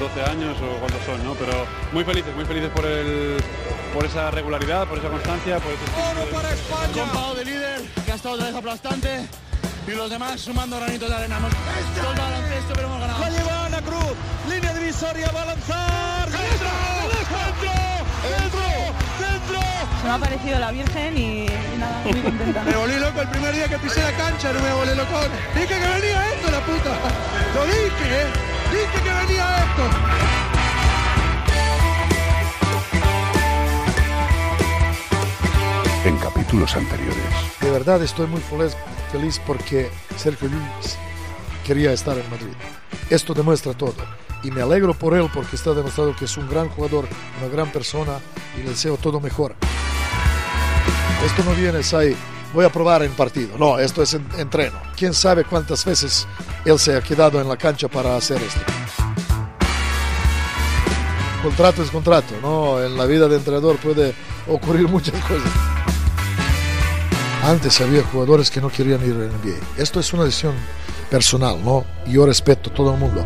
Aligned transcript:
12 0.00 0.22
años 0.22 0.56
o 0.62 0.78
cuántos 0.80 1.04
son, 1.04 1.22
¿no? 1.22 1.34
Pero 1.34 1.66
muy 1.92 2.04
felices, 2.04 2.34
muy 2.34 2.46
felices 2.46 2.70
por 2.70 2.86
el 2.86 3.36
por 3.92 4.04
esa 4.04 4.30
regularidad, 4.30 4.88
por 4.88 4.98
esa 4.98 5.08
constancia, 5.08 5.58
por 5.58 5.72
ese 5.72 5.84
Oro 5.92 6.30
para 6.30 6.52
España. 6.52 7.34
de 7.36 7.44
líder, 7.44 7.82
que 8.06 8.12
ha 8.12 8.14
estado 8.14 8.34
otra 8.36 8.46
vez 8.46 8.56
aplastante. 8.56 9.28
Y 9.86 9.90
los 9.90 10.08
demás 10.08 10.40
sumando 10.40 10.76
granitos 10.78 11.08
de 11.08 11.14
arena. 11.14 11.36
Hemos 11.36 11.52
todo 12.00 12.12
el 12.12 12.18
baloncesto, 12.18 12.72
pero 12.74 12.86
hemos 12.88 13.00
ganado. 13.00 13.20
La 13.20 13.30
lleva 13.30 13.66
Ana 13.66 13.82
Cruz, 13.82 14.14
línea 14.48 14.72
divisoria, 14.72 15.30
va 15.32 15.42
a 15.42 15.46
lanzar. 15.46 16.30
¡Dentro! 16.30 16.70
¡Dentro! 17.12 17.70
¡Dentro! 18.24 18.60
¡Dentro! 19.20 19.60
Se 20.00 20.06
me 20.06 20.12
ha 20.14 20.18
parecido 20.18 20.58
la 20.60 20.70
Virgen 20.70 21.18
y, 21.18 21.46
y 21.46 21.78
nada, 21.78 22.00
muy 22.04 22.20
contenta. 22.20 22.62
Me 22.64 22.76
volví 22.76 22.96
loco 22.98 23.20
el 23.20 23.28
primer 23.28 23.54
día 23.54 23.68
que 23.68 23.78
pisé 23.78 24.02
la 24.02 24.12
cancha, 24.12 24.52
no 24.52 24.60
me 24.60 24.72
volví 24.72 24.94
loco. 24.94 25.20
Dije 25.54 25.66
que 25.66 25.74
venía 25.74 26.32
esto, 26.32 26.50
la 26.50 26.60
puta. 26.60 26.90
Lo 27.54 27.64
dije, 27.66 28.22
¿eh? 28.22 28.50
Dije 28.70 28.99
venía 29.20 29.64
esto. 29.64 29.82
En 36.04 36.16
capítulos 36.16 36.74
anteriores. 36.76 37.16
De 37.60 37.70
verdad 37.70 38.02
estoy 38.02 38.26
muy 38.26 38.40
feliz, 38.40 39.40
porque 39.46 39.90
Sergio 40.16 40.48
Llull 40.48 40.62
quería 41.66 41.92
estar 41.92 42.16
en 42.16 42.28
Madrid. 42.30 42.54
Esto 43.10 43.34
demuestra 43.34 43.74
todo. 43.74 43.94
Y 44.42 44.50
me 44.50 44.62
alegro 44.62 44.94
por 44.94 45.14
él 45.14 45.28
porque 45.34 45.56
está 45.56 45.74
demostrado 45.74 46.16
que 46.16 46.24
es 46.24 46.36
un 46.38 46.48
gran 46.48 46.70
jugador, 46.70 47.06
una 47.38 47.52
gran 47.52 47.70
persona 47.70 48.18
y 48.56 48.62
le 48.62 48.70
deseo 48.70 48.96
todo 48.96 49.20
mejor. 49.20 49.54
Esto 51.24 51.44
no 51.44 51.52
viene 51.52 51.80
ahí, 51.92 52.16
voy 52.54 52.64
a 52.64 52.72
probar 52.72 53.02
en 53.02 53.12
partido. 53.12 53.58
No, 53.58 53.78
esto 53.78 54.02
es 54.02 54.14
en, 54.14 54.26
entreno. 54.38 54.80
¿Quién 54.96 55.12
sabe 55.12 55.44
cuántas 55.44 55.84
veces 55.84 56.26
él 56.64 56.78
se 56.78 56.96
ha 56.96 57.02
quedado 57.02 57.40
en 57.40 57.48
la 57.48 57.58
cancha 57.58 57.88
para 57.88 58.16
hacer 58.16 58.40
esto? 58.42 59.09
Contrato 61.42 61.82
es 61.82 61.90
contrato, 61.90 62.34
¿no? 62.42 62.82
En 62.82 62.98
la 62.98 63.06
vida 63.06 63.26
de 63.26 63.36
entrenador 63.36 63.76
puede 63.76 64.14
ocurrir 64.46 64.88
muchas 64.88 65.14
cosas. 65.24 65.50
Antes 67.42 67.80
había 67.80 68.02
jugadores 68.02 68.50
que 68.50 68.60
no 68.60 68.68
querían 68.68 69.00
ir 69.02 69.12
al 69.12 69.28
NBA. 69.28 69.82
Esto 69.82 70.00
es 70.00 70.12
una 70.12 70.24
decisión 70.24 70.54
personal, 71.08 71.64
¿no? 71.64 71.84
Yo 72.06 72.26
respeto 72.26 72.70
a 72.70 72.74
todo 72.74 72.92
el 72.92 72.98
mundo. 72.98 73.24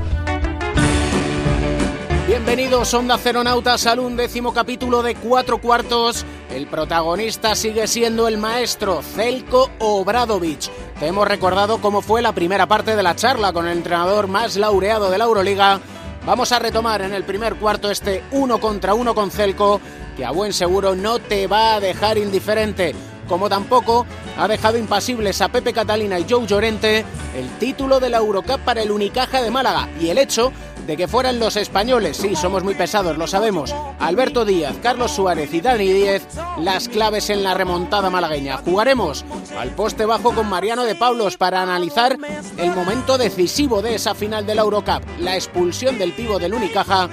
Bienvenidos 2.28 2.94
Onda 2.94 3.18
Ceronautas 3.18 3.86
al 3.86 3.98
undécimo 3.98 4.54
capítulo 4.54 5.02
de 5.02 5.16
Cuatro 5.16 5.58
Cuartos. 5.58 6.24
El 6.50 6.68
protagonista 6.68 7.56
sigue 7.56 7.88
siendo 7.88 8.28
el 8.28 8.38
maestro 8.38 9.02
Zelko 9.02 9.70
Obradovic. 9.80 10.70
Te 11.00 11.08
hemos 11.08 11.26
recordado 11.26 11.78
cómo 11.78 12.00
fue 12.00 12.22
la 12.22 12.32
primera 12.32 12.66
parte 12.66 12.94
de 12.94 13.02
la 13.02 13.16
charla 13.16 13.52
con 13.52 13.66
el 13.66 13.76
entrenador 13.76 14.28
más 14.28 14.56
laureado 14.56 15.10
de 15.10 15.18
la 15.18 15.24
Euroliga. 15.24 15.80
Vamos 16.26 16.52
a 16.52 16.58
retomar 16.58 17.02
en 17.02 17.12
el 17.12 17.24
primer 17.24 17.56
cuarto 17.56 17.90
este 17.90 18.22
uno 18.30 18.58
contra 18.58 18.94
uno 18.94 19.14
con 19.14 19.30
Celco, 19.30 19.80
que 20.16 20.24
a 20.24 20.30
buen 20.30 20.54
seguro 20.54 20.94
no 20.94 21.18
te 21.18 21.46
va 21.46 21.74
a 21.74 21.80
dejar 21.80 22.16
indiferente 22.16 22.94
como 23.28 23.48
tampoco 23.48 24.06
ha 24.38 24.48
dejado 24.48 24.78
impasibles 24.78 25.40
a 25.40 25.48
Pepe 25.48 25.72
Catalina 25.72 26.18
y 26.18 26.26
Joe 26.28 26.46
Llorente 26.46 27.04
el 27.34 27.48
título 27.58 28.00
de 28.00 28.10
la 28.10 28.18
Eurocup 28.18 28.60
para 28.60 28.82
el 28.82 28.90
Unicaja 28.90 29.42
de 29.42 29.50
Málaga. 29.50 29.88
Y 30.00 30.08
el 30.08 30.18
hecho 30.18 30.52
de 30.86 30.96
que 30.96 31.08
fueran 31.08 31.38
los 31.38 31.56
españoles, 31.56 32.16
sí, 32.16 32.36
somos 32.36 32.62
muy 32.62 32.74
pesados, 32.74 33.16
lo 33.16 33.26
sabemos, 33.26 33.74
Alberto 33.98 34.44
Díaz, 34.44 34.76
Carlos 34.82 35.12
Suárez 35.12 35.52
y 35.54 35.60
Dani 35.60 35.92
Díez, 35.92 36.26
las 36.58 36.88
claves 36.88 37.30
en 37.30 37.42
la 37.42 37.54
remontada 37.54 38.10
malagueña. 38.10 38.58
Jugaremos 38.58 39.24
al 39.58 39.70
poste 39.70 40.04
bajo 40.04 40.34
con 40.34 40.48
Mariano 40.48 40.84
de 40.84 40.94
Pablos 40.94 41.36
para 41.36 41.62
analizar 41.62 42.18
el 42.56 42.70
momento 42.72 43.18
decisivo 43.18 43.82
de 43.82 43.94
esa 43.94 44.14
final 44.14 44.46
de 44.46 44.54
la 44.54 44.62
Eurocup, 44.62 45.02
la 45.20 45.34
expulsión 45.34 45.98
del 45.98 46.12
pivo 46.12 46.38
del 46.38 46.54
Unicaja, 46.54 47.08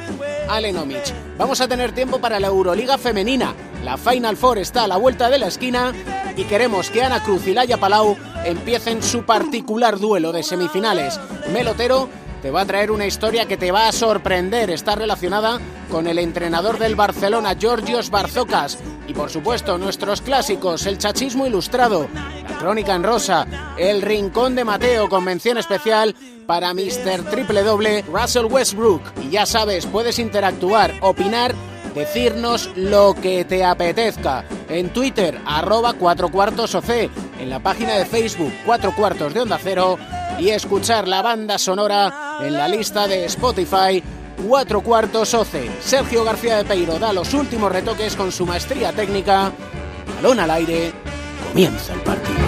Alenomic. 0.50 1.14
Vamos 1.38 1.62
a 1.62 1.68
tener 1.68 1.94
tiempo 1.94 2.20
para 2.20 2.40
la 2.40 2.48
Euroliga 2.48 2.98
femenina. 2.98 3.56
La 3.84 3.98
Final 3.98 4.38
Four 4.38 4.60
está 4.60 4.84
a 4.84 4.88
la 4.88 4.98
vuelta 4.98 5.30
de 5.30 5.40
la 5.40 5.48
esquina 5.48 5.94
y 6.36 6.44
queremos 6.44 6.90
que 6.90 7.04
Ana 7.04 7.24
Cruz 7.24 7.48
y 7.48 7.54
Laia 7.54 7.78
Palau 7.78 8.16
empiecen 8.46 9.02
su 9.02 9.24
particular 9.24 9.98
duelo 10.00 10.32
de 10.32 10.44
semifinales. 10.44 11.20
Melotero 11.52 12.10
te 12.42 12.52
va 12.52 12.62
a 12.62 12.66
traer 12.66 12.92
una 12.92 13.06
historia 13.06 13.46
que 13.46 13.58
te 13.58 13.72
va 13.72 13.88
a 13.88 13.92
sorprender. 13.92 14.70
Está 14.70 14.96
relacionada 14.96 15.60
con 15.92 16.08
el 16.08 16.18
entrenador 16.18 16.80
del 16.80 16.96
Barcelona, 16.96 17.56
Georgios 17.60 18.10
Barzocas. 18.10 18.78
Y 19.08 19.14
por 19.14 19.30
supuesto, 19.30 19.78
nuestros 19.78 20.22
clásicos, 20.22 20.86
el 20.86 20.98
chachismo 20.98 21.46
ilustrado, 21.46 22.08
la 22.14 22.58
crónica 22.58 22.96
en 22.96 23.04
rosa, 23.04 23.46
el 23.78 24.02
rincón 24.02 24.56
de 24.56 24.64
Mateo, 24.64 25.10
convención 25.10 25.58
especial 25.58 26.16
para 26.48 26.74
Mr. 26.74 27.30
Triple 27.30 27.64
Doble, 27.64 28.04
Russell 28.04 28.46
Westbrook. 28.46 29.02
Y 29.22 29.30
ya 29.30 29.46
sabes, 29.46 29.86
puedes 29.86 30.18
interactuar, 30.18 30.94
opinar 31.02 31.54
decirnos 31.94 32.70
lo 32.76 33.16
que 33.22 33.46
te 33.46 33.64
apetezca. 33.64 34.46
En 34.70 34.90
Twitter, 34.90 35.40
arroba 35.46 35.94
4 35.94 36.30
cuartos 36.30 36.76
OC, 36.76 37.10
en 37.42 37.50
la 37.50 37.60
página 37.60 37.96
de 37.96 38.06
Facebook 38.06 38.54
4 38.66 38.96
cuartos 38.96 39.34
de 39.34 39.42
Onda 39.42 39.58
Cero 39.62 39.98
y 40.40 40.50
escuchar 40.50 41.08
la 41.08 41.22
banda 41.22 41.58
sonora 41.58 42.38
en 42.42 42.54
la 42.54 42.68
lista 42.68 43.08
de 43.08 43.26
Spotify 43.26 44.04
4 44.48 44.82
cuartos 44.82 45.34
OC. 45.34 45.82
Sergio 45.82 46.24
García 46.24 46.58
de 46.58 46.66
Peiro 46.66 47.00
da 47.00 47.12
los 47.12 47.34
últimos 47.34 47.72
retoques 47.72 48.16
con 48.16 48.32
su 48.32 48.46
maestría 48.46 48.92
técnica. 48.94 49.52
Balón 50.16 50.40
al 50.40 50.52
aire, 50.52 50.94
comienza 51.48 51.94
el 51.94 52.02
partido. 52.02 52.40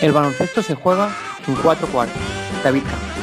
El 0.00 0.12
baloncesto 0.12 0.62
se 0.62 0.74
juega 0.74 1.10
en 1.46 1.54
4 1.54 1.86
cuartos. 1.88 2.22
David 2.62 2.82
Campos. 2.82 3.17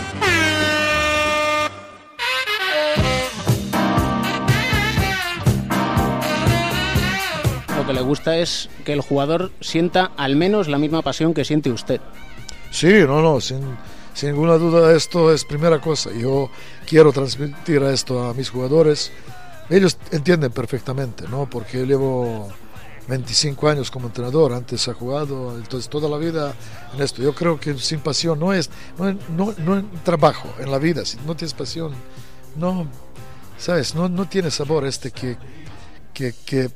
Lo 7.86 7.90
que 7.90 8.00
le 8.00 8.02
gusta 8.02 8.36
es 8.40 8.68
que 8.84 8.94
el 8.94 9.02
jugador 9.02 9.52
sienta 9.62 10.12
al 10.18 10.36
menos 10.36 10.68
la 10.68 10.80
misma 10.80 11.04
pasión 11.04 11.36
que 11.36 11.46
siente 11.46 11.70
usted. 11.70 12.02
Sí, 12.72 12.92
no, 13.06 13.22
no, 13.22 13.40
sin, 13.40 13.62
sin 14.16 14.32
ninguna 14.32 14.56
duda 14.56 14.92
esto 14.92 15.32
es 15.32 15.46
primera 15.46 15.80
cosa. 15.80 16.10
Yo 16.12 16.50
quiero 16.88 17.12
transmitir 17.12 17.84
esto 17.84 18.24
a 18.28 18.34
mis 18.34 18.50
jugadores. 18.50 19.12
Ellos 19.70 20.00
entienden 20.10 20.52
perfectamente, 20.52 21.28
¿no? 21.28 21.48
Porque 21.48 21.86
llevo 21.86 22.48
25 23.08 23.70
años 23.70 23.92
como 23.92 24.08
entrenador, 24.08 24.54
antes 24.54 24.88
ha 24.88 24.96
jugado, 24.96 25.56
entonces 25.56 25.88
toda 25.88 26.10
la 26.10 26.18
vida 26.18 26.56
en 26.96 27.04
esto. 27.04 27.22
Yo 27.22 27.36
creo 27.36 27.60
que 27.60 27.78
sin 27.78 28.00
pasión 28.00 28.40
no 28.40 28.52
es, 28.52 28.72
no, 28.98 29.16
no, 29.30 29.54
no 29.60 29.86
trabajo 30.04 30.52
en 30.60 30.72
la 30.72 30.80
vida, 30.80 31.06
si 31.06 31.18
no 31.18 31.36
tienes 31.36 31.54
pasión, 31.54 31.94
no, 32.56 32.88
¿sabes? 33.60 33.94
No, 33.94 34.10
no 34.10 34.28
tiene 34.28 34.50
sabor 34.50 34.88
este 34.88 35.12
que, 35.12 35.38
que, 36.16 36.34
que 36.48 36.72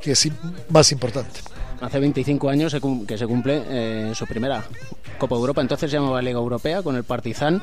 que 0.00 0.12
es 0.12 0.28
más 0.68 0.92
importante. 0.92 1.40
Hace 1.80 2.00
25 2.00 2.48
años 2.48 2.76
que 3.06 3.18
se 3.18 3.26
cumple 3.26 3.62
eh, 3.68 4.12
su 4.14 4.26
primera 4.26 4.64
Copa 5.18 5.34
Europa, 5.34 5.60
entonces 5.60 5.90
se 5.90 5.96
llamaba 5.96 6.22
Liga 6.22 6.38
Europea 6.38 6.82
con 6.82 6.96
el 6.96 7.04
Partizan 7.04 7.60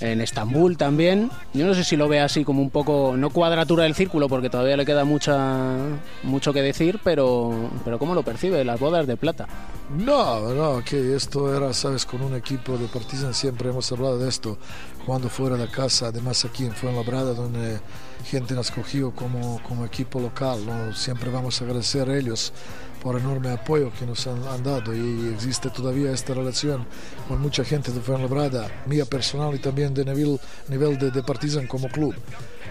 en 0.00 0.20
Estambul 0.20 0.76
también. 0.76 1.30
Yo 1.54 1.66
no 1.66 1.74
sé 1.74 1.84
si 1.84 1.96
lo 1.96 2.08
ve 2.08 2.20
así 2.20 2.44
como 2.44 2.62
un 2.62 2.70
poco, 2.70 3.14
no 3.16 3.30
cuadratura 3.30 3.84
del 3.84 3.94
círculo, 3.94 4.28
porque 4.28 4.50
todavía 4.50 4.76
le 4.76 4.86
queda 4.86 5.04
mucha, 5.04 5.76
mucho 6.22 6.52
que 6.52 6.62
decir, 6.62 7.00
pero, 7.02 7.70
pero 7.84 7.98
¿cómo 7.98 8.14
lo 8.14 8.22
percibe? 8.22 8.64
Las 8.64 8.80
bodas 8.80 9.06
de 9.06 9.16
plata. 9.16 9.46
No, 9.90 10.52
no, 10.52 10.84
que 10.84 11.16
esto 11.16 11.56
era, 11.56 11.72
sabes, 11.72 12.04
con 12.04 12.20
un 12.20 12.34
equipo 12.34 12.76
de 12.76 12.88
Partizan 12.88 13.32
siempre 13.32 13.70
hemos 13.70 13.90
hablado 13.90 14.18
de 14.18 14.28
esto, 14.28 14.58
cuando 15.06 15.30
fuera 15.30 15.56
de 15.56 15.68
casa, 15.68 16.08
además 16.08 16.44
aquí 16.44 16.66
en 16.66 16.72
Fuenlabrada, 16.72 17.32
donde 17.32 17.80
gente 18.26 18.54
nos 18.54 18.70
cogió 18.70 19.12
como, 19.12 19.62
como 19.66 19.86
equipo 19.86 20.20
local, 20.20 20.66
¿no? 20.66 20.92
siempre 20.92 21.30
vamos 21.30 21.60
a 21.60 21.64
agradecer 21.64 22.10
a 22.10 22.18
ellos 22.18 22.52
por 23.02 23.18
enorme 23.18 23.50
apoyo 23.50 23.90
que 23.98 24.04
nos 24.04 24.26
han, 24.26 24.42
han, 24.48 24.62
dado 24.62 24.94
y 24.94 25.32
existe 25.32 25.70
todavía 25.70 26.10
esta 26.12 26.34
relación 26.34 26.84
con 27.28 27.40
mucha 27.40 27.64
gente 27.64 27.92
de 27.92 28.00
Fuenlabrada, 28.00 28.68
mía 28.86 29.04
personal 29.06 29.54
y 29.54 29.58
también 29.58 29.77
de 29.78 30.04
nivel, 30.04 30.40
nivel 30.68 30.98
de, 30.98 31.10
de 31.10 31.22
Partizan 31.22 31.66
como 31.66 31.88
club. 31.88 32.14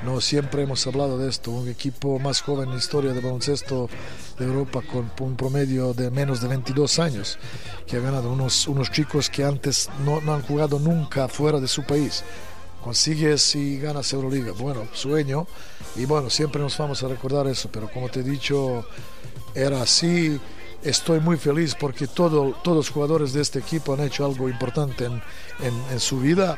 No 0.04 0.22
siempre 0.22 0.64
hemos 0.64 0.86
hablado 0.86 1.18
de 1.18 1.30
esto, 1.30 1.52
un 1.52 1.68
equipo 1.70 2.20
más 2.20 2.42
joven 2.42 2.66
en 2.66 2.76
la 2.76 2.80
historia 2.80 3.14
de 3.14 3.20
baloncesto 3.20 3.90
de 4.38 4.46
Europa 4.46 4.82
con 4.82 5.12
un 5.20 5.36
promedio 5.36 5.94
de 5.94 6.12
menos 6.12 6.40
de 6.40 6.48
22 6.48 7.00
años, 7.00 7.40
que 7.88 7.98
ha 7.98 8.00
ganado 8.00 8.32
unos, 8.32 8.68
unos 8.68 8.92
chicos 8.92 9.30
que 9.30 9.44
antes 9.44 9.90
no, 10.06 10.22
no 10.22 10.36
han 10.36 10.44
jugado 10.44 10.78
nunca 10.80 11.28
fuera 11.28 11.60
de 11.60 11.68
su 11.68 11.84
país. 11.84 12.24
Consigues 12.84 13.56
y 13.56 13.80
ganas 13.80 14.14
Euroliga. 14.14 14.52
Bueno, 14.52 14.88
sueño 14.94 15.48
y 15.96 16.06
bueno, 16.06 16.30
siempre 16.30 16.62
nos 16.62 16.78
vamos 16.78 17.02
a 17.04 17.08
recordar 17.08 17.48
eso, 17.48 17.70
pero 17.72 17.90
como 17.92 18.08
te 18.10 18.20
he 18.20 18.24
dicho, 18.24 18.86
era 19.56 19.82
así. 19.82 20.40
Estoy 20.84 21.20
muy 21.20 21.38
feliz 21.38 21.74
porque 21.74 22.06
todo, 22.06 22.56
todos 22.64 22.78
los 22.78 22.90
jugadores 22.92 23.34
de 23.34 23.42
este 23.42 23.60
equipo 23.60 23.94
han 23.94 24.02
hecho 24.02 24.26
algo 24.26 24.48
importante 24.48 25.06
en, 25.06 25.14
en, 25.60 25.74
en 25.92 26.00
su 26.00 26.20
vida 26.20 26.58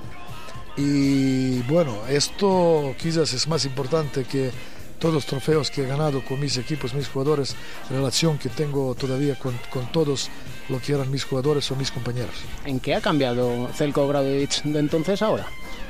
y 0.79 1.61
bueno, 1.63 2.07
esto 2.07 2.95
quizás 2.97 3.33
es 3.33 3.49
más 3.49 3.65
importante 3.65 4.23
que 4.23 4.49
todos 4.97 5.13
los 5.13 5.25
trofeos 5.25 5.69
que 5.71 5.83
he 5.83 5.85
ganado 5.85 6.23
con 6.23 6.39
mis 6.39 6.55
equipos, 6.55 6.93
mis 6.93 7.09
jugadores, 7.09 7.53
relación 7.89 8.37
que 8.37 8.47
tengo 8.47 8.95
todavía 8.95 9.37
con, 9.37 9.59
con 9.69 9.91
todos 9.91 10.29
lo 10.69 10.79
que 10.79 10.93
eran 10.93 11.11
mis 11.11 11.25
jugadores 11.25 11.69
o 11.71 11.75
mis 11.75 11.91
compañeros. 11.91 12.33
¿En 12.63 12.79
qué 12.79 12.95
ha 12.95 13.01
cambiado 13.01 13.67
Zelko 13.73 14.03
Obradovic 14.03 14.63
de 14.63 14.79
entonces 14.79 15.21
a 15.21 15.25
ahora? 15.25 15.47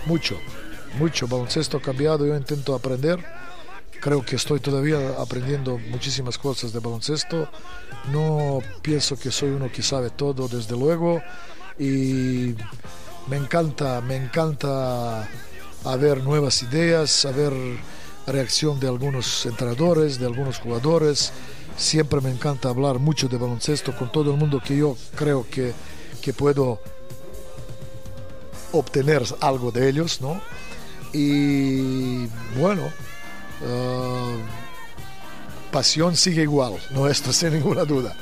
Mucho, 0.07 0.39
mucho. 0.97 1.27
Baloncesto 1.27 1.77
ha 1.77 1.81
cambiado, 1.81 2.25
yo 2.25 2.35
intento 2.35 2.74
aprender. 2.74 3.24
Creo 4.00 4.25
que 4.25 4.38
estoy 4.38 4.59
todavía 4.59 4.97
aprendiendo 5.19 5.77
muchísimas 5.77 6.39
cosas 6.39 6.74
de 6.74 6.80
baloncesto. 6.80 7.47
No 8.12 8.59
pienso 8.81 9.19
que 9.19 9.30
soy 9.30 9.50
uno 9.50 9.71
que 9.71 9.83
sabe 9.83 10.09
todo, 10.09 10.47
desde 10.47 10.75
luego. 10.75 11.21
Y 11.77 12.56
me 13.30 13.38
encanta, 13.38 14.02
me 14.02 14.16
encanta 14.16 15.28
haber 15.86 16.24
nuevas 16.24 16.64
ideas, 16.64 17.26
haber 17.26 17.54
reacción 18.26 18.80
de 18.80 18.88
algunos 18.88 19.46
entrenadores, 19.46 20.20
de 20.20 20.26
algunos 20.26 20.60
jugadores. 20.60 21.31
Siempre 21.78 22.22
me 22.22 22.31
encanta 22.31 22.70
hablar 22.70 23.00
mucho 23.00 23.28
de 23.28 23.38
baloncesto 23.38 23.96
con 23.96 24.12
todo 24.12 24.31
el 24.31 24.38
mundo 24.38 24.62
que 24.64 24.78
yo 24.78 24.98
creo 25.16 25.46
que, 25.50 25.74
que 26.22 26.34
puedo 26.34 26.81
obtener 28.72 29.24
algo 29.42 29.72
de 29.72 29.90
ellos, 29.90 30.22
¿no? 30.22 30.42
Y 31.14 32.26
bueno, 32.60 32.84
uh, 33.62 34.38
pasión 35.72 36.16
sigue 36.16 36.44
igual, 36.44 36.74
no 36.92 37.08
esto 37.08 37.31
sin 37.34 37.54
ninguna 37.54 37.86
duda. 37.86 38.16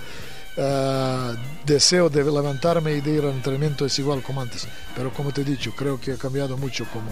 Uh, 0.57 1.36
deseo 1.68 2.09
de 2.09 2.24
levantarme 2.24 2.94
y 2.94 3.01
de 3.01 3.12
ir 3.12 3.24
al 3.24 3.33
entrenamiento 3.33 3.86
es 3.86 4.00
igual 4.00 4.24
como 4.24 4.42
antes, 4.42 4.68
pero 4.95 5.13
como 5.13 5.31
te 5.31 5.42
he 5.42 5.44
dicho, 5.44 5.71
creo 5.75 6.01
que 6.01 6.13
ha 6.13 6.18
cambiado 6.18 6.57
mucho 6.57 6.86
como, 6.92 7.12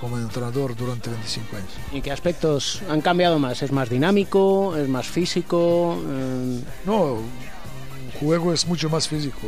como 0.00 0.16
entrenador 0.16 0.74
durante 0.74 1.10
25 1.10 1.56
años. 1.56 1.70
¿En 1.92 2.00
qué 2.00 2.10
aspectos 2.10 2.80
han 2.88 3.02
cambiado 3.02 3.38
más? 3.38 3.62
¿Es 3.62 3.70
más 3.70 3.90
dinámico? 3.90 4.74
¿Es 4.76 4.88
más 4.88 5.06
físico? 5.06 6.02
Eh... 6.08 6.62
No, 6.86 7.18
el 7.18 8.18
juego 8.18 8.54
es 8.54 8.66
mucho 8.66 8.88
más 8.88 9.06
físico. 9.06 9.46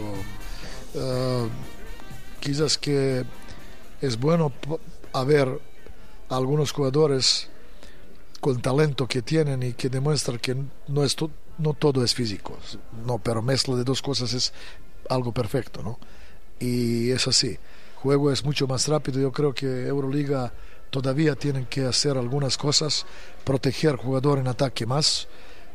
Uh, 0.94 1.49
quizás 2.38 2.76
que 2.76 3.25
es 4.02 4.20
bueno 4.20 4.52
haber 5.14 5.58
algunos 6.29 6.73
jugadores 6.73 7.49
con 8.40 8.61
talento 8.61 9.06
que 9.06 9.23
tienen 9.23 9.62
y 9.62 9.73
que 9.73 9.88
demuestran 9.88 10.38
que 10.38 10.56
no, 10.88 11.05
es 11.05 11.17
no 11.58 11.75
todo 11.75 12.04
es 12.04 12.14
físico, 12.14 12.58
no, 13.06 13.19
pero 13.19 13.43
mezcla 13.43 13.76
de 13.76 13.84
dos 13.84 14.02
cosas 14.02 14.32
es 14.32 14.52
algo 15.08 15.32
perfecto, 15.32 15.82
¿no? 15.82 15.99
Y 16.58 17.10
es 17.10 17.26
así. 17.26 17.58
Juego 17.96 18.32
es 18.32 18.44
mucho 18.44 18.66
más 18.66 18.88
rápido. 18.88 19.20
Yo 19.20 19.32
creo 19.32 19.54
que 19.54 19.87
Euroliga 19.87 20.52
todavía 20.90 21.34
tienen 21.34 21.66
que 21.66 21.84
hacer 21.84 22.19
algunas 22.19 22.58
cosas, 22.58 23.06
proteger 23.44 23.93
al 23.93 23.96
jugador 23.96 24.38
en 24.38 24.49
ataque 24.49 24.87
más, 24.87 25.28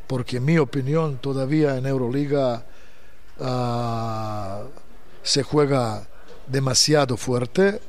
porque 0.08 0.38
en 0.38 0.46
mi 0.46 0.58
opinión 0.58 1.18
todavía 1.18 1.76
en 1.78 1.86
Euroliga 1.86 2.66
uh, 3.40 4.68
se 5.24 5.44
juega 5.44 6.08
demasiado 6.48 7.18
fuerte 7.18 7.82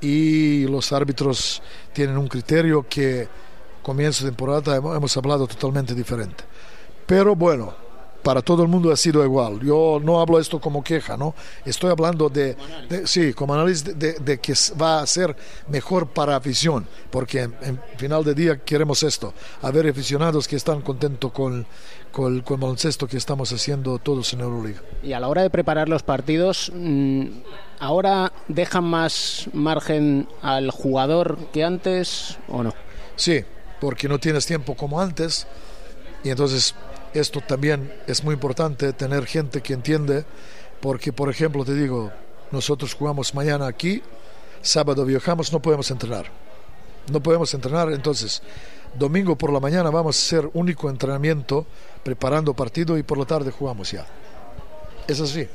y 0.00 0.66
los 0.66 0.92
árbitros 0.92 1.62
tienen 1.92 2.16
un 2.16 2.28
criterio 2.28 2.86
que 2.88 3.28
comienzo 3.82 4.24
de 4.24 4.30
temporada 4.30 4.76
hemos 4.76 5.16
hablado 5.16 5.46
totalmente 5.46 5.94
diferente. 5.94 6.44
Pero 7.08 7.34
bueno, 7.34 7.74
para 8.22 8.42
todo 8.42 8.62
el 8.62 8.68
mundo 8.68 8.92
ha 8.92 8.96
sido 8.98 9.24
igual. 9.24 9.60
Yo 9.60 9.98
no 10.04 10.20
hablo 10.20 10.38
esto 10.38 10.60
como 10.60 10.84
queja, 10.84 11.16
¿no? 11.16 11.34
Estoy 11.64 11.90
hablando 11.90 12.28
de, 12.28 12.54
de 12.86 13.06
sí, 13.06 13.32
como 13.32 13.54
análisis 13.54 13.98
de, 13.98 14.12
de, 14.12 14.38
que 14.38 14.52
va 14.78 15.00
a 15.00 15.06
ser 15.06 15.34
mejor 15.68 16.08
para 16.08 16.36
afición, 16.36 16.86
porque 17.10 17.40
en, 17.40 17.54
en, 17.62 17.80
final 17.96 18.24
de 18.24 18.34
día 18.34 18.58
queremos 18.58 19.02
esto, 19.02 19.32
haber 19.62 19.88
aficionados 19.88 20.46
que 20.46 20.56
están 20.56 20.82
contentos 20.82 21.32
con, 21.32 21.66
con, 22.12 22.42
con 22.42 22.56
el 22.56 22.60
baloncesto 22.60 23.08
que 23.08 23.16
estamos 23.16 23.50
haciendo 23.54 23.98
todos 23.98 24.30
en 24.34 24.40
Euroliga. 24.40 24.82
Y 25.02 25.14
a 25.14 25.20
la 25.20 25.28
hora 25.28 25.40
de 25.40 25.48
preparar 25.48 25.88
los 25.88 26.02
partidos, 26.02 26.70
mmm, 26.74 27.28
¿ahora 27.80 28.34
dejan 28.48 28.84
más 28.84 29.48
margen 29.54 30.28
al 30.42 30.70
jugador 30.70 31.38
que 31.54 31.64
antes 31.64 32.36
o 32.48 32.62
no? 32.62 32.74
Sí, 33.16 33.42
porque 33.80 34.08
no 34.08 34.18
tienes 34.18 34.44
tiempo 34.44 34.74
como 34.74 35.00
antes 35.00 35.46
y 36.24 36.30
entonces 36.30 36.74
esto 37.14 37.40
también 37.40 37.92
es 38.06 38.24
muy 38.24 38.34
importante, 38.34 38.92
tener 38.92 39.26
gente 39.26 39.60
que 39.60 39.74
entiende, 39.74 40.24
porque 40.80 41.12
por 41.12 41.30
ejemplo 41.30 41.64
te 41.64 41.74
digo, 41.74 42.10
nosotros 42.50 42.94
jugamos 42.94 43.34
mañana 43.34 43.66
aquí, 43.66 44.02
sábado 44.62 45.04
viajamos, 45.04 45.52
no 45.52 45.60
podemos 45.60 45.90
entrenar. 45.90 46.26
No 47.10 47.22
podemos 47.22 47.52
entrenar, 47.54 47.90
entonces 47.90 48.42
domingo 48.98 49.36
por 49.36 49.52
la 49.52 49.60
mañana 49.60 49.90
vamos 49.90 50.16
a 50.16 50.18
hacer 50.18 50.50
único 50.54 50.90
entrenamiento 50.90 51.66
preparando 52.02 52.54
partido 52.54 52.98
y 52.98 53.02
por 53.02 53.18
la 53.18 53.24
tarde 53.24 53.50
jugamos 53.50 53.92
ya. 53.92 54.06
Es 55.06 55.20
así. 55.20 55.48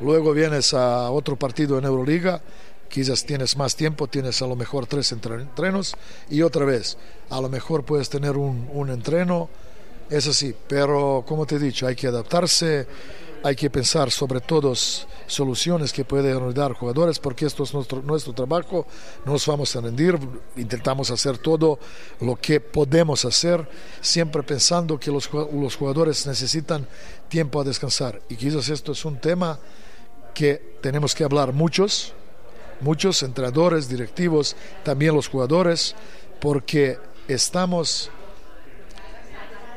Luego 0.00 0.32
vienes 0.32 0.74
a 0.74 1.10
otro 1.10 1.36
partido 1.36 1.78
en 1.78 1.84
Euroliga, 1.84 2.40
quizás 2.88 3.24
tienes 3.24 3.56
más 3.56 3.74
tiempo, 3.74 4.06
tienes 4.06 4.42
a 4.42 4.46
lo 4.46 4.56
mejor 4.56 4.86
tres 4.86 5.12
entrenos 5.12 5.94
y 6.28 6.42
otra 6.42 6.64
vez, 6.64 6.98
a 7.30 7.40
lo 7.40 7.48
mejor 7.48 7.84
puedes 7.84 8.08
tener 8.08 8.36
un, 8.36 8.68
un 8.72 8.90
entreno 8.90 9.48
es 10.12 10.26
así, 10.26 10.54
pero 10.68 11.24
como 11.26 11.46
te 11.46 11.56
he 11.56 11.58
dicho, 11.58 11.86
hay 11.86 11.96
que 11.96 12.06
adaptarse, 12.06 12.86
hay 13.42 13.56
que 13.56 13.70
pensar 13.70 14.10
sobre 14.10 14.40
todas 14.40 15.06
soluciones 15.26 15.90
que 15.90 16.04
pueden 16.04 16.36
ayudar 16.36 16.74
jugadores, 16.74 17.18
porque 17.18 17.46
esto 17.46 17.62
es 17.62 17.72
nuestro, 17.72 18.02
nuestro 18.02 18.34
trabajo, 18.34 18.86
no 19.24 19.32
nos 19.32 19.46
vamos 19.46 19.74
a 19.74 19.80
rendir, 19.80 20.18
intentamos 20.56 21.10
hacer 21.10 21.38
todo 21.38 21.78
lo 22.20 22.36
que 22.36 22.60
podemos 22.60 23.24
hacer, 23.24 23.66
siempre 24.02 24.42
pensando 24.42 25.00
que 25.00 25.10
los, 25.10 25.30
los 25.32 25.76
jugadores 25.76 26.26
necesitan 26.26 26.86
tiempo 27.28 27.60
a 27.60 27.64
descansar. 27.64 28.20
Y 28.28 28.36
quizás 28.36 28.68
esto 28.68 28.92
es 28.92 29.04
un 29.06 29.18
tema 29.18 29.58
que 30.34 30.76
tenemos 30.82 31.14
que 31.14 31.24
hablar 31.24 31.54
muchos, 31.54 32.12
muchos 32.80 33.22
entrenadores, 33.22 33.88
directivos, 33.88 34.56
también 34.84 35.14
los 35.14 35.28
jugadores, 35.28 35.94
porque 36.38 36.98
estamos 37.28 38.10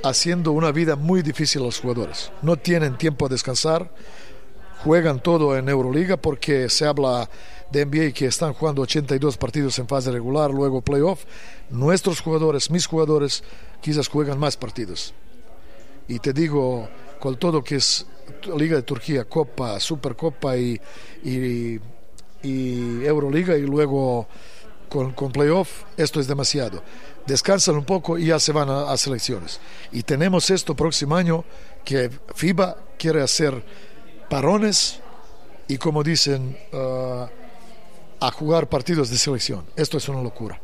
haciendo 0.09 0.51
una 0.51 0.71
vida 0.71 0.95
muy 0.95 1.21
difícil 1.21 1.61
a 1.61 1.65
los 1.65 1.79
jugadores. 1.79 2.31
No 2.41 2.57
tienen 2.57 2.97
tiempo 2.97 3.25
a 3.25 3.29
descansar, 3.29 3.91
juegan 4.83 5.19
todo 5.21 5.57
en 5.57 5.67
Euroliga 5.67 6.17
porque 6.17 6.69
se 6.69 6.85
habla 6.85 7.29
de 7.71 7.85
NBA 7.85 8.11
que 8.13 8.27
están 8.27 8.53
jugando 8.53 8.83
82 8.83 9.37
partidos 9.37 9.79
en 9.79 9.87
fase 9.87 10.11
regular, 10.11 10.51
luego 10.51 10.81
playoff. 10.81 11.25
Nuestros 11.69 12.21
jugadores, 12.21 12.69
mis 12.69 12.85
jugadores, 12.85 13.43
quizás 13.81 14.07
juegan 14.07 14.39
más 14.39 14.55
partidos. 14.57 15.13
Y 16.07 16.19
te 16.19 16.33
digo, 16.33 16.87
con 17.19 17.37
todo 17.37 17.63
que 17.63 17.77
es 17.77 18.05
Liga 18.55 18.75
de 18.75 18.83
Turquía, 18.83 19.25
Copa, 19.25 19.79
Supercopa 19.79 20.55
y, 20.55 20.79
y, 21.23 21.79
Euroliga 22.43 23.57
y 23.57 23.61
luego 23.61 24.27
con, 24.89 25.13
con 25.13 25.31
playoff, 25.31 25.83
esto 25.97 26.19
es 26.19 26.27
demasiado 26.27 26.81
descansan 27.25 27.75
un 27.75 27.85
poco 27.85 28.17
y 28.17 28.27
ya 28.27 28.39
se 28.39 28.51
van 28.51 28.69
a, 28.69 28.91
a, 28.91 28.97
selecciones. 28.97 29.59
Y 29.91 30.03
tenemos 30.03 30.49
esto 30.49 30.75
próximo 30.75 31.15
año 31.15 31.43
que 31.83 32.09
FIBA 32.33 32.77
quiere 32.97 33.21
hacer 33.21 33.63
parones 34.29 34.99
y 35.67 35.77
como 35.77 36.03
dicen, 36.03 36.57
uh, 36.73 37.25
a 38.19 38.31
jugar 38.31 38.69
partidos 38.69 39.09
de 39.09 39.17
selección. 39.17 39.65
Esto 39.75 39.97
es 39.97 40.07
una 40.09 40.21
locura. 40.21 40.59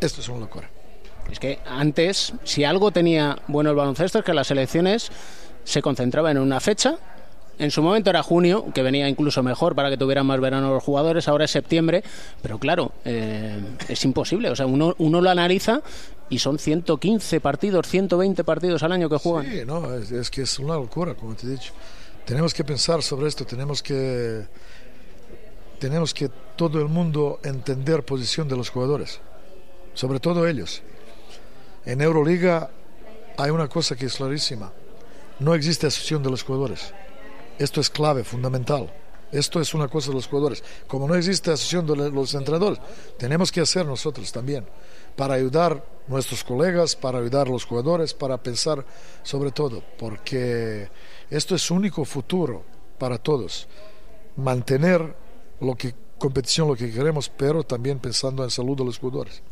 Esto 0.00 0.20
es 0.20 0.28
una 0.28 0.40
locura. 0.40 0.70
Es 1.30 1.38
que 1.38 1.58
antes, 1.66 2.32
si 2.44 2.64
algo 2.64 2.90
tenía 2.90 3.42
bueno 3.48 3.70
el 3.70 3.76
baloncesto, 3.76 4.20
es 4.20 4.24
que 4.24 4.32
las 4.32 4.46
selecciones 4.46 5.10
se 5.64 5.82
concentraban 5.82 6.38
en 6.38 6.42
una 6.42 6.60
fecha 6.60 6.98
en 7.58 7.70
su 7.70 7.82
momento 7.82 8.10
era 8.10 8.22
junio, 8.22 8.66
que 8.72 8.82
venía 8.82 9.08
incluso 9.08 9.42
mejor 9.42 9.74
para 9.74 9.90
que 9.90 9.96
tuvieran 9.96 10.26
más 10.26 10.40
verano 10.40 10.72
los 10.72 10.82
jugadores, 10.82 11.26
ahora 11.28 11.44
es 11.44 11.50
septiembre, 11.50 12.04
pero 12.40 12.58
claro, 12.58 12.92
eh, 13.04 13.58
es 13.88 14.04
imposible. 14.04 14.50
O 14.50 14.56
sea, 14.56 14.66
uno, 14.66 14.94
uno 14.98 15.20
lo 15.20 15.28
analiza 15.28 15.82
y 16.28 16.38
son 16.38 16.58
115 16.58 17.40
partidos, 17.40 17.86
120 17.88 18.44
partidos 18.44 18.82
al 18.82 18.92
año 18.92 19.08
que 19.08 19.16
juegan. 19.16 19.50
Sí, 19.50 19.62
no, 19.66 19.94
es, 19.94 20.30
que 20.30 20.42
es 20.42 20.58
una 20.58 20.74
locura, 20.74 21.14
como 21.14 21.34
te 21.34 21.46
he 21.46 21.50
dicho. 21.50 21.72
Tenemos 22.24 22.54
que 22.54 22.62
pensar 22.62 23.02
sobre 23.02 23.26
esto, 23.26 23.44
tenemos 23.44 23.82
que 23.82 24.44
tenemos 25.80 26.12
que 26.12 26.28
todo 26.56 26.80
el 26.80 26.88
mundo 26.88 27.38
entender 27.44 28.04
posición 28.04 28.48
de 28.48 28.56
los 28.56 28.68
jugadores, 28.68 29.20
sobre 29.94 30.20
todo 30.20 30.46
ellos. 30.46 30.82
En 31.86 32.00
Euroliga 32.00 32.70
hay 33.36 33.50
una 33.50 33.68
cosa 33.68 33.96
que 33.96 34.06
es 34.06 34.16
clarísima, 34.16 34.72
no 35.38 35.54
existe 35.54 35.86
asociación 35.86 36.22
de 36.22 36.30
los 36.30 36.42
jugadores. 36.42 36.92
Esto 37.58 37.80
es 37.80 37.90
clave, 37.90 38.24
fundamental. 38.24 38.92
Esto 39.30 39.60
es 39.60 39.74
una 39.74 39.88
cosa 39.88 40.08
de 40.08 40.14
los 40.14 40.26
jugadores. 40.26 40.64
Como 40.86 41.06
no 41.06 41.14
existe 41.14 41.50
asociación 41.50 41.86
de 41.86 42.10
los 42.10 42.34
entrenadores, 42.34 42.78
tenemos 43.18 43.52
que 43.52 43.60
hacer 43.60 43.84
nosotros 43.84 44.32
también 44.32 44.64
para 45.16 45.34
ayudar 45.34 45.72
a 45.72 46.10
nuestros 46.10 46.44
colegas, 46.44 46.96
para 46.96 47.18
ayudar 47.18 47.48
a 47.48 47.50
los 47.50 47.64
jugadores, 47.64 48.14
para 48.14 48.38
pensar 48.38 48.84
sobre 49.22 49.50
todo, 49.50 49.82
porque 49.98 50.88
esto 51.28 51.54
es 51.54 51.70
único 51.70 52.04
futuro 52.04 52.62
para 52.98 53.18
todos. 53.18 53.68
Mantener 54.36 55.14
lo 55.60 55.74
que 55.74 55.94
competición, 56.18 56.68
lo 56.68 56.76
que 56.76 56.90
queremos, 56.90 57.28
pero 57.28 57.62
también 57.62 57.98
pensando 57.98 58.44
en 58.44 58.50
salud 58.50 58.76
de 58.76 58.84
los 58.84 58.98
jugadores. 58.98 59.42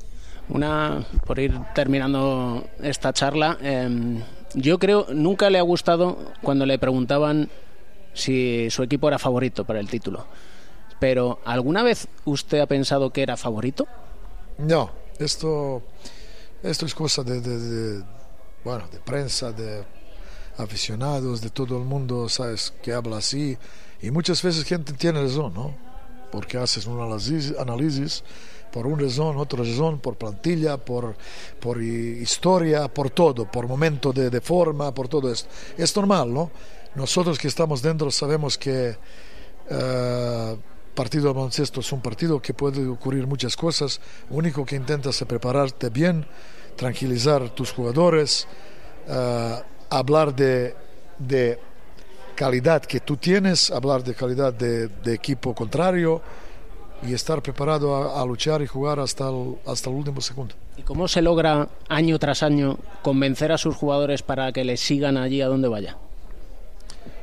Una, 0.48 1.04
por 1.26 1.38
ir 1.38 1.58
terminando 1.75 2.64
esta 2.80 3.12
charla, 3.12 3.58
em, 3.60 4.22
yo 4.54 4.78
creo 4.78 5.06
nunca 5.12 5.50
le 5.50 5.58
ha 5.58 5.62
gustado 5.62 6.18
cuando 6.42 6.66
le 6.66 6.78
preguntaban 6.78 7.50
si 8.16 8.68
su 8.70 8.82
equipo 8.82 9.08
era 9.08 9.18
favorito 9.18 9.64
para 9.64 9.78
el 9.78 9.88
título. 9.88 10.26
Pero 10.99 11.40
¿alguna 11.44 11.82
vez 11.82 12.08
usted 12.25 12.58
ha 12.61 12.66
pensado 12.66 13.11
que 13.11 13.23
era 13.23 13.37
favorito? 13.37 13.87
No, 14.58 14.90
esto, 15.18 15.82
esto 16.62 16.87
es 16.87 16.94
cosa 16.94 17.23
de, 17.23 17.40
de, 17.40 17.58
de, 17.58 18.04
bueno, 18.64 18.88
de 18.90 18.99
prensa, 18.99 19.52
de 19.52 19.85
aficionados, 20.56 21.42
de 21.42 21.50
todo 21.50 21.76
el 21.76 21.85
mundo, 21.85 22.28
sabes, 22.30 22.73
que 22.82 22.94
habla 22.94 23.18
así. 23.18 23.56
Y 24.00 24.11
muchas 24.11 24.42
veces 24.42 24.64
gente 24.64 24.94
tiene 24.94 25.20
razón, 25.20 25.52
¿no? 25.52 25.75
Porque 26.32 26.56
haces 26.56 26.87
un 26.87 26.99
análisis, 26.99 27.54
análisis 27.58 28.25
por 28.73 28.87
una 28.87 29.02
razón, 29.02 29.37
otra 29.37 29.61
razón, 29.61 29.99
por 29.99 30.16
plantilla, 30.16 30.78
por, 30.78 31.14
por 31.61 31.82
historia, 31.82 32.88
por 32.88 33.11
todo, 33.11 33.50
por 33.50 33.68
momento 33.68 34.12
de, 34.12 34.30
de 34.30 34.40
forma, 34.40 34.92
por 34.92 35.08
todo 35.08 35.30
esto. 35.30 35.49
Es 35.76 35.94
normal, 35.94 36.32
¿no? 36.32 36.50
Nosotros 36.96 37.38
que 37.38 37.48
estamos 37.48 37.82
dentro 37.82 38.10
sabemos 38.10 38.56
que 38.56 38.96
uh, 39.70 40.56
partido 40.94 41.26
de 41.28 41.34
baloncesto 41.34 41.80
es 41.80 41.92
un 41.92 42.00
partido 42.00 42.40
que 42.40 42.54
puede 42.54 42.88
ocurrir 42.88 43.26
muchas 43.26 43.54
cosas. 43.54 44.00
Único 44.30 44.64
que 44.64 44.76
intentas 44.76 45.20
es 45.20 45.28
prepararte 45.28 45.90
bien, 45.90 46.26
tranquilizar 46.74 47.50
tus 47.50 47.70
jugadores, 47.70 48.48
uh, 49.08 49.60
hablar 49.90 50.34
de, 50.34 50.74
de, 51.18 51.60
calidad 52.34 52.82
que 52.82 53.00
tú 53.00 53.18
tienes, 53.18 53.70
hablar 53.70 54.02
de 54.02 54.14
calidad 54.14 54.54
de, 54.54 54.90
equipo 55.12 55.54
contrario 55.54 56.22
y 57.02 57.12
estar 57.12 57.42
preparado 57.42 57.94
a, 57.94 58.22
a, 58.22 58.24
luchar 58.24 58.62
y 58.62 58.66
jugar 58.66 59.00
hasta 59.00 59.28
el, 59.28 59.58
hasta 59.66 59.90
el 59.90 59.96
último 59.96 60.22
segundo. 60.22 60.54
¿Y 60.78 60.82
cómo 60.82 61.08
se 61.08 61.20
logra 61.20 61.68
año 61.88 62.18
tras 62.18 62.42
año 62.42 62.78
convencer 63.02 63.52
a 63.52 63.58
sus 63.58 63.76
jugadores 63.76 64.22
para 64.22 64.50
que 64.52 64.64
les 64.64 64.80
sigan 64.80 65.18
allí 65.18 65.42
a 65.42 65.46
donde 65.46 65.68
vaya? 65.68 65.98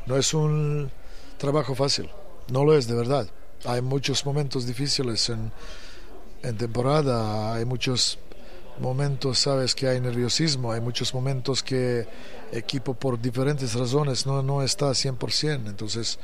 No 0.05 0.17
es 0.17 0.33
un 0.33 0.91
trabajo 1.37 1.75
fácil, 1.75 2.09
no 2.49 2.63
lo 2.63 2.77
es 2.77 2.87
de 2.87 2.95
verdad. 2.95 3.27
Hay 3.65 3.81
muchos 3.81 4.25
momentos 4.25 4.65
difíciles 4.65 5.29
en, 5.29 5.51
en 6.41 6.57
temporada, 6.57 7.53
hay 7.53 7.65
muchos 7.65 8.19
momentos, 8.79 9.39
sabes, 9.39 9.75
que 9.75 9.87
hay 9.87 10.01
nerviosismo, 10.01 10.71
hay 10.71 10.81
muchos 10.81 11.13
momentos 11.13 11.63
que 11.63 12.07
equipo 12.51 12.93
por 12.93 13.19
diferentes 13.19 13.73
razones 13.73 14.25
no, 14.25 14.41
no 14.41 14.61
está 14.61 14.87
100%, 14.87 15.67
entonces, 15.67 16.19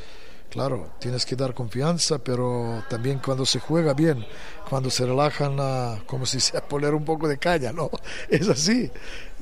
claro, 0.49 0.91
tienes 0.99 1.25
que 1.25 1.35
dar 1.35 1.53
confianza, 1.53 2.19
pero 2.19 2.83
también 2.89 3.19
cuando 3.19 3.45
se 3.45 3.59
juega 3.59 3.93
bien, 3.93 4.25
cuando 4.69 4.89
se 4.89 5.05
relajan, 5.05 5.57
a, 5.59 6.03
como 6.05 6.25
si 6.25 6.39
se 6.39 6.57
a 6.57 6.67
poner 6.67 6.93
un 6.93 7.05
poco 7.05 7.27
de 7.27 7.37
caña, 7.37 7.71
¿no? 7.71 7.89
Es 8.29 8.47
así, 8.49 8.91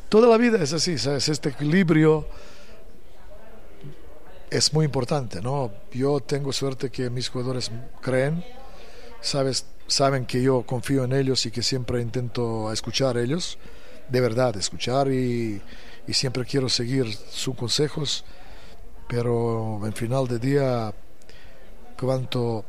toda 0.09 0.27
la 0.27 0.37
vida 0.37 0.61
es 0.61 0.73
así, 0.73 0.97
¿sabes? 0.97 1.29
Este 1.29 1.49
equilibrio 1.49 2.27
es 4.49 4.73
muy 4.73 4.85
importante, 4.85 5.41
¿no? 5.41 5.71
Yo 5.91 6.19
tengo 6.19 6.53
suerte 6.53 6.89
que 6.89 7.09
mis 7.09 7.29
jugadores 7.29 7.71
creen, 8.01 8.43
sabes, 9.21 9.65
saben 9.87 10.25
que 10.25 10.41
yo 10.41 10.63
confío 10.65 11.03
en 11.03 11.13
ellos 11.13 11.45
y 11.45 11.51
que 11.51 11.63
siempre 11.63 12.01
intento 12.01 12.71
escuchar 12.71 13.17
a 13.17 13.21
ellos, 13.21 13.57
de 14.09 14.21
verdad, 14.21 14.55
escuchar 14.55 15.11
y, 15.11 15.61
y 16.07 16.13
siempre 16.13 16.45
quiero 16.45 16.69
seguir 16.69 17.13
sus 17.13 17.55
consejos, 17.55 18.23
pero 19.07 19.81
en 19.85 19.93
final 19.93 20.27
de 20.27 20.39
día, 20.39 20.93
cuanto 21.99 22.63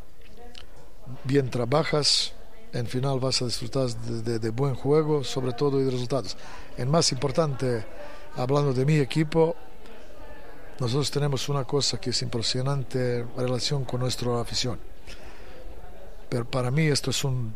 bien 1.25 1.49
trabajas, 1.51 2.33
en 2.73 2.87
final 2.87 3.19
vas 3.21 3.41
a 3.41 3.47
disfrutar 3.47 3.89
de, 3.89 4.23
de, 4.23 4.39
de 4.39 4.51
buen 4.51 4.75
juego, 4.75 5.25
sobre 5.25 5.53
todo 5.53 5.81
y 5.81 5.85
de 5.85 5.91
resultados. 5.91 6.37
El 6.77 6.87
más 6.87 7.13
importante, 7.13 7.85
hablando 8.37 8.73
de 8.73 8.85
mi 8.85 8.97
equipo, 8.99 9.57
nosotros 10.81 11.11
tenemos 11.11 11.49
una 11.49 11.65
cosa 11.65 12.01
que 12.01 12.11
es 12.11 12.23
impresionante 12.23 13.27
relación 13.37 13.85
con 13.85 14.01
nuestra 14.01 14.41
afición. 14.41 14.79
Pero 16.29 16.45
para 16.49 16.71
mí 16.71 16.87
esto 16.87 17.11
es 17.11 17.25
un, 17.25 17.53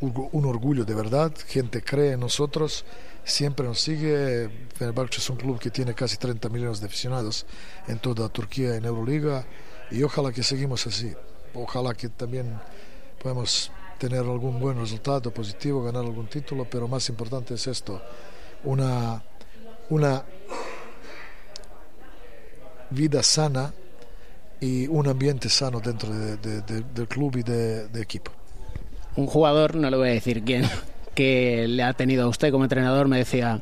un 0.00 0.44
orgullo 0.44 0.84
de 0.84 0.94
verdad. 0.94 1.32
Gente 1.46 1.82
cree 1.82 2.12
en 2.12 2.20
nosotros, 2.20 2.84
siempre 3.24 3.66
nos 3.66 3.80
sigue. 3.80 4.68
Fenerbahce 4.74 5.18
es 5.18 5.30
un 5.30 5.36
club 5.36 5.58
que 5.58 5.70
tiene 5.70 5.94
casi 5.94 6.18
30 6.18 6.48
millones 6.50 6.80
de 6.80 6.86
aficionados 6.86 7.46
en 7.88 7.98
toda 7.98 8.28
Turquía, 8.28 8.76
en 8.76 8.84
Euroliga. 8.84 9.46
Y 9.90 10.02
ojalá 10.02 10.30
que 10.30 10.42
seguimos 10.42 10.86
así. 10.86 11.14
Ojalá 11.54 11.94
que 11.94 12.10
también 12.10 12.60
podamos 13.22 13.70
tener 13.98 14.20
algún 14.20 14.60
buen 14.60 14.78
resultado 14.78 15.30
positivo, 15.32 15.82
ganar 15.82 16.04
algún 16.04 16.26
título, 16.26 16.66
pero 16.68 16.86
más 16.86 17.08
importante 17.08 17.54
es 17.54 17.66
esto, 17.66 18.02
una, 18.64 19.22
una 19.88 20.22
vida 22.90 23.22
sana 23.22 23.72
y 24.60 24.86
un 24.86 25.06
ambiente 25.06 25.48
sano 25.48 25.80
dentro 25.80 26.12
de, 26.12 26.36
de, 26.36 26.62
de, 26.62 26.82
del 26.94 27.08
club 27.08 27.36
y 27.36 27.42
de, 27.42 27.88
equipo. 28.00 28.32
Un 29.16 29.26
jugador, 29.26 29.74
no 29.74 29.90
le 29.90 29.96
voy 29.96 30.08
a 30.08 30.12
decir 30.12 30.42
quién, 30.44 30.68
que 31.14 31.66
le 31.68 31.82
ha 31.82 31.92
tenido 31.92 32.24
a 32.24 32.28
usted 32.28 32.50
como 32.50 32.64
entrenador, 32.64 33.08
me 33.08 33.18
decía, 33.18 33.60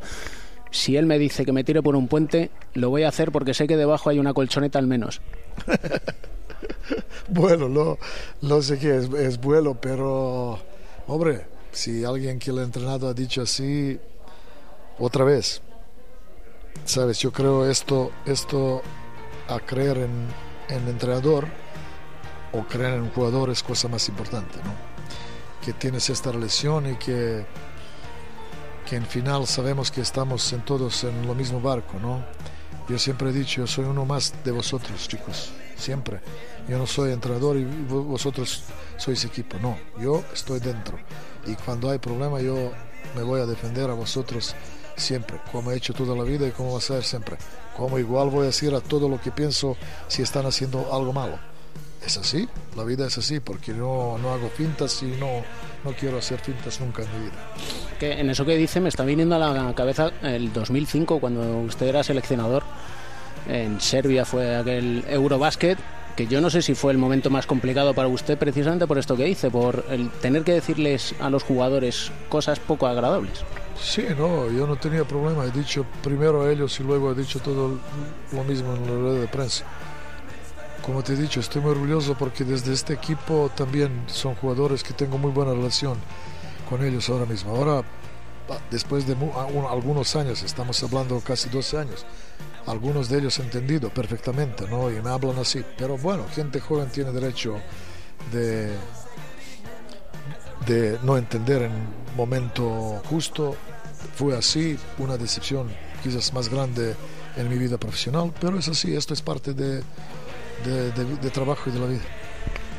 si 0.70 0.96
él 0.96 1.06
me 1.06 1.18
dice 1.18 1.44
que 1.44 1.52
me 1.52 1.64
tire 1.64 1.82
por 1.82 1.96
un 1.96 2.08
puente, 2.08 2.50
lo 2.74 2.90
voy 2.90 3.04
a 3.04 3.08
hacer 3.08 3.32
porque 3.32 3.54
sé 3.54 3.66
que 3.66 3.76
debajo 3.76 4.10
hay 4.10 4.18
una 4.18 4.34
colchoneta 4.34 4.78
al 4.78 4.86
menos. 4.86 5.20
bueno, 7.28 7.68
no, 7.68 7.98
no 8.42 8.62
sé 8.62 8.78
qué 8.78 8.96
es, 8.96 9.08
es 9.10 9.40
vuelo, 9.40 9.74
pero, 9.80 10.58
hombre, 11.06 11.46
si 11.72 12.04
alguien 12.04 12.38
que 12.38 12.52
lo 12.52 12.60
ha 12.60 12.64
entrenado 12.64 13.08
ha 13.08 13.14
dicho 13.14 13.42
así, 13.42 13.98
otra 14.98 15.24
vez, 15.24 15.60
sabes, 16.84 17.18
yo 17.18 17.32
creo 17.32 17.68
esto, 17.68 18.12
esto 18.26 18.82
a 19.48 19.60
creer 19.60 19.98
en, 19.98 20.28
el 20.68 20.88
entrenador 20.88 21.46
o 22.52 22.62
creer 22.64 22.94
en 22.94 23.02
un 23.02 23.10
jugador 23.10 23.50
es 23.50 23.62
cosa 23.62 23.88
más 23.88 24.08
importante, 24.08 24.56
¿no? 24.64 24.72
Que 25.64 25.72
tienes 25.72 26.08
esta 26.10 26.32
relación 26.32 26.90
y 26.90 26.96
que, 26.96 27.44
que 28.88 28.96
en 28.96 29.06
final 29.06 29.46
sabemos 29.46 29.90
que 29.90 30.00
estamos 30.00 30.52
en 30.52 30.62
todos 30.62 31.04
en 31.04 31.26
lo 31.26 31.34
mismo 31.34 31.60
barco, 31.60 31.98
¿no? 32.00 32.24
Yo 32.88 32.98
siempre 32.98 33.30
he 33.30 33.32
dicho, 33.32 33.62
yo 33.62 33.66
soy 33.66 33.84
uno 33.86 34.04
más 34.04 34.32
de 34.44 34.52
vosotros, 34.52 35.08
chicos, 35.08 35.52
siempre. 35.76 36.20
Yo 36.68 36.78
no 36.78 36.86
soy 36.86 37.12
entrenador 37.12 37.56
y 37.56 37.64
vosotros 37.64 38.64
sois 38.96 39.24
equipo, 39.24 39.58
no, 39.58 39.76
yo 40.00 40.22
estoy 40.32 40.60
dentro. 40.60 40.98
Y 41.46 41.54
cuando 41.56 41.90
hay 41.90 41.98
problema 41.98 42.40
yo 42.40 42.72
me 43.14 43.22
voy 43.22 43.40
a 43.40 43.46
defender 43.46 43.90
a 43.90 43.94
vosotros 43.94 44.54
siempre, 44.96 45.40
como 45.52 45.70
he 45.70 45.76
hecho 45.76 45.92
toda 45.92 46.16
la 46.16 46.24
vida 46.24 46.46
y 46.46 46.52
como 46.52 46.72
va 46.72 46.78
a 46.78 46.80
ser 46.80 47.04
siempre. 47.04 47.36
Como 47.76 47.98
igual 47.98 48.30
voy 48.30 48.42
a 48.42 48.46
decir 48.46 48.74
a 48.74 48.80
todo 48.80 49.08
lo 49.08 49.20
que 49.20 49.30
pienso 49.30 49.76
si 50.08 50.22
están 50.22 50.46
haciendo 50.46 50.94
algo 50.94 51.12
malo. 51.12 51.38
Es 52.04 52.18
así, 52.18 52.46
la 52.76 52.84
vida 52.84 53.06
es 53.06 53.16
así, 53.16 53.40
porque 53.40 53.72
no, 53.72 54.18
no 54.18 54.32
hago 54.32 54.50
fintas 54.50 55.02
y 55.02 55.06
no, 55.06 55.42
no 55.84 55.92
quiero 55.98 56.18
hacer 56.18 56.38
fintas 56.38 56.80
nunca 56.80 57.02
en 57.02 57.12
mi 57.12 57.24
vida. 57.26 57.38
Que 57.98 58.20
en 58.20 58.28
eso 58.28 58.44
que 58.44 58.56
dice 58.56 58.80
me 58.80 58.90
está 58.90 59.04
viniendo 59.04 59.36
a 59.36 59.38
la 59.38 59.74
cabeza 59.74 60.12
el 60.22 60.52
2005, 60.52 61.18
cuando 61.18 61.60
usted 61.60 61.86
era 61.86 62.04
seleccionador. 62.04 62.62
En 63.48 63.80
Serbia 63.80 64.24
fue 64.24 64.54
aquel 64.54 65.04
Eurobasket, 65.08 65.78
que 66.14 66.26
yo 66.26 66.40
no 66.40 66.50
sé 66.50 66.62
si 66.62 66.74
fue 66.74 66.92
el 66.92 66.98
momento 66.98 67.30
más 67.30 67.46
complicado 67.46 67.94
para 67.94 68.08
usted 68.08 68.38
precisamente 68.38 68.86
por 68.86 68.98
esto 68.98 69.16
que 69.16 69.24
dice, 69.24 69.50
por 69.50 69.84
el 69.90 70.10
tener 70.10 70.44
que 70.44 70.52
decirles 70.52 71.14
a 71.20 71.28
los 71.30 71.42
jugadores 71.42 72.12
cosas 72.28 72.60
poco 72.60 72.86
agradables. 72.86 73.44
Sí, 73.80 74.06
no, 74.16 74.50
yo 74.50 74.66
no 74.66 74.76
tenía 74.76 75.04
problema. 75.04 75.44
He 75.44 75.50
dicho 75.50 75.84
primero 76.02 76.42
a 76.42 76.50
ellos 76.50 76.78
y 76.80 76.82
luego 76.82 77.12
he 77.12 77.14
dicho 77.14 77.40
todo 77.40 77.78
lo 78.32 78.44
mismo 78.44 78.74
en 78.74 78.82
la 78.82 78.90
rueda 78.90 79.20
de 79.20 79.28
prensa. 79.28 79.64
Como 80.84 81.02
te 81.02 81.14
he 81.14 81.16
dicho, 81.16 81.40
estoy 81.40 81.62
muy 81.62 81.70
orgulloso 81.72 82.14
porque 82.14 82.44
desde 82.44 82.72
este 82.72 82.92
equipo 82.92 83.50
también 83.54 84.04
son 84.06 84.34
jugadores 84.34 84.82
que 84.82 84.92
tengo 84.92 85.18
muy 85.18 85.30
buena 85.30 85.52
relación 85.52 85.98
con 86.68 86.84
ellos 86.84 87.08
ahora 87.08 87.24
mismo. 87.24 87.56
Ahora, 87.56 87.82
después 88.70 89.06
de 89.06 89.16
algunos 89.70 90.14
años, 90.16 90.42
estamos 90.42 90.82
hablando 90.82 91.20
casi 91.20 91.48
12 91.48 91.78
años, 91.78 92.04
algunos 92.66 93.08
de 93.08 93.18
ellos 93.18 93.38
he 93.38 93.42
entendido 93.42 93.88
perfectamente, 93.90 94.66
¿no? 94.68 94.90
Y 94.90 95.00
me 95.00 95.10
hablan 95.10 95.38
así. 95.38 95.64
Pero 95.78 95.96
bueno, 95.96 96.26
gente 96.34 96.60
joven 96.60 96.88
tiene 96.90 97.12
derecho 97.12 97.56
de, 98.30 98.72
de 100.66 100.98
no 101.02 101.16
entender 101.16 101.62
en 101.62 101.72
momento 102.16 103.02
justo. 103.08 103.56
Fue 104.14 104.36
así, 104.36 104.76
una 104.98 105.16
decepción 105.16 105.68
quizás 106.02 106.32
más 106.32 106.48
grande 106.48 106.94
en 107.36 107.48
mi 107.48 107.58
vida 107.58 107.78
profesional, 107.78 108.32
pero 108.40 108.58
es 108.58 108.68
así, 108.68 108.94
esto 108.94 109.14
es 109.14 109.22
parte 109.22 109.54
de, 109.54 109.82
de, 110.64 111.30
trabajo 111.30 111.70
y 111.70 111.72
de 111.72 111.80
la 111.80 111.86
vida. 111.86 112.02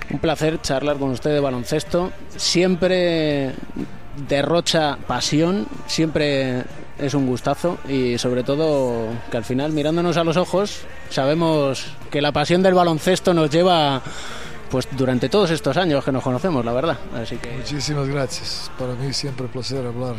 Un 0.10 0.20
placer 0.20 0.62
charlar 0.62 0.98
con 0.98 1.10
usted 1.10 1.32
de 1.32 1.40
baloncesto. 1.40 2.12
Siempre 2.36 3.54
derrocha 4.30 4.98
pasión, 5.08 5.68
siempre 5.88 6.64
es 6.98 7.14
un 7.14 7.28
gustazo 7.28 7.78
y 7.90 8.18
sobre 8.18 8.44
todo 8.44 9.08
que 9.30 9.38
al 9.38 9.44
final 9.44 9.74
mirándonos 9.74 10.16
a 10.16 10.24
los 10.24 10.38
ojos 10.38 10.82
sabemos 11.10 11.88
que 12.10 12.22
la 12.22 12.32
pasión 12.32 12.64
del 12.64 12.74
baloncesto 12.74 13.34
nos 13.34 13.50
lleva 13.50 14.02
pues 14.76 14.90
durante 14.92 15.30
todos 15.30 15.52
estos 15.52 15.78
años 15.78 16.04
que 16.04 16.12
nos 16.12 16.22
conocemos, 16.22 16.66
la 16.66 16.74
verdad. 16.74 16.98
Así 17.14 17.38
que 17.38 17.50
Muchísimas 17.56 18.10
gracias. 18.10 18.70
Para 18.78 18.94
mí 18.94 19.14
siempre 19.14 19.46
un 19.46 19.52
placer 19.54 19.86
hablar 19.86 20.16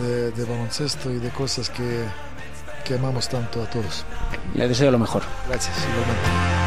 de, 0.00 0.30
de 0.30 0.44
baloncesto 0.44 1.10
y 1.10 1.18
de 1.18 1.30
cosas 1.30 1.68
que, 1.68 2.04
que 2.84 2.94
amamos 2.94 3.28
tanto 3.28 3.60
a 3.60 3.66
todos. 3.68 4.04
le 4.54 4.68
deseo 4.68 4.92
lo 4.92 5.00
mejor. 5.00 5.22
Gracias, 5.48 5.76
igualmente. 5.78 6.59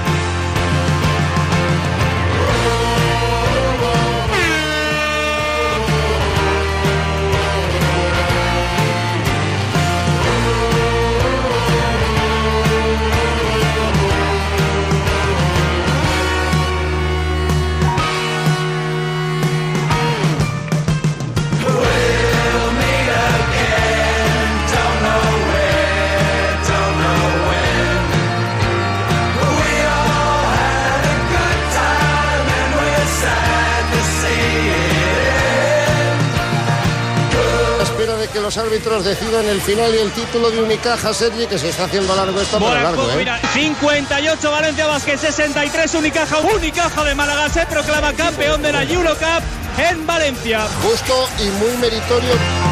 Los 38.55 38.65
árbitros 38.65 39.03
decidan 39.03 39.47
el 39.47 39.59
final 39.61 39.95
y 39.95 39.97
el 39.97 40.11
título 40.11 40.51
de 40.51 40.61
Unicaja 40.61 41.11
Sergi, 41.11 41.47
que 41.47 41.57
se 41.57 41.69
está 41.69 41.85
haciendo 41.85 42.15
largo 42.15 42.39
esto, 42.39 42.59
pero 42.59 42.75
largo, 42.75 43.09
¿eh? 43.09 43.15
Mira, 43.17 43.39
58 43.51 44.51
Valencia 44.51 44.85
Vázquez, 44.85 45.21
63 45.21 45.95
Unicaja, 45.95 46.37
Unicaja 46.39 47.03
de 47.03 47.15
Málaga 47.15 47.49
se 47.49 47.65
proclama 47.65 48.13
campeón 48.13 48.61
de 48.61 48.71
la 48.71 48.83
Eurocup 48.83 49.43
en 49.77 50.05
Valencia. 50.05 50.67
Justo 50.83 51.27
y 51.39 51.45
muy 51.45 51.77
meritorio. 51.77 52.62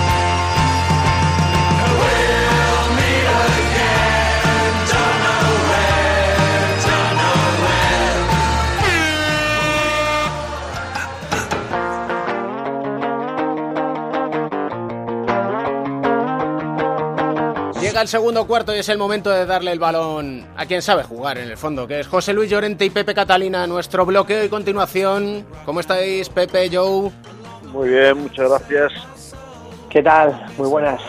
El 18.01 18.08
segundo 18.08 18.48
cuarto 18.48 18.75
y 18.75 18.79
es 18.79 18.89
el 18.89 18.98
momento 18.98 19.29
de 19.29 19.46
darle 19.46 19.72
el 19.72 19.79
balón 19.79 20.48
a 20.58 20.65
quien 20.65 20.81
sabe 20.81 21.03
jugar 21.03 21.38
en 21.38 21.50
el 21.50 21.58
fondo, 21.58 21.88
que 21.88 22.00
es 22.00 22.08
José 22.08 22.34
Luis 22.34 22.50
Llorente 22.50 22.84
y 22.84 22.89
Pepe 22.89 23.13
Catalina. 23.13 23.67
Nuestro 23.67 24.05
bloqueo 24.05 24.43
y 24.43 24.50
continuación. 24.50 25.46
¿Cómo 25.65 25.79
estáis, 25.79 26.27
Pepe, 26.29 26.70
Joe? 26.74 27.12
Muy 27.72 27.89
bien, 27.89 28.17
muchas 28.17 28.50
gracias. 28.50 28.91
¿Qué 29.89 30.01
tal? 30.01 30.48
Muy 30.58 30.67
buenas. 30.67 31.01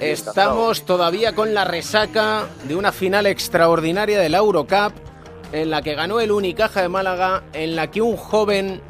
Estamos 0.00 0.84
todavía 0.86 1.34
con 1.34 1.52
la 1.52 1.64
resaca 1.64 2.46
de 2.64 2.76
una 2.76 2.92
final 2.92 3.26
extraordinaria 3.26 4.18
de 4.18 4.28
la 4.28 4.38
Eurocup 4.38 4.92
en 5.52 5.70
la 5.70 5.82
que 5.82 5.94
ganó 5.94 6.20
el 6.20 6.32
Unicaja 6.32 6.82
de 6.82 6.88
Málaga, 6.88 7.42
en 7.52 7.76
la 7.76 7.90
que 7.90 8.00
un 8.00 8.16
joven 8.16 8.80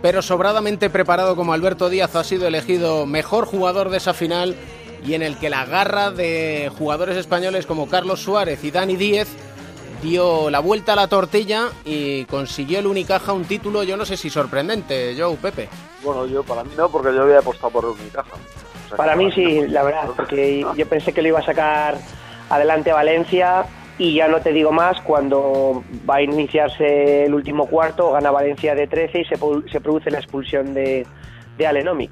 pero 0.00 0.20
sobradamente 0.20 0.90
preparado 0.90 1.36
como 1.36 1.52
Alberto 1.52 1.88
Díaz 1.88 2.16
ha 2.16 2.24
sido 2.24 2.48
elegido 2.48 3.06
mejor 3.06 3.46
jugador 3.46 3.88
de 3.88 3.98
esa 3.98 4.12
final 4.12 4.56
y 5.04 5.14
en 5.14 5.22
el 5.22 5.36
que 5.36 5.50
la 5.50 5.64
garra 5.66 6.10
de 6.10 6.70
jugadores 6.78 7.16
españoles 7.16 7.66
como 7.66 7.88
Carlos 7.88 8.20
Suárez 8.20 8.62
y 8.64 8.70
Dani 8.70 8.96
Díez 8.96 9.28
dio 10.02 10.50
la 10.50 10.60
vuelta 10.60 10.94
a 10.94 10.96
la 10.96 11.06
tortilla 11.08 11.68
y 11.84 12.24
consiguió 12.24 12.78
el 12.80 12.86
Unicaja 12.86 13.32
un 13.32 13.44
título, 13.44 13.82
yo 13.84 13.96
no 13.96 14.04
sé 14.04 14.16
si 14.16 14.30
sorprendente, 14.30 15.14
Joe, 15.18 15.36
Pepe. 15.36 15.68
Bueno, 16.02 16.26
yo 16.26 16.42
para 16.42 16.64
mí 16.64 16.70
no, 16.76 16.88
porque 16.88 17.14
yo 17.14 17.22
había 17.22 17.38
apostado 17.38 17.70
por 17.70 17.84
el 17.84 17.90
Unicaja. 17.90 18.30
O 18.32 18.88
sea, 18.88 18.96
Para 18.96 19.14
mí 19.16 19.30
sí, 19.32 19.66
la 19.68 19.82
verdad, 19.84 20.08
porque 20.16 20.66
yo 20.76 20.86
pensé 20.88 21.12
que 21.12 21.22
lo 21.22 21.28
iba 21.28 21.38
a 21.38 21.44
sacar 21.44 21.96
adelante 22.50 22.92
Valencia 22.92 23.64
y 23.98 24.14
ya 24.14 24.26
no 24.26 24.40
te 24.40 24.52
digo 24.52 24.72
más, 24.72 25.00
cuando 25.02 25.84
va 26.08 26.16
a 26.16 26.22
iniciarse 26.22 27.24
el 27.26 27.34
último 27.34 27.66
cuarto, 27.66 28.10
gana 28.12 28.30
Valencia 28.32 28.74
de 28.74 28.86
13 28.88 29.20
y 29.20 29.24
se, 29.24 29.36
pu- 29.38 29.70
se 29.70 29.80
produce 29.80 30.10
la 30.10 30.18
expulsión 30.18 30.74
de, 30.74 31.06
de 31.56 31.66
Alenomic. 31.66 32.10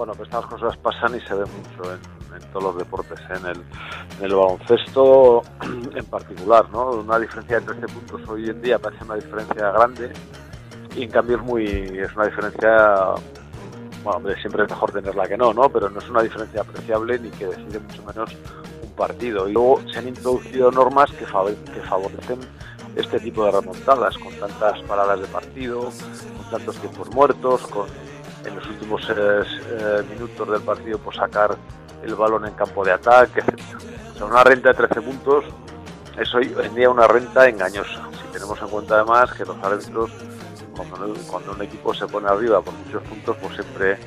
Bueno, 0.00 0.14
pues 0.14 0.30
estas 0.30 0.46
cosas 0.46 0.74
pasan 0.78 1.14
y 1.14 1.20
se 1.20 1.34
ven 1.34 1.44
mucho 1.44 1.92
en, 1.92 2.40
todos 2.54 2.62
los 2.62 2.78
deportes, 2.78 3.20
¿eh? 3.20 3.34
en, 3.38 4.24
el, 4.24 4.34
baloncesto 4.34 5.42
en 5.94 6.04
particular, 6.06 6.70
¿no? 6.70 6.92
Una 6.92 7.18
diferencia 7.18 7.60
de 7.60 7.66
13 7.66 7.86
puntos 7.88 8.22
hoy 8.26 8.48
en 8.48 8.62
día 8.62 8.78
parece 8.78 9.04
una 9.04 9.16
diferencia 9.16 9.70
grande 9.72 10.10
y 10.96 11.02
en 11.02 11.10
cambio 11.10 11.36
es 11.36 11.42
muy 11.42 11.66
es 11.66 12.16
una 12.16 12.24
diferencia 12.24 13.14
bueno, 14.02 14.30
siempre 14.40 14.64
es 14.64 14.70
mejor 14.70 14.90
tenerla 14.90 15.28
que 15.28 15.36
no, 15.36 15.52
¿no? 15.52 15.68
Pero 15.68 15.90
no 15.90 15.98
es 15.98 16.08
una 16.08 16.22
diferencia 16.22 16.62
apreciable 16.62 17.18
ni 17.18 17.28
que 17.32 17.48
decide 17.48 17.78
mucho 17.80 18.02
menos 18.02 18.34
un 18.82 18.90
partido. 18.92 19.50
Y 19.50 19.52
luego 19.52 19.82
se 19.92 19.98
han 19.98 20.08
introducido 20.08 20.70
normas 20.70 21.10
que, 21.10 21.26
fave- 21.26 21.62
que 21.74 21.80
favorecen 21.82 22.40
este 22.96 23.20
tipo 23.20 23.44
de 23.44 23.50
remontadas, 23.50 24.16
con 24.16 24.32
tantas 24.36 24.80
paradas 24.84 25.20
de 25.20 25.26
partido, 25.26 25.80
con 25.82 26.50
tantos 26.50 26.76
tiempos 26.76 27.10
muertos, 27.10 27.66
con 27.66 27.86
en 28.44 28.54
los 28.56 28.66
últimos 28.68 29.02
eh, 29.10 29.42
eh, 29.70 30.02
minutos 30.10 30.48
del 30.50 30.62
partido 30.62 30.98
pues 30.98 31.16
sacar 31.16 31.56
el 32.02 32.14
balón 32.14 32.46
en 32.46 32.54
campo 32.54 32.84
de 32.84 32.92
ataque, 32.92 33.40
etc. 33.40 33.60
O 34.14 34.16
sea, 34.16 34.26
una 34.26 34.42
renta 34.44 34.70
de 34.70 34.74
13 34.74 35.02
puntos 35.02 35.44
es 36.18 36.34
hoy 36.34 36.54
en 36.62 36.74
día 36.74 36.88
una 36.90 37.06
renta 37.06 37.48
engañosa. 37.48 38.08
Si 38.12 38.32
tenemos 38.32 38.60
en 38.60 38.68
cuenta 38.68 38.94
además 38.96 39.32
que 39.34 39.44
los 39.44 39.56
árbitros, 39.62 40.10
cuando, 40.76 41.14
cuando 41.30 41.52
un 41.52 41.62
equipo 41.62 41.92
se 41.94 42.06
pone 42.06 42.28
arriba 42.28 42.60
por 42.62 42.72
muchos 42.74 43.02
puntos, 43.02 43.36
pues 43.40 43.54
siempre 43.54 43.98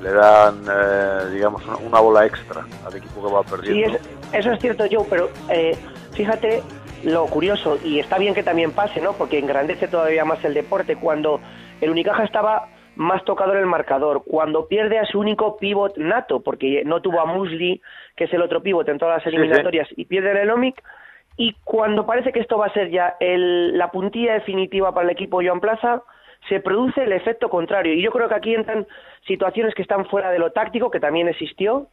le 0.00 0.12
dan, 0.12 0.64
eh, 0.72 1.30
digamos, 1.32 1.64
una, 1.66 1.76
una 1.76 2.00
bola 2.00 2.24
extra 2.26 2.64
al 2.86 2.96
equipo 2.96 3.26
que 3.26 3.32
va 3.34 3.42
Sí, 3.42 3.50
perdiendo. 3.50 3.96
es- 3.98 4.02
eso 4.32 4.52
es 4.52 4.60
cierto, 4.60 4.84
Joe, 4.90 5.04
pero 5.10 5.28
eh, 5.48 5.76
fíjate 6.12 6.62
lo 7.02 7.26
curioso, 7.26 7.78
y 7.82 7.98
está 7.98 8.16
bien 8.18 8.34
que 8.34 8.42
también 8.42 8.72
pase, 8.72 9.00
¿no? 9.00 9.12
Porque 9.14 9.38
engrandece 9.38 9.88
todavía 9.88 10.24
más 10.24 10.42
el 10.44 10.54
deporte. 10.54 10.96
Cuando 10.96 11.40
el 11.80 11.90
Unicaja 11.90 12.24
estaba 12.24 12.68
más 13.00 13.24
tocado 13.24 13.52
en 13.52 13.58
el 13.60 13.66
marcador, 13.66 14.22
cuando 14.26 14.68
pierde 14.68 14.98
a 14.98 15.06
su 15.06 15.18
único 15.18 15.56
pivot 15.56 15.96
nato, 15.96 16.40
porque 16.40 16.82
no 16.84 17.00
tuvo 17.00 17.20
a 17.20 17.24
Musli, 17.24 17.80
que 18.14 18.24
es 18.24 18.32
el 18.34 18.42
otro 18.42 18.62
pivot 18.62 18.86
en 18.90 18.98
todas 18.98 19.16
las 19.16 19.24
Sí, 19.24 19.30
sí. 19.30 19.36
eliminatorias, 19.36 19.88
y 19.96 20.04
pierde 20.04 20.32
el 20.32 20.36
Elomic, 20.36 20.82
y 21.38 21.56
cuando 21.64 22.04
parece 22.04 22.30
que 22.30 22.40
esto 22.40 22.58
va 22.58 22.66
a 22.66 22.72
ser 22.74 22.90
ya 22.90 23.16
el- 23.18 23.78
la 23.78 23.90
puntilla 23.90 24.34
definitiva 24.34 24.92
para 24.92 25.06
el 25.06 25.12
equipo 25.12 25.40
Joan 25.42 25.60
Plaza, 25.60 26.02
se 26.48 26.60
produce 26.60 27.02
el 27.04 27.12
efecto 27.12 27.48
contrario. 27.48 27.94
Y 27.94 28.02
yo 28.02 28.10
creo 28.10 28.28
que 28.28 28.34
aquí 28.34 28.54
entran 28.54 28.86
situaciones 29.26 29.74
que 29.74 29.82
están 29.82 30.04
fuera 30.06 30.30
de 30.30 30.38
lo 30.38 30.52
táctico, 30.52 30.90
que 30.90 31.00
también 31.00 31.28
existió, 31.28 31.86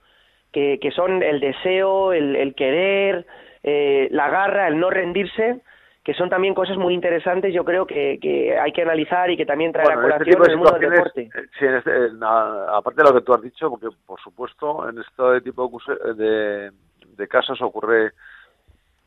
que, 0.52 0.78
que 0.82 0.92
son 0.92 1.24
el 1.24 1.40
deseo, 1.40 2.12
el, 2.12 2.36
el 2.36 2.54
querer, 2.54 3.26
eh, 3.64 4.10
la 4.12 4.30
garra, 4.30 4.68
el 4.68 4.78
no 4.78 4.90
rendirse, 4.90 5.60
que 6.08 6.14
son 6.14 6.30
también 6.30 6.54
cosas 6.54 6.78
muy 6.78 6.94
interesantes, 6.94 7.54
yo 7.54 7.66
creo 7.66 7.86
que, 7.86 8.18
que 8.22 8.58
hay 8.58 8.72
que 8.72 8.82
analizar 8.82 9.30
y 9.30 9.36
que 9.36 9.46
también 9.46 9.74
traer 9.74 9.90
Bueno, 9.98 10.08
a 10.16 10.18
este 10.18 10.32
colación 10.32 10.46
en 10.46 10.52
el 10.52 10.58
mundo 10.58 10.80
del 10.80 10.90
deporte. 10.90 11.22
eh, 11.24 11.48
sí, 11.60 11.66
en 11.66 11.76
este- 11.76 11.96
en 12.08 12.20
la- 12.22 12.78
aparte 12.78 13.04
de 13.04 13.10
lo 13.10 13.14
que 13.14 13.26
tú 13.26 13.34
has 13.34 13.42
dicho, 13.42 13.70
porque 13.70 13.90
por 14.06 14.18
supuesto 14.22 14.88
en 14.88 15.00
este 15.00 15.42
tipo 15.42 15.70
de 16.16 16.72
de 17.18 17.28
casos 17.28 17.62
ocurre 17.62 18.14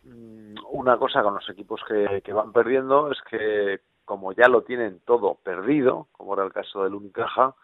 mm, 0.04 0.56
una 0.72 0.98
cosa 0.98 1.22
con 1.22 1.32
los 1.36 1.48
equipos 1.48 1.80
que, 1.88 2.20
que 2.22 2.32
van 2.34 2.52
perdiendo, 2.52 3.10
es 3.10 3.18
que 3.22 3.80
como 4.04 4.32
ya 4.34 4.48
lo 4.48 4.60
tienen 4.60 5.00
todo 5.06 5.36
perdido, 5.42 6.06
como 6.12 6.34
era 6.34 6.44
el 6.44 6.52
caso 6.52 6.84
del 6.84 6.94
Unicaja, 6.96 7.54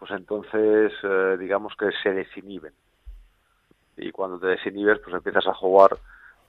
pues 0.00 0.10
entonces 0.10 0.92
eh, 1.04 1.36
digamos 1.38 1.76
que 1.76 1.90
se 2.02 2.10
desinhiben. 2.12 2.72
Y 3.98 4.10
cuando 4.10 4.40
te 4.40 4.48
desinhibes, 4.48 4.98
pues 4.98 5.14
empiezas 5.14 5.46
a 5.46 5.54
jugar 5.54 5.90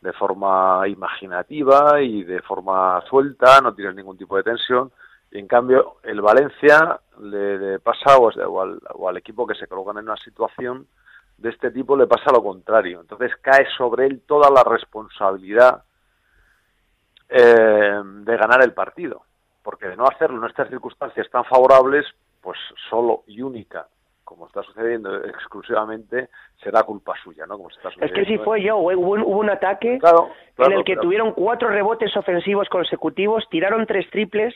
de 0.01 0.13
forma 0.13 0.87
imaginativa 0.87 2.01
y 2.01 2.23
de 2.23 2.41
forma 2.41 3.01
suelta, 3.09 3.61
no 3.61 3.73
tienes 3.73 3.95
ningún 3.95 4.17
tipo 4.17 4.35
de 4.35 4.43
tensión. 4.43 4.91
Y 5.31 5.39
en 5.39 5.47
cambio, 5.47 5.97
el 6.03 6.21
Valencia 6.21 6.99
le, 7.21 7.79
pasa, 7.79 8.17
o, 8.17 8.29
o 8.29 8.61
al, 8.61 8.79
o 8.95 9.07
al 9.07 9.17
equipo 9.17 9.47
que 9.47 9.55
se 9.55 9.67
colocan 9.67 9.97
en 9.97 10.05
una 10.05 10.17
situación 10.17 10.87
de 11.37 11.49
este 11.49 11.71
tipo, 11.71 11.95
le 11.95 12.07
pasa 12.07 12.31
lo 12.31 12.43
contrario. 12.43 13.01
Entonces 13.01 13.31
cae 13.41 13.65
sobre 13.77 14.07
él 14.07 14.21
toda 14.27 14.49
la 14.49 14.63
responsabilidad 14.63 15.83
eh, 17.29 18.01
de 18.03 18.37
ganar 18.37 18.63
el 18.63 18.73
partido. 18.73 19.23
Porque 19.63 19.87
de 19.87 19.95
no 19.95 20.05
hacerlo 20.05 20.39
en 20.39 20.49
estas 20.49 20.69
circunstancias 20.69 21.29
tan 21.29 21.45
favorables, 21.45 22.05
pues 22.41 22.57
solo 22.89 23.23
y 23.27 23.41
única, 23.41 23.87
como 24.23 24.47
está 24.47 24.63
sucediendo 24.63 25.23
exclusivamente, 25.25 26.29
será 26.63 26.83
culpa 26.83 27.13
suya, 27.23 27.45
¿no? 27.45 27.57
Como 27.57 27.69
se 27.69 27.77
está 27.77 28.05
Es 28.05 28.11
que 28.11 28.25
sí 28.25 28.37
fue 28.37 28.61
yo, 28.61 28.77
hubo 28.77 28.89
un, 28.89 29.21
hubo 29.21 29.39
un 29.39 29.49
ataque 29.49 29.99
Claro, 29.99 30.29
claro, 30.55 30.71
en 30.71 30.77
el 30.79 30.83
que 30.85 30.93
pero- 30.93 31.01
tuvieron 31.01 31.31
cuatro 31.33 31.69
rebotes 31.69 32.15
ofensivos 32.15 32.69
consecutivos, 32.69 33.47
tiraron 33.49 33.85
tres 33.85 34.09
triples 34.09 34.53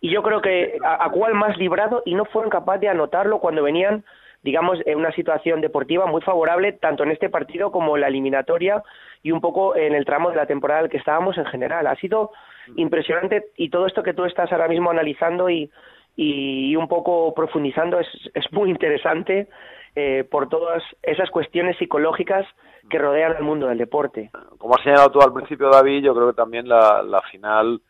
y 0.00 0.10
yo 0.10 0.22
creo 0.22 0.40
que 0.40 0.78
a, 0.84 1.04
a 1.04 1.10
cuál 1.10 1.34
más 1.34 1.56
librado 1.56 2.02
y 2.04 2.14
no 2.14 2.24
fueron 2.24 2.50
capaces 2.50 2.80
de 2.82 2.88
anotarlo 2.88 3.38
cuando 3.38 3.62
venían 3.62 4.04
digamos, 4.42 4.78
en 4.86 4.98
una 4.98 5.12
situación 5.12 5.60
deportiva 5.60 6.06
muy 6.06 6.20
favorable 6.20 6.72
tanto 6.72 7.04
en 7.04 7.12
este 7.12 7.30
partido 7.30 7.70
como 7.70 7.94
en 7.94 8.00
la 8.00 8.08
eliminatoria 8.08 8.82
y 9.22 9.30
un 9.30 9.40
poco 9.40 9.76
en 9.76 9.94
el 9.94 10.04
tramo 10.04 10.30
de 10.30 10.36
la 10.36 10.46
temporada 10.46 10.80
en 10.80 10.84
el 10.86 10.90
que 10.90 10.96
estábamos 10.96 11.38
en 11.38 11.46
general. 11.46 11.86
Ha 11.86 11.94
sido 11.96 12.32
impresionante 12.74 13.46
y 13.56 13.70
todo 13.70 13.86
esto 13.86 14.02
que 14.02 14.14
tú 14.14 14.24
estás 14.24 14.50
ahora 14.50 14.66
mismo 14.68 14.90
analizando 14.90 15.48
y, 15.48 15.70
y 16.16 16.76
un 16.76 16.88
poco 16.88 17.32
profundizando 17.34 17.98
es, 17.98 18.08
es 18.34 18.44
muy 18.52 18.70
interesante 18.70 19.48
eh, 19.94 20.24
por 20.30 20.48
todas 20.48 20.82
esas 21.02 21.30
cuestiones 21.30 21.76
psicológicas 21.78 22.46
que 22.88 22.98
rodean 22.98 23.36
al 23.36 23.42
mundo 23.42 23.68
del 23.68 23.78
deporte. 23.78 24.30
Como 24.58 24.74
has 24.74 24.82
señalado 24.82 25.10
tú 25.10 25.20
al 25.20 25.32
principio, 25.32 25.68
David, 25.70 26.04
yo 26.04 26.14
creo 26.14 26.28
que 26.28 26.36
también 26.36 26.68
la, 26.68 27.02
la 27.02 27.20
final 27.22 27.80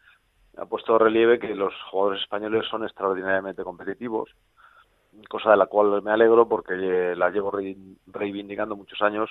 ha 0.57 0.67
puesto 0.67 0.99
relieve 0.99 1.39
que 1.39 1.55
los 1.55 1.73
jugadores 1.91 2.23
españoles 2.23 2.67
son 2.69 2.85
extraordinariamente 2.85 3.65
competitivos, 3.65 4.31
cosa 5.29 5.53
de 5.53 5.57
la 5.57 5.67
cual 5.67 6.03
me 6.03 6.11
alegro 6.11 6.49
porque 6.49 6.75
la 7.17 7.31
llevo 7.31 7.53
reivindicando 8.07 8.77
muchos 8.77 9.01
años 9.03 9.31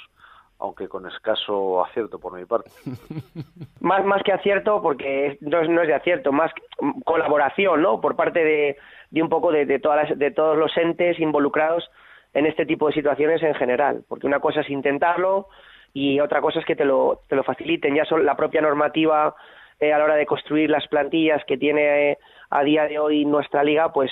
aunque 0.61 0.87
con 0.87 1.07
escaso 1.07 1.83
acierto 1.83 2.19
por 2.19 2.33
mi 2.33 2.45
parte. 2.45 2.69
más, 3.81 4.05
más 4.05 4.21
que 4.23 4.31
acierto, 4.31 4.81
porque 4.81 5.37
no 5.41 5.61
es, 5.61 5.69
no 5.69 5.81
es 5.81 5.87
de 5.87 5.95
acierto, 5.95 6.31
más 6.31 6.51
colaboración, 7.03 7.81
¿no? 7.81 7.99
Por 7.99 8.15
parte 8.15 8.43
de, 8.43 8.77
de 9.09 9.23
un 9.23 9.29
poco 9.29 9.51
de, 9.51 9.65
de, 9.65 9.79
todas 9.79 10.09
las, 10.09 10.19
de 10.19 10.31
todos 10.31 10.57
los 10.57 10.75
entes 10.77 11.19
involucrados 11.19 11.89
en 12.33 12.45
este 12.45 12.65
tipo 12.65 12.87
de 12.87 12.93
situaciones 12.93 13.41
en 13.43 13.55
general, 13.55 14.03
porque 14.07 14.27
una 14.27 14.39
cosa 14.39 14.61
es 14.61 14.69
intentarlo 14.69 15.47
y 15.93 16.19
otra 16.19 16.41
cosa 16.41 16.59
es 16.59 16.65
que 16.65 16.75
te 16.75 16.85
lo, 16.85 17.21
te 17.27 17.35
lo 17.35 17.43
faciliten. 17.43 17.95
Ya 17.95 18.05
son 18.05 18.25
la 18.25 18.35
propia 18.35 18.61
normativa 18.61 19.35
eh, 19.79 19.91
a 19.91 19.97
la 19.97 20.05
hora 20.05 20.15
de 20.15 20.25
construir 20.25 20.69
las 20.69 20.87
plantillas 20.87 21.43
que 21.45 21.57
tiene 21.57 22.11
eh, 22.11 22.17
a 22.51 22.63
día 22.63 22.85
de 22.85 22.99
hoy 22.99 23.25
nuestra 23.25 23.63
liga, 23.63 23.91
pues 23.91 24.11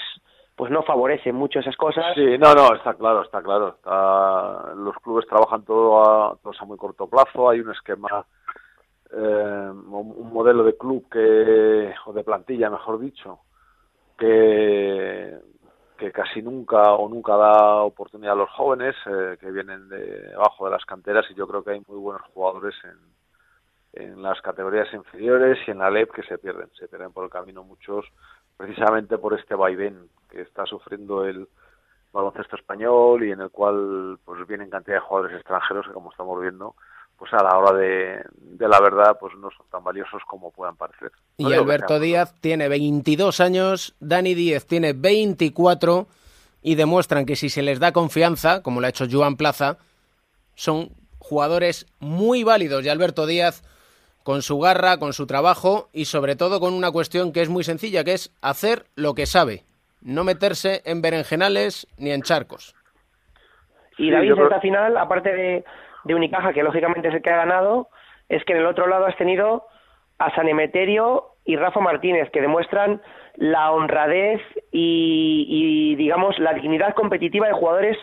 pues 0.60 0.74
no 0.74 0.84
favorece 0.84 1.32
mucho 1.32 1.60
esas 1.60 1.78
cosas. 1.78 2.14
Sí, 2.16 2.38
no, 2.38 2.54
no, 2.54 2.76
está 2.76 2.94
claro, 2.96 3.22
está 3.22 3.42
claro. 3.42 3.78
los 4.76 4.94
clubes 4.98 5.26
trabajan 5.26 5.64
todo 5.64 6.04
a, 6.04 6.36
todos 6.44 6.62
a 6.62 6.66
muy 6.66 6.78
corto 6.78 7.08
plazo, 7.08 7.50
hay 7.50 7.62
un 7.62 7.72
esquema, 7.72 8.26
eh, 9.10 9.70
un 9.72 10.34
modelo 10.34 10.66
de 10.66 10.76
club 10.76 11.06
que, 11.10 11.94
o 12.06 12.12
de 12.12 12.26
plantilla, 12.26 12.70
mejor 12.70 13.00
dicho, 13.00 13.40
que, 14.18 15.40
casi 16.14 16.42
nunca 16.42 16.92
o 16.92 17.08
nunca 17.08 17.38
da 17.38 17.76
oportunidad 17.84 18.34
a 18.34 18.40
los 18.44 18.50
jóvenes 18.50 18.98
eh, 19.06 19.38
que 19.40 19.52
vienen 19.52 19.88
de 19.88 20.34
abajo 20.36 20.66
de 20.66 20.72
las 20.72 20.84
canteras 20.84 21.26
y 21.30 21.36
yo 21.36 21.48
creo 21.48 21.64
que 21.64 21.72
hay 21.72 21.82
muy 21.88 22.00
buenos 22.00 22.24
jugadores 22.34 22.76
en, 22.84 24.04
en 24.04 24.22
las 24.22 24.42
categorías 24.42 24.94
inferiores 24.94 25.58
y 25.66 25.72
en 25.72 25.78
la 25.78 25.90
LEP 25.90 26.12
que 26.12 26.24
se 26.24 26.38
pierden, 26.38 26.70
se 26.78 26.90
pierden 26.90 27.14
por 27.14 27.24
el 27.24 27.30
camino 27.30 27.64
muchos 27.64 28.06
precisamente 28.58 29.18
por 29.18 29.40
este 29.40 29.56
vaivén 29.56 30.10
que 30.30 30.42
está 30.42 30.66
sufriendo 30.66 31.26
el 31.26 31.48
baloncesto 32.12 32.56
español 32.56 33.24
y 33.24 33.32
en 33.32 33.42
el 33.42 33.50
cual 33.50 34.18
pues 34.26 34.46
vienen 34.48 34.70
cantidad 34.70 34.98
de 34.98 35.02
jugadores 35.02 35.38
extranjeros 35.38 35.86
que 35.88 35.94
como 35.94 36.12
estamos 36.12 36.40
viendo 36.42 36.76
pues 37.18 37.34
a 37.34 37.44
la 37.44 37.58
hora 37.58 37.78
de, 37.78 38.24
de 38.34 38.68
la 38.68 38.80
verdad 38.80 39.18
pues 39.20 39.36
no 39.36 39.50
son 39.52 39.66
tan 39.70 39.84
valiosos 39.84 40.22
como 40.28 40.52
puedan 40.52 40.78
parecer. 40.78 41.12
y 41.38 41.52
Alberto 41.54 42.00
Díaz 42.00 42.34
tiene 42.40 42.70
22 42.70 43.42
años, 43.42 43.96
Dani 44.00 44.34
Díez 44.34 44.66
tiene 44.66 44.94
24 44.94 46.08
y 46.62 46.76
demuestran 46.76 47.26
que 47.26 47.36
si 47.36 47.50
se 47.50 47.62
les 47.62 47.80
da 47.80 47.92
confianza, 47.92 48.64
como 48.64 48.80
lo 48.80 48.88
ha 48.88 48.90
hecho 48.90 49.06
Joan 49.10 49.36
Plaza, 49.36 49.78
son 50.56 50.92
jugadores 51.20 51.86
muy 52.00 52.44
válidos. 52.44 52.84
Y 52.84 52.90
Alberto 52.90 53.26
Díaz 53.26 53.64
con 54.24 54.42
su 54.42 54.60
garra, 54.60 54.98
con 54.98 55.14
su 55.14 55.26
trabajo 55.26 55.90
y 55.94 56.06
sobre 56.06 56.36
todo 56.36 56.60
con 56.60 56.74
una 56.74 56.92
cuestión 56.92 57.32
que 57.32 57.42
es 57.42 57.50
muy 57.50 57.64
sencilla, 57.64 58.04
que 58.04 58.14
es 58.14 58.34
hacer 58.42 58.88
lo 58.96 59.14
que 59.14 59.26
sabe 59.26 59.66
no 60.02 60.24
meterse 60.24 60.82
en 60.86 61.02
berenjenales 61.02 61.88
ni 61.98 62.12
en 62.12 62.22
charcos. 62.22 62.76
Y 63.98 64.12
David, 64.12 64.34
creo... 64.34 64.46
esta 64.46 64.62
final, 64.62 64.98
aparte 64.98 65.34
de, 65.34 65.64
de 66.06 66.16
Unicaja, 66.16 66.54
que 66.54 66.64
lógicamente 66.64 67.10
es 67.10 67.16
el 67.16 67.22
que 67.22 67.30
ha 67.30 67.38
ganado, 67.38 67.90
es 68.30 68.44
que 68.46 68.54
en 68.54 68.60
el 68.60 68.66
otro 68.66 68.88
lado 68.88 69.06
has 69.06 69.18
tenido 69.18 69.66
a 70.18 70.34
San 70.36 70.48
Emeterio 70.48 71.36
y 71.46 71.56
Rafa 71.56 71.80
Martínez, 71.80 72.30
que 72.32 72.42
demuestran 72.42 73.02
la 73.36 73.72
honradez 73.72 74.42
y, 74.72 75.46
y 75.50 75.96
digamos, 75.96 76.38
la 76.40 76.54
dignidad 76.54 76.94
competitiva 76.94 77.48
de 77.48 77.54
jugadores 77.54 77.98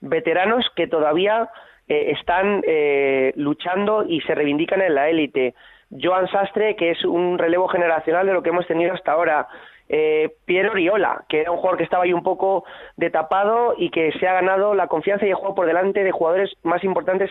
veteranos 0.00 0.66
que 0.76 0.86
todavía 0.86 1.48
eh, 1.88 2.12
están 2.18 2.62
eh, 2.66 3.32
luchando 3.36 4.04
y 4.06 4.20
se 4.20 4.34
reivindican 4.34 4.82
en 4.82 4.94
la 4.94 5.08
élite. 5.08 5.54
Joan 5.90 6.28
Sastre, 6.30 6.76
que 6.76 6.90
es 6.90 7.04
un 7.04 7.38
relevo 7.38 7.68
generacional 7.68 8.26
de 8.26 8.32
lo 8.32 8.42
que 8.42 8.50
hemos 8.50 8.66
tenido 8.66 8.94
hasta 8.94 9.12
ahora 9.12 9.48
eh, 9.94 10.34
Piero 10.46 10.72
Riola, 10.72 11.24
que 11.28 11.42
era 11.42 11.50
un 11.50 11.58
jugador 11.58 11.76
que 11.76 11.84
estaba 11.84 12.04
ahí 12.04 12.14
un 12.14 12.22
poco 12.22 12.64
de 12.96 13.10
tapado 13.10 13.74
y 13.76 13.90
que 13.90 14.10
se 14.18 14.26
ha 14.26 14.32
ganado 14.32 14.74
la 14.74 14.88
confianza 14.88 15.26
y 15.26 15.28
el 15.28 15.34
juego 15.34 15.54
por 15.54 15.66
delante 15.66 16.02
de 16.02 16.10
jugadores 16.10 16.50
más 16.62 16.82
importantes 16.82 17.30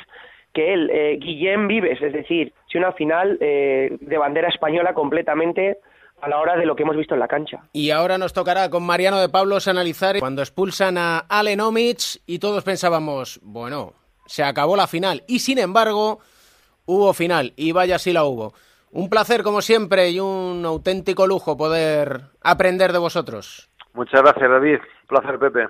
que 0.53 0.71
él, 0.73 0.91
eh, 0.91 1.17
Guillem 1.19 1.67
Vives, 1.67 1.99
es 2.01 2.13
decir, 2.13 2.53
si 2.71 2.77
una 2.77 2.91
final 2.91 3.39
eh, 3.41 3.97
de 3.99 4.17
bandera 4.17 4.49
española 4.49 4.93
completamente 4.93 5.79
a 6.21 6.29
la 6.29 6.37
hora 6.37 6.55
de 6.55 6.67
lo 6.67 6.75
que 6.75 6.83
hemos 6.83 6.95
visto 6.95 7.15
en 7.15 7.19
la 7.21 7.27
cancha. 7.27 7.63
Y 7.73 7.89
ahora 7.89 8.19
nos 8.19 8.31
tocará 8.31 8.69
con 8.69 8.83
Mariano 8.83 9.19
de 9.19 9.29
Pablos 9.29 9.67
analizar 9.67 10.19
cuando 10.19 10.43
expulsan 10.43 10.99
a 10.99 11.19
Allen 11.29 11.61
Omic 11.61 12.21
y 12.27 12.37
todos 12.37 12.63
pensábamos, 12.63 13.39
bueno, 13.41 13.93
se 14.27 14.43
acabó 14.43 14.75
la 14.75 14.85
final 14.85 15.23
y 15.27 15.39
sin 15.39 15.57
embargo 15.57 16.19
hubo 16.85 17.11
final 17.13 17.53
y 17.55 17.71
vaya 17.71 17.97
si 17.97 18.13
la 18.13 18.23
hubo. 18.23 18.53
Un 18.93 19.09
placer, 19.09 19.41
como 19.43 19.61
siempre, 19.61 20.09
y 20.09 20.19
un 20.19 20.63
auténtico 20.65 21.25
lujo 21.25 21.55
poder 21.55 22.21
aprender 22.41 22.91
de 22.91 22.99
vosotros. 22.99 23.69
Muchas 23.93 24.21
gracias, 24.21 24.49
David. 24.49 24.79
Un 24.79 25.07
placer, 25.07 25.39
Pepe. 25.39 25.67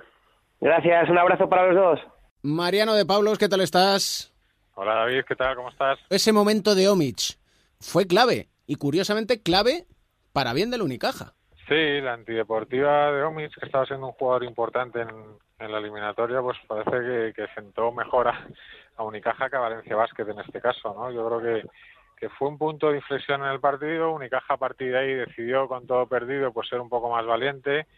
Gracias, 0.60 1.08
un 1.08 1.18
abrazo 1.18 1.48
para 1.48 1.72
los 1.72 1.76
dos. 1.76 2.12
Mariano 2.42 2.94
de 2.94 3.06
Pablos, 3.06 3.38
¿qué 3.38 3.48
tal 3.48 3.60
estás? 3.60 4.32
Hola, 4.74 4.94
David, 4.94 5.22
¿qué 5.28 5.36
tal? 5.36 5.54
¿Cómo 5.54 5.68
estás? 5.68 5.98
Ese 6.10 6.32
momento 6.32 6.74
de 6.74 6.88
Omic 6.88 7.38
fue 7.78 8.06
clave, 8.06 8.48
y 8.66 8.74
curiosamente 8.76 9.40
clave 9.40 9.86
para 10.32 10.52
bien 10.52 10.70
del 10.70 10.82
Unicaja. 10.82 11.34
Sí, 11.68 12.00
la 12.00 12.14
antideportiva 12.14 13.12
de 13.12 13.22
Omic, 13.22 13.52
que 13.54 13.66
estaba 13.66 13.86
siendo 13.86 14.06
un 14.08 14.12
jugador 14.14 14.44
importante 14.44 15.00
en, 15.00 15.10
en 15.60 15.72
la 15.72 15.78
eliminatoria, 15.78 16.40
pues 16.40 16.58
parece 16.66 16.90
que, 16.90 17.32
que 17.34 17.46
sentó 17.54 17.92
mejor 17.92 18.28
a, 18.28 18.48
a 18.96 19.04
Unicaja 19.04 19.48
que 19.48 19.56
a 19.56 19.60
Valencia 19.60 19.94
Basket 19.94 20.28
en 20.28 20.40
este 20.40 20.60
caso, 20.60 20.92
¿no? 20.94 21.10
Yo 21.12 21.26
creo 21.28 21.40
que 21.40 21.68
que 22.22 22.28
fue 22.28 22.46
un 22.46 22.56
punto 22.56 22.88
de 22.88 22.98
inflexión 22.98 23.42
en 23.42 23.48
el 23.48 23.58
partido. 23.58 24.12
Unicaja 24.12 24.54
a 24.54 24.56
partir 24.56 24.92
de 24.92 24.98
ahí 25.00 25.12
decidió 25.12 25.66
con 25.66 25.88
todo 25.88 26.06
perdido 26.06 26.52
pues 26.52 26.68
ser 26.68 26.80
un 26.80 26.88
poco 26.88 27.10
más 27.10 27.26
valiente 27.26 27.88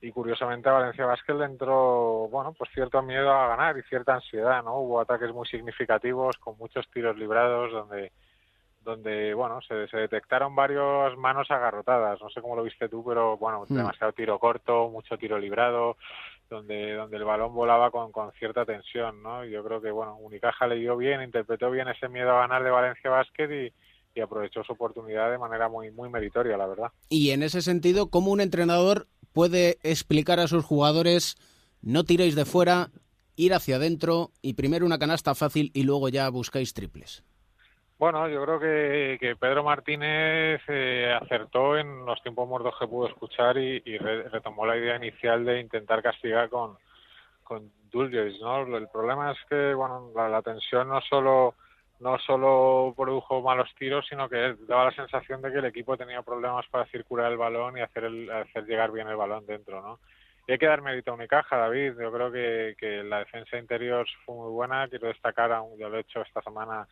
y 0.00 0.12
curiosamente 0.12 0.68
a 0.68 0.74
Valencia 0.74 1.04
Basket 1.04 1.34
le 1.34 1.46
entró 1.46 2.28
bueno 2.30 2.52
pues 2.52 2.70
cierto 2.72 3.02
miedo 3.02 3.32
a 3.32 3.48
ganar 3.48 3.76
y 3.76 3.82
cierta 3.82 4.14
ansiedad 4.14 4.62
no 4.62 4.78
hubo 4.78 5.00
ataques 5.00 5.32
muy 5.32 5.48
significativos 5.48 6.36
con 6.38 6.56
muchos 6.58 6.88
tiros 6.92 7.18
librados 7.18 7.72
donde 7.72 8.12
donde 8.84 9.34
bueno 9.34 9.60
se, 9.62 9.86
se 9.88 9.96
detectaron 9.96 10.54
varias 10.54 11.16
manos 11.16 11.50
agarrotadas 11.50 12.20
no 12.20 12.28
sé 12.30 12.40
cómo 12.40 12.56
lo 12.56 12.64
viste 12.64 12.88
tú 12.88 13.04
pero 13.04 13.36
bueno 13.36 13.64
mm. 13.68 13.74
demasiado 13.74 14.12
tiro 14.12 14.38
corto 14.38 14.88
mucho 14.88 15.16
tiro 15.16 15.38
librado 15.38 15.96
donde, 16.52 16.92
donde 16.94 17.16
el 17.16 17.24
balón 17.24 17.54
volaba 17.54 17.90
con, 17.90 18.12
con 18.12 18.30
cierta 18.32 18.64
tensión, 18.64 19.22
¿no? 19.22 19.44
Yo 19.44 19.64
creo 19.64 19.80
que, 19.80 19.90
bueno, 19.90 20.16
Unicaja 20.18 20.66
le 20.66 20.76
dio 20.76 20.96
bien, 20.96 21.22
interpretó 21.22 21.70
bien 21.70 21.88
ese 21.88 22.08
miedo 22.08 22.30
a 22.30 22.40
ganar 22.40 22.62
de 22.62 22.70
Valencia 22.70 23.10
Basket 23.10 23.48
y, 23.50 23.72
y 24.14 24.20
aprovechó 24.20 24.62
su 24.62 24.72
oportunidad 24.72 25.30
de 25.30 25.38
manera 25.38 25.68
muy, 25.68 25.90
muy 25.90 26.08
meritoria, 26.08 26.56
la 26.56 26.66
verdad. 26.66 26.92
Y 27.08 27.30
en 27.30 27.42
ese 27.42 27.62
sentido, 27.62 28.10
¿cómo 28.10 28.30
un 28.30 28.40
entrenador 28.40 29.08
puede 29.32 29.78
explicar 29.82 30.38
a 30.38 30.46
sus 30.46 30.64
jugadores 30.64 31.36
no 31.80 32.04
tiréis 32.04 32.36
de 32.36 32.44
fuera, 32.44 32.90
ir 33.34 33.54
hacia 33.54 33.76
adentro 33.76 34.30
y 34.42 34.54
primero 34.54 34.86
una 34.86 34.98
canasta 34.98 35.34
fácil 35.34 35.72
y 35.74 35.82
luego 35.82 36.08
ya 36.10 36.28
buscáis 36.28 36.74
triples? 36.74 37.24
Bueno, 38.02 38.28
yo 38.28 38.42
creo 38.44 38.58
que, 38.58 39.36
Pedro 39.38 39.62
Martínez 39.62 40.60
eh, 40.66 41.16
acertó 41.22 41.78
en 41.78 42.04
los 42.04 42.20
tiempos 42.20 42.48
muertos 42.48 42.74
que 42.76 42.88
pudo 42.88 43.06
escuchar 43.06 43.56
y, 43.56 43.78
re, 43.96 44.28
retomó 44.28 44.66
la 44.66 44.76
idea 44.76 44.96
inicial 44.96 45.44
de 45.44 45.60
intentar 45.60 46.02
castigar 46.02 46.48
con, 46.48 46.76
con 47.44 47.70
¿no? 47.92 48.76
El 48.76 48.88
problema 48.88 49.30
es 49.30 49.38
que, 49.48 49.72
bueno, 49.74 50.10
la, 50.16 50.42
tensión 50.42 50.88
no 50.88 51.00
solo 51.02 51.54
no 52.00 52.18
solo 52.18 52.92
produjo 52.96 53.40
malos 53.40 53.72
tiros, 53.78 54.04
sino 54.08 54.28
que 54.28 54.56
daba 54.66 54.86
la 54.86 54.96
sensación 54.96 55.40
de 55.40 55.52
que 55.52 55.58
el 55.58 55.66
equipo 55.66 55.96
tenía 55.96 56.22
problemas 56.22 56.66
para 56.72 56.86
circular 56.86 57.30
el 57.30 57.38
balón 57.38 57.78
y 57.78 57.82
hacer 57.82 58.02
el, 58.02 58.28
hacer 58.32 58.64
llegar 58.64 58.90
bien 58.90 59.06
el 59.06 59.14
balón 59.14 59.46
dentro, 59.46 59.80
¿no? 59.80 60.00
Y 60.48 60.50
hay 60.50 60.58
que 60.58 60.66
dar 60.66 60.82
mérito 60.82 61.12
a 61.12 61.14
Unicaja, 61.14 61.56
David. 61.56 61.92
Yo 62.00 62.10
creo 62.10 62.32
que, 62.32 62.74
que 62.76 63.04
la 63.04 63.20
defensa 63.20 63.56
interior 63.58 64.04
fue 64.26 64.34
muy 64.34 64.50
buena. 64.50 64.88
Quiero 64.88 65.06
destacar, 65.06 65.50
yo 65.78 65.88
lo 65.88 65.98
he 65.98 66.00
hecho 66.00 66.20
esta 66.20 66.42
semana, 66.42 66.88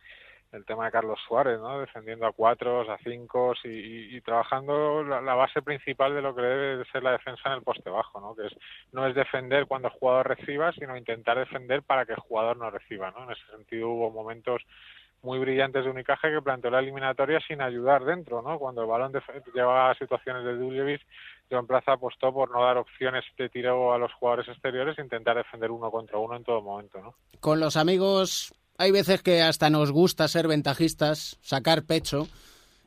el 0.51 0.65
tema 0.65 0.85
de 0.85 0.91
Carlos 0.91 1.19
Suárez, 1.27 1.59
¿no? 1.59 1.79
Defendiendo 1.79 2.25
a 2.25 2.33
cuatro, 2.33 2.81
a 2.91 2.97
cinco 2.99 3.53
y, 3.63 4.19
trabajando 4.21 5.03
la, 5.03 5.33
base 5.33 5.61
principal 5.61 6.13
de 6.13 6.21
lo 6.21 6.35
que 6.35 6.41
debe 6.41 6.77
de 6.77 6.85
ser 6.85 7.03
la 7.03 7.13
defensa 7.13 7.41
en 7.45 7.53
el 7.53 7.61
poste 7.61 7.89
bajo, 7.89 8.19
¿no? 8.19 8.35
Que 8.35 8.47
es, 8.47 8.53
no 8.91 9.07
es 9.07 9.15
defender 9.15 9.65
cuando 9.65 9.87
el 9.87 9.93
jugador 9.93 10.27
reciba, 10.27 10.73
sino 10.73 10.97
intentar 10.97 11.37
defender 11.37 11.83
para 11.83 12.05
que 12.05 12.13
el 12.13 12.19
jugador 12.19 12.57
no 12.57 12.69
reciba, 12.69 13.11
¿no? 13.11 13.23
En 13.23 13.31
ese 13.31 13.45
sentido 13.55 13.89
hubo 13.89 14.11
momentos 14.11 14.61
muy 15.23 15.39
brillantes 15.39 15.85
de 15.85 15.91
Unicaja 15.91 16.29
que 16.29 16.41
planteó 16.41 16.71
la 16.71 16.79
eliminatoria 16.79 17.39
sin 17.47 17.61
ayudar 17.61 18.03
dentro, 18.03 18.41
¿no? 18.41 18.57
Cuando 18.59 18.81
el 18.81 18.87
balón 18.87 19.13
llevaba 19.53 19.91
a 19.91 19.95
situaciones 19.95 20.43
de 20.43 20.57
Duljevic, 20.57 21.01
Joan 21.49 21.67
Plaza 21.67 21.93
apostó 21.93 22.33
por 22.33 22.49
no 22.49 22.63
dar 22.63 22.77
opciones 22.77 23.23
de 23.37 23.49
tiro 23.49 23.93
a 23.93 23.97
los 23.97 24.11
jugadores 24.13 24.47
exteriores 24.47 24.97
e 24.97 25.01
intentar 25.01 25.37
defender 25.37 25.69
uno 25.69 25.91
contra 25.91 26.17
uno 26.17 26.35
en 26.35 26.43
todo 26.43 26.61
momento, 26.61 26.99
¿no? 26.99 27.13
Con 27.39 27.59
los 27.59 27.77
amigos 27.77 28.53
hay 28.77 28.91
veces 28.91 29.21
que 29.21 29.41
hasta 29.41 29.69
nos 29.69 29.91
gusta 29.91 30.27
ser 30.27 30.47
ventajistas, 30.47 31.37
sacar 31.41 31.83
pecho, 31.83 32.27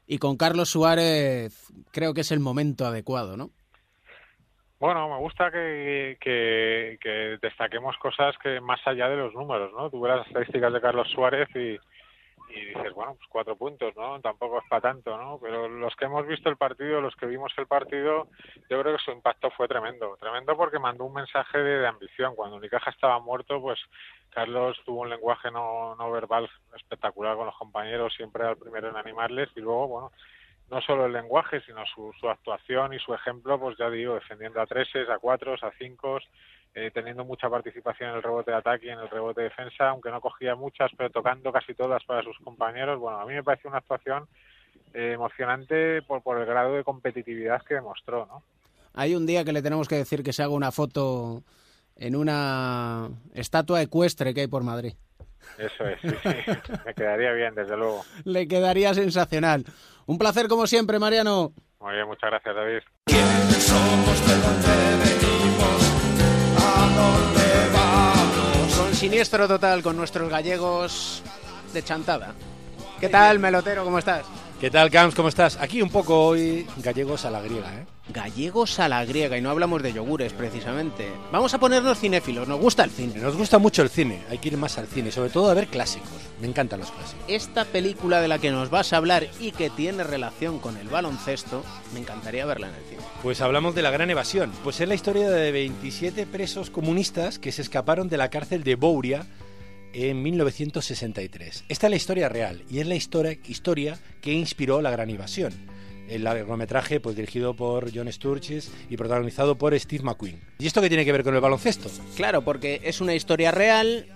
y 0.06 0.18
con 0.18 0.36
Carlos 0.36 0.70
Suárez 0.70 1.72
creo 1.92 2.14
que 2.14 2.22
es 2.22 2.32
el 2.32 2.40
momento 2.40 2.84
adecuado, 2.86 3.36
¿no? 3.36 3.50
Bueno, 4.80 5.08
me 5.08 5.18
gusta 5.18 5.50
que, 5.50 6.18
que, 6.20 7.38
destaquemos 7.40 7.96
cosas 7.96 8.34
que 8.42 8.60
más 8.60 8.80
allá 8.86 9.08
de 9.08 9.16
los 9.16 9.32
números, 9.32 9.72
¿no? 9.72 9.88
Tuve 9.88 10.10
las 10.10 10.26
estadísticas 10.26 10.72
de 10.72 10.80
Carlos 10.80 11.08
Suárez 11.10 11.48
y, 11.54 11.78
y 12.54 12.64
dices, 12.66 12.92
bueno, 12.94 13.14
pues 13.16 13.28
cuatro 13.28 13.56
puntos, 13.56 13.94
¿no? 13.96 14.20
Tampoco 14.20 14.58
es 14.58 14.64
para 14.68 14.82
tanto, 14.82 15.16
¿no? 15.16 15.38
Pero 15.40 15.68
los 15.68 15.94
que 15.96 16.04
hemos 16.04 16.26
visto 16.26 16.48
el 16.48 16.56
partido, 16.56 17.00
los 17.00 17.16
que 17.16 17.26
vimos 17.26 17.52
el 17.56 17.66
partido, 17.66 18.28
yo 18.70 18.80
creo 18.80 18.96
que 18.96 19.02
su 19.02 19.10
impacto 19.10 19.50
fue 19.50 19.68
tremendo. 19.68 20.16
Tremendo 20.20 20.56
porque 20.56 20.78
mandó 20.78 21.04
un 21.04 21.14
mensaje 21.14 21.58
de, 21.58 21.86
ambición. 21.86 22.34
Cuando 22.34 22.56
Unicaja 22.56 22.90
estaba 22.90 23.18
muerto, 23.18 23.60
pues 23.60 23.80
Carlos 24.30 24.80
tuvo 24.84 25.02
un 25.02 25.10
lenguaje 25.10 25.50
no, 25.50 25.94
no 25.96 26.10
verbal 26.10 26.48
espectacular 26.76 27.36
con 27.36 27.46
los 27.46 27.56
compañeros, 27.56 28.14
siempre 28.14 28.48
el 28.48 28.56
primero 28.56 28.88
en 28.88 28.96
animarles 28.96 29.48
y 29.56 29.60
luego, 29.60 29.88
bueno, 29.88 30.12
no 30.70 30.80
solo 30.80 31.06
el 31.06 31.12
lenguaje, 31.12 31.60
sino 31.62 31.84
su, 31.86 32.12
su 32.18 32.28
actuación 32.28 32.94
y 32.94 32.98
su 32.98 33.12
ejemplo, 33.14 33.58
pues 33.58 33.76
ya 33.76 33.90
digo, 33.90 34.14
defendiendo 34.14 34.60
a 34.60 34.66
treses, 34.66 35.08
a 35.08 35.18
cuatro, 35.18 35.54
a 35.54 35.70
cinco, 35.78 36.18
eh, 36.74 36.90
teniendo 36.92 37.24
mucha 37.24 37.48
participación 37.48 38.10
en 38.10 38.16
el 38.16 38.22
rebote 38.22 38.50
de 38.50 38.56
ataque 38.56 38.86
y 38.86 38.90
en 38.90 38.98
el 38.98 39.08
rebote 39.08 39.42
de 39.42 39.48
defensa, 39.48 39.90
aunque 39.90 40.10
no 40.10 40.20
cogía 40.20 40.54
muchas, 40.54 40.90
pero 40.96 41.10
tocando 41.10 41.52
casi 41.52 41.74
todas 41.74 42.02
para 42.04 42.22
sus 42.22 42.36
compañeros. 42.38 42.98
Bueno, 42.98 43.20
a 43.20 43.26
mí 43.26 43.34
me 43.34 43.44
pareció 43.44 43.70
una 43.70 43.78
actuación 43.78 44.26
eh, 44.92 45.12
emocionante 45.14 46.02
por, 46.02 46.22
por 46.22 46.38
el 46.38 46.46
grado 46.46 46.74
de 46.74 46.84
competitividad 46.84 47.62
que 47.62 47.74
demostró, 47.74 48.26
¿no? 48.26 48.42
Hay 48.92 49.14
un 49.14 49.26
día 49.26 49.44
que 49.44 49.52
le 49.52 49.62
tenemos 49.62 49.88
que 49.88 49.96
decir 49.96 50.22
que 50.22 50.32
se 50.32 50.42
haga 50.42 50.52
una 50.52 50.70
foto 50.70 51.42
en 51.96 52.16
una 52.16 53.08
estatua 53.34 53.82
ecuestre 53.82 54.32
que 54.34 54.42
hay 54.42 54.46
por 54.46 54.62
Madrid. 54.62 54.94
Eso 55.58 55.84
es, 55.86 56.00
sí, 56.00 56.08
sí. 56.22 56.28
me 56.84 56.94
quedaría 56.94 57.32
bien, 57.32 57.54
desde 57.54 57.76
luego. 57.76 58.04
Le 58.24 58.48
quedaría 58.48 58.94
sensacional. 58.94 59.64
Un 60.06 60.18
placer 60.18 60.48
como 60.48 60.66
siempre, 60.66 60.98
Mariano. 60.98 61.52
Muy 61.80 61.94
bien, 61.94 62.06
muchas 62.06 62.30
gracias, 62.30 62.54
David. 62.54 62.80
Con 68.76 68.94
siniestro 68.94 69.46
total 69.48 69.82
con 69.82 69.96
nuestros 69.96 70.28
gallegos 70.28 71.22
de 71.72 71.82
chantada. 71.82 72.34
¿Qué 73.00 73.08
tal, 73.08 73.38
Melotero? 73.38 73.84
¿Cómo 73.84 73.98
estás? 73.98 74.24
¿Qué 74.60 74.70
tal, 74.70 74.90
Camps? 74.90 75.14
¿Cómo 75.14 75.28
estás? 75.28 75.56
Aquí 75.60 75.82
un 75.82 75.90
poco 75.90 76.26
hoy 76.26 76.66
gallegos 76.78 77.24
a 77.24 77.30
la 77.30 77.40
griega, 77.40 77.74
¿eh? 77.74 77.93
Gallegos 78.08 78.78
a 78.80 78.88
la 78.88 79.02
griega, 79.06 79.38
y 79.38 79.40
no 79.40 79.48
hablamos 79.48 79.82
de 79.82 79.94
yogures 79.94 80.34
precisamente. 80.34 81.08
Vamos 81.32 81.54
a 81.54 81.58
ponernos 81.58 81.98
cinéfilos, 81.98 82.46
nos 82.46 82.60
gusta 82.60 82.84
el 82.84 82.90
cine. 82.90 83.14
Nos 83.14 83.34
gusta 83.34 83.58
mucho 83.58 83.80
el 83.80 83.88
cine, 83.88 84.22
hay 84.28 84.36
que 84.36 84.48
ir 84.48 84.58
más 84.58 84.76
al 84.76 84.86
cine, 84.86 85.10
sobre 85.10 85.30
todo 85.30 85.48
a 85.48 85.54
ver 85.54 85.68
clásicos. 85.68 86.10
Me 86.38 86.46
encantan 86.46 86.80
los 86.80 86.90
clásicos. 86.90 87.24
Esta 87.28 87.64
película 87.64 88.20
de 88.20 88.28
la 88.28 88.38
que 88.38 88.50
nos 88.50 88.68
vas 88.68 88.92
a 88.92 88.98
hablar 88.98 89.26
y 89.40 89.52
que 89.52 89.70
tiene 89.70 90.04
relación 90.04 90.58
con 90.58 90.76
el 90.76 90.88
baloncesto, 90.88 91.64
me 91.94 92.00
encantaría 92.00 92.44
verla 92.44 92.68
en 92.68 92.74
el 92.74 92.84
cine. 92.84 93.02
Pues 93.22 93.40
hablamos 93.40 93.74
de 93.74 93.80
La 93.80 93.90
Gran 93.90 94.10
Evasión. 94.10 94.52
Pues 94.62 94.82
es 94.82 94.88
la 94.88 94.94
historia 94.94 95.30
de 95.30 95.50
27 95.50 96.26
presos 96.26 96.68
comunistas 96.68 97.38
que 97.38 97.52
se 97.52 97.62
escaparon 97.62 98.10
de 98.10 98.18
la 98.18 98.28
cárcel 98.28 98.64
de 98.64 98.74
Bouria 98.74 99.26
en 99.94 100.22
1963. 100.22 101.64
Esta 101.68 101.86
es 101.86 101.90
la 101.90 101.96
historia 101.96 102.28
real 102.28 102.64
y 102.68 102.80
es 102.80 102.86
la 102.86 102.96
historia, 102.96 103.38
historia 103.46 103.98
que 104.20 104.32
inspiró 104.32 104.82
La 104.82 104.90
Gran 104.90 105.08
Invasión. 105.08 105.54
El 106.08 106.24
largometraje 106.24 107.00
pues, 107.00 107.16
dirigido 107.16 107.54
por 107.54 107.94
John 107.94 108.12
Sturges 108.12 108.70
y 108.90 108.96
protagonizado 108.96 109.56
por 109.56 109.78
Steve 109.78 110.04
McQueen. 110.04 110.40
¿Y 110.58 110.66
esto 110.66 110.80
qué 110.80 110.88
tiene 110.88 111.04
que 111.04 111.12
ver 111.12 111.24
con 111.24 111.34
el 111.34 111.40
baloncesto? 111.40 111.90
Claro, 112.16 112.42
porque 112.42 112.80
es 112.84 113.00
una 113.00 113.14
historia 113.14 113.50
real 113.50 114.06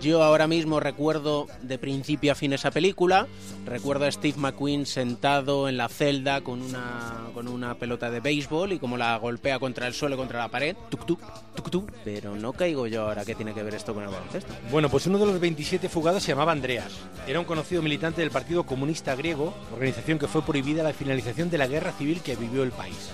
yo 0.00 0.22
ahora 0.22 0.46
mismo 0.46 0.80
recuerdo 0.80 1.46
de 1.62 1.78
principio 1.78 2.32
a 2.32 2.34
fin 2.34 2.52
esa 2.52 2.70
película. 2.70 3.26
Recuerdo 3.66 4.06
a 4.06 4.12
Steve 4.12 4.38
McQueen 4.38 4.86
sentado 4.86 5.68
en 5.68 5.76
la 5.76 5.88
celda 5.88 6.40
con 6.40 6.62
una, 6.62 7.28
con 7.34 7.48
una 7.48 7.74
pelota 7.74 8.10
de 8.10 8.20
béisbol 8.20 8.72
y 8.72 8.78
como 8.78 8.96
la 8.96 9.16
golpea 9.18 9.58
contra 9.58 9.86
el 9.86 9.94
suelo, 9.94 10.16
contra 10.16 10.38
la 10.38 10.48
pared. 10.48 10.76
Tuk, 10.88 11.04
tuk, 11.06 11.20
tuk, 11.54 11.70
tuk. 11.70 11.90
Pero 12.04 12.34
no 12.34 12.52
caigo 12.52 12.86
yo 12.86 13.02
ahora 13.02 13.24
qué 13.24 13.34
tiene 13.34 13.52
que 13.52 13.62
ver 13.62 13.74
esto 13.74 13.94
con 13.94 14.04
el 14.04 14.10
baloncesto. 14.10 14.52
Bueno, 14.70 14.88
pues 14.88 15.06
uno 15.06 15.18
de 15.18 15.26
los 15.26 15.40
27 15.40 15.88
fugados 15.88 16.22
se 16.22 16.32
llamaba 16.32 16.52
Andreas. 16.52 16.92
Era 17.26 17.40
un 17.40 17.46
conocido 17.46 17.82
militante 17.82 18.20
del 18.22 18.30
Partido 18.30 18.64
Comunista 18.64 19.14
Griego, 19.14 19.54
organización 19.72 20.18
que 20.18 20.28
fue 20.28 20.42
prohibida 20.42 20.80
a 20.82 20.84
la 20.84 20.92
finalización 20.92 21.50
de 21.50 21.58
la 21.58 21.66
guerra 21.66 21.92
civil 21.92 22.20
que 22.22 22.36
vivió 22.36 22.62
el 22.62 22.72
país. 22.72 23.10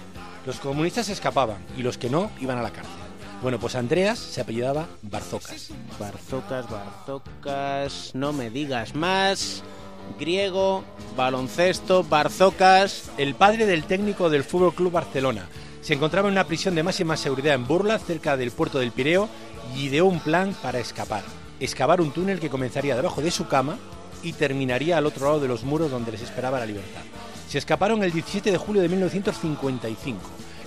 Los 0.47 0.59
comunistas 0.61 1.09
escapaban 1.09 1.59
y 1.77 1.83
los 1.83 1.99
que 1.99 2.11
no 2.11 2.31
iban 2.41 2.59
a 2.59 2.63
la 2.63 2.71
cárcel. 2.71 3.00
Bueno, 3.43 3.59
pues 3.59 3.75
Andreas 3.75 4.19
se 4.19 4.43
apellidaba 4.43 4.87
Barzocas. 5.01 5.71
Barzocas, 5.99 6.67
Barzocas, 6.69 8.11
no 8.15 8.35
me 8.35 8.51
digas 8.51 8.95
más. 8.95 9.63
Griego, 10.19 10.85
baloncesto, 11.17 12.05
Barzocas. 12.05 13.11
El 13.17 13.35
padre 13.35 13.65
del 13.65 13.85
técnico 13.85 14.29
del 14.29 14.45
Fútbol 14.45 14.75
Club 14.75 14.93
Barcelona. 14.93 15.49
Se 15.81 15.95
encontraba 15.95 16.29
en 16.29 16.33
una 16.33 16.47
prisión 16.47 16.75
de 16.75 16.83
máxima 16.83 17.17
seguridad 17.17 17.55
en 17.55 17.67
Burla, 17.67 17.99
cerca 17.99 18.37
del 18.37 18.51
puerto 18.51 18.79
del 18.79 18.93
Pireo, 18.93 19.27
y 19.75 19.87
ideó 19.87 20.05
un 20.05 20.21
plan 20.21 20.55
para 20.61 20.79
escapar. 20.79 21.23
Excavar 21.61 22.03
un 22.03 22.13
túnel 22.13 22.41
que 22.41 22.51
comenzaría 22.51 22.95
debajo 22.95 23.23
de 23.23 23.31
su 23.31 23.49
cama 23.49 23.79
y 24.23 24.35
terminaría 24.35 24.99
al 24.99 25.07
otro 25.07 25.25
lado 25.25 25.41
de 25.41 25.49
los 25.49 25.65
muros 25.65 25.91
donde 25.91 26.13
les 26.13 26.21
esperaba 26.21 26.61
la 26.61 26.67
libertad. 26.67 27.01
Se 27.49 27.57
escaparon 27.57 28.05
el 28.05 28.13
17 28.13 28.51
de 28.53 28.59
julio 28.59 28.83
de 28.83 28.91
1955 28.91 30.21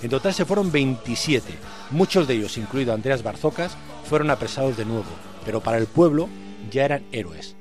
en 0.04 0.10
total 0.10 0.34
se 0.34 0.44
fueron 0.44 0.70
27. 0.70 1.54
Muchos 1.90 2.28
de 2.28 2.34
ellos, 2.34 2.58
incluido 2.58 2.92
Andreas 2.92 3.22
Barzocas, 3.22 3.74
fueron 4.04 4.28
apresados 4.30 4.76
de 4.76 4.84
nuevo, 4.84 5.06
pero 5.46 5.62
para 5.62 5.78
el 5.78 5.86
pueblo 5.86 6.28
ya 6.70 6.84
eran 6.84 7.04
héroes. 7.10 7.56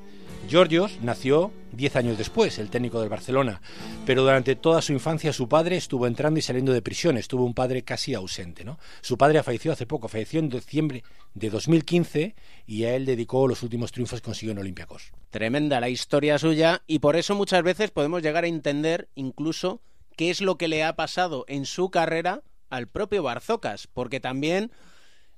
Georgios 0.49 0.99
nació 1.01 1.53
10 1.71 1.95
años 1.95 2.17
después, 2.17 2.59
el 2.59 2.69
técnico 2.69 2.99
del 2.99 3.07
Barcelona, 3.07 3.61
pero 4.05 4.23
durante 4.23 4.57
toda 4.57 4.81
su 4.81 4.91
infancia 4.91 5.31
su 5.31 5.47
padre 5.47 5.77
estuvo 5.77 6.05
entrando 6.05 6.37
y 6.37 6.41
saliendo 6.41 6.73
de 6.73 6.81
prisión, 6.81 7.17
estuvo 7.17 7.45
un 7.45 7.53
padre 7.53 7.83
casi 7.83 8.13
ausente. 8.13 8.65
¿no? 8.65 8.77
Su 8.99 9.17
padre 9.17 9.41
falleció 9.41 9.71
hace 9.71 9.85
poco, 9.85 10.09
falleció 10.09 10.41
en 10.41 10.49
diciembre 10.49 11.05
de 11.33 11.49
2015 11.49 12.35
y 12.67 12.83
a 12.83 12.93
él 12.93 13.05
dedicó 13.05 13.47
los 13.47 13.63
últimos 13.63 13.93
triunfos 13.93 14.19
que 14.19 14.25
consiguió 14.25 14.51
en 14.51 14.59
Olympiacos. 14.59 15.13
Tremenda 15.29 15.79
la 15.79 15.87
historia 15.87 16.37
suya 16.37 16.81
y 16.87 16.99
por 16.99 17.15
eso 17.15 17.35
muchas 17.35 17.63
veces 17.63 17.91
podemos 17.91 18.21
llegar 18.21 18.43
a 18.43 18.47
entender 18.47 19.07
incluso 19.15 19.79
qué 20.15 20.29
es 20.29 20.41
lo 20.41 20.57
que 20.57 20.67
le 20.67 20.83
ha 20.83 20.95
pasado 20.95 21.45
en 21.47 21.65
su 21.65 21.89
carrera 21.89 22.41
al 22.69 22.87
propio 22.87 23.23
Barzocas, 23.23 23.87
porque 23.87 24.19
también 24.19 24.71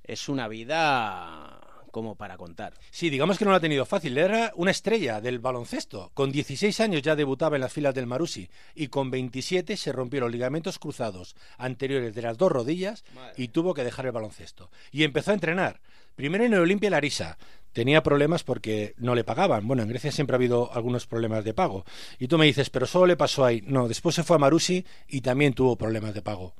es 0.04 0.28
una 0.28 0.48
vida 0.48 1.60
como 1.96 2.14
para 2.14 2.36
contar. 2.36 2.74
Sí, 2.90 3.08
digamos 3.08 3.38
que 3.38 3.46
no 3.46 3.52
lo 3.52 3.56
ha 3.56 3.60
tenido 3.60 3.86
fácil. 3.86 4.18
Era 4.18 4.52
una 4.54 4.70
estrella 4.70 5.22
del 5.22 5.38
baloncesto. 5.38 6.10
Con 6.12 6.30
16 6.30 6.78
años 6.80 7.00
ya 7.00 7.16
debutaba 7.16 7.56
en 7.56 7.62
las 7.62 7.72
filas 7.72 7.94
del 7.94 8.06
Marusi 8.06 8.50
y 8.74 8.88
con 8.88 9.10
27 9.10 9.78
se 9.78 9.92
rompió 9.92 10.20
los 10.20 10.30
ligamentos 10.30 10.78
cruzados 10.78 11.36
anteriores 11.56 12.14
de 12.14 12.20
las 12.20 12.36
dos 12.36 12.52
rodillas 12.52 13.02
y 13.38 13.48
tuvo 13.48 13.72
que 13.72 13.82
dejar 13.82 14.04
el 14.04 14.12
baloncesto. 14.12 14.70
Y 14.92 15.04
empezó 15.04 15.30
a 15.30 15.34
entrenar. 15.34 15.80
Primero 16.16 16.44
en 16.44 16.52
el 16.52 16.60
Olimpia 16.60 16.90
Larisa, 16.90 17.38
tenía 17.76 18.02
problemas 18.02 18.42
porque 18.42 18.94
no 18.96 19.14
le 19.14 19.22
pagaban. 19.22 19.68
Bueno, 19.68 19.82
en 19.82 19.90
Grecia 19.90 20.10
siempre 20.10 20.34
ha 20.34 20.38
habido 20.38 20.72
algunos 20.72 21.06
problemas 21.06 21.44
de 21.44 21.52
pago. 21.52 21.84
Y 22.18 22.26
tú 22.26 22.38
me 22.38 22.46
dices, 22.46 22.70
pero 22.70 22.86
solo 22.86 23.04
le 23.04 23.18
pasó 23.18 23.44
ahí. 23.44 23.62
No, 23.66 23.86
después 23.86 24.14
se 24.14 24.22
fue 24.22 24.36
a 24.36 24.38
Marusi 24.38 24.86
y 25.06 25.20
también 25.20 25.52
tuvo 25.52 25.76
problemas 25.76 26.14
de 26.14 26.22
pago. 26.22 26.54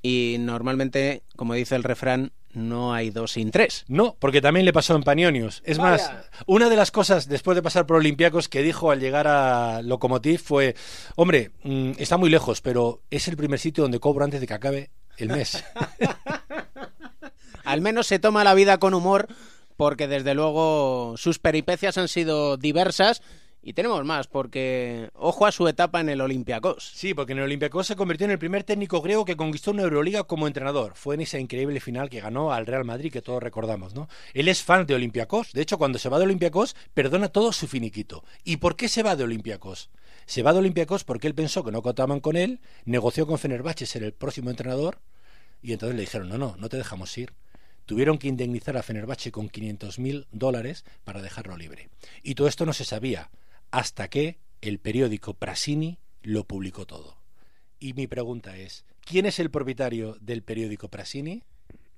Y 0.00 0.36
normalmente, 0.40 1.24
como 1.36 1.52
dice 1.52 1.76
el 1.76 1.82
refrán, 1.82 2.32
no 2.54 2.94
hay 2.94 3.10
dos 3.10 3.32
sin 3.32 3.50
tres. 3.50 3.84
No, 3.86 4.16
porque 4.18 4.40
también 4.40 4.64
le 4.64 4.72
pasó 4.72 4.96
en 4.96 5.02
Panionios. 5.02 5.60
Es 5.66 5.78
más, 5.78 6.10
una 6.46 6.70
de 6.70 6.76
las 6.76 6.90
cosas 6.90 7.28
después 7.28 7.54
de 7.54 7.60
pasar 7.62 7.84
por 7.84 7.98
Olympiacos 7.98 8.48
que 8.48 8.62
dijo 8.62 8.90
al 8.90 8.98
llegar 8.98 9.28
a 9.28 9.82
Lokomotiv 9.82 10.40
fue, 10.40 10.74
hombre, 11.16 11.50
mm, 11.64 11.92
está 11.98 12.16
muy 12.16 12.30
lejos, 12.30 12.62
pero 12.62 13.02
es 13.10 13.28
el 13.28 13.36
primer 13.36 13.58
sitio 13.58 13.82
donde 13.82 14.00
cobro 14.00 14.24
antes 14.24 14.40
de 14.40 14.46
que 14.46 14.54
acabe 14.54 14.88
el 15.18 15.28
mes. 15.28 15.62
al 17.64 17.82
menos 17.82 18.06
se 18.06 18.18
toma 18.18 18.42
la 18.42 18.54
vida 18.54 18.78
con 18.78 18.94
humor 18.94 19.28
porque 19.76 20.08
desde 20.08 20.34
luego 20.34 21.14
sus 21.16 21.38
peripecias 21.38 21.98
han 21.98 22.08
sido 22.08 22.56
diversas 22.56 23.22
y 23.68 23.72
tenemos 23.72 24.04
más, 24.04 24.28
porque 24.28 25.10
ojo 25.14 25.44
a 25.44 25.50
su 25.50 25.66
etapa 25.66 26.00
en 26.00 26.08
el 26.08 26.20
Olympiacos. 26.20 26.88
Sí, 26.94 27.14
porque 27.14 27.32
en 27.32 27.38
el 27.38 27.44
Olympiacos 27.46 27.88
se 27.88 27.96
convirtió 27.96 28.24
en 28.24 28.30
el 28.30 28.38
primer 28.38 28.62
técnico 28.62 29.02
griego 29.02 29.24
que 29.24 29.36
conquistó 29.36 29.72
una 29.72 29.82
Euroliga 29.82 30.22
como 30.22 30.46
entrenador. 30.46 30.92
Fue 30.94 31.16
en 31.16 31.22
esa 31.22 31.40
increíble 31.40 31.80
final 31.80 32.08
que 32.08 32.20
ganó 32.20 32.52
al 32.52 32.64
Real 32.64 32.84
Madrid 32.84 33.12
que 33.12 33.22
todos 33.22 33.42
recordamos, 33.42 33.92
¿no? 33.92 34.08
Él 34.34 34.46
es 34.46 34.62
fan 34.62 34.86
de 34.86 34.94
Olympiacos. 34.94 35.52
De 35.52 35.62
hecho, 35.62 35.78
cuando 35.78 35.98
se 35.98 36.08
va 36.08 36.18
de 36.18 36.26
Olympiacos, 36.26 36.76
perdona 36.94 37.26
todo 37.26 37.52
su 37.52 37.66
finiquito. 37.66 38.22
¿Y 38.44 38.58
por 38.58 38.76
qué 38.76 38.88
se 38.88 39.02
va 39.02 39.16
de 39.16 39.24
Olympiacos? 39.24 39.90
Se 40.26 40.44
va 40.44 40.52
de 40.52 40.60
Olympiacos 40.60 41.02
porque 41.02 41.26
él 41.26 41.34
pensó 41.34 41.64
que 41.64 41.72
no 41.72 41.82
contaban 41.82 42.20
con 42.20 42.36
él, 42.36 42.60
negoció 42.84 43.26
con 43.26 43.38
Fenerbahce 43.38 43.84
ser 43.84 44.04
el 44.04 44.12
próximo 44.12 44.50
entrenador 44.50 45.00
y 45.60 45.72
entonces 45.72 45.96
le 45.96 46.02
dijeron, 46.02 46.28
no, 46.28 46.38
no, 46.38 46.54
no 46.56 46.68
te 46.68 46.76
dejamos 46.76 47.18
ir 47.18 47.32
tuvieron 47.86 48.18
que 48.18 48.28
indemnizar 48.28 48.76
a 48.76 48.82
Fenerbahce 48.82 49.32
con 49.32 49.48
500.000 49.48 50.26
dólares 50.32 50.84
para 51.04 51.22
dejarlo 51.22 51.56
libre. 51.56 51.88
Y 52.22 52.34
todo 52.34 52.48
esto 52.48 52.66
no 52.66 52.72
se 52.72 52.84
sabía 52.84 53.30
hasta 53.70 54.08
que 54.08 54.38
el 54.60 54.78
periódico 54.78 55.34
Prasini 55.34 55.98
lo 56.22 56.44
publicó 56.44 56.86
todo. 56.86 57.16
Y 57.78 57.94
mi 57.94 58.06
pregunta 58.06 58.56
es, 58.56 58.84
¿quién 59.04 59.26
es 59.26 59.38
el 59.38 59.50
propietario 59.50 60.16
del 60.20 60.42
periódico 60.42 60.88
Prasini? 60.88 61.42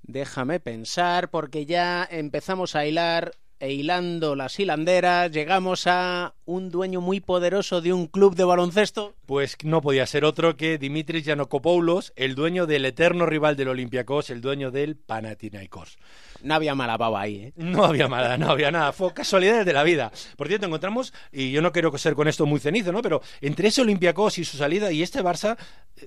Déjame 0.03 0.61
pensar, 0.61 1.31
porque 1.31 1.67
ya 1.67 2.07
empezamos 2.11 2.77
a 2.77 2.87
hilar 2.87 3.33
e 3.61 3.73
hilando 3.73 4.37
las 4.37 4.59
hilanderas, 4.59 5.31
llegamos 5.33 5.87
a 5.87 6.35
un 6.49 6.71
dueño 6.71 7.03
muy 7.03 7.21
poderoso 7.21 7.83
de 7.83 7.93
un 7.93 8.07
club 8.07 8.35
de 8.35 8.43
baloncesto. 8.43 9.13
Pues 9.27 9.59
no 9.65 9.83
podía 9.83 10.07
ser 10.07 10.25
otro 10.25 10.57
que 10.57 10.79
Dimitris 10.79 11.27
Yanokopoulos, 11.27 12.15
el 12.17 12.35
dueño 12.35 12.67
del 12.67 12.87
eterno 12.87 13.27
rival 13.27 13.55
del 13.55 13.69
Olympiacos, 13.69 14.31
el 14.31 14.41
dueño 14.41 14.71
del 14.71 14.97
Panathinaikos. 14.97 15.99
No 16.43 16.55
había 16.55 16.75
mala 16.75 16.97
baba 16.97 17.21
ahí, 17.21 17.37
¿eh? 17.37 17.53
No 17.57 17.85
había 17.85 18.09
mala, 18.09 18.39
no 18.39 18.51
había 18.51 18.71
nada. 18.71 18.93
Fue 18.93 19.13
casualidades 19.13 19.67
de 19.67 19.75
la 19.75 19.83
vida. 19.83 20.11
Por 20.39 20.49
cierto, 20.49 20.65
encontramos, 20.65 21.13
y 21.33 21.51
yo 21.51 21.61
no 21.61 21.71
quiero 21.71 21.97
ser 21.99 22.15
con 22.15 22.29
esto 22.29 22.47
muy 22.47 22.61
cenizo, 22.61 22.93
¿no? 22.93 23.03
Pero 23.03 23.21
entre 23.43 23.69
ese 23.69 23.83
Olympiacos 23.83 24.39
y 24.39 24.45
su 24.47 24.57
salida 24.57 24.91
y 24.91 25.03
este 25.03 25.23
Barça, 25.23 25.59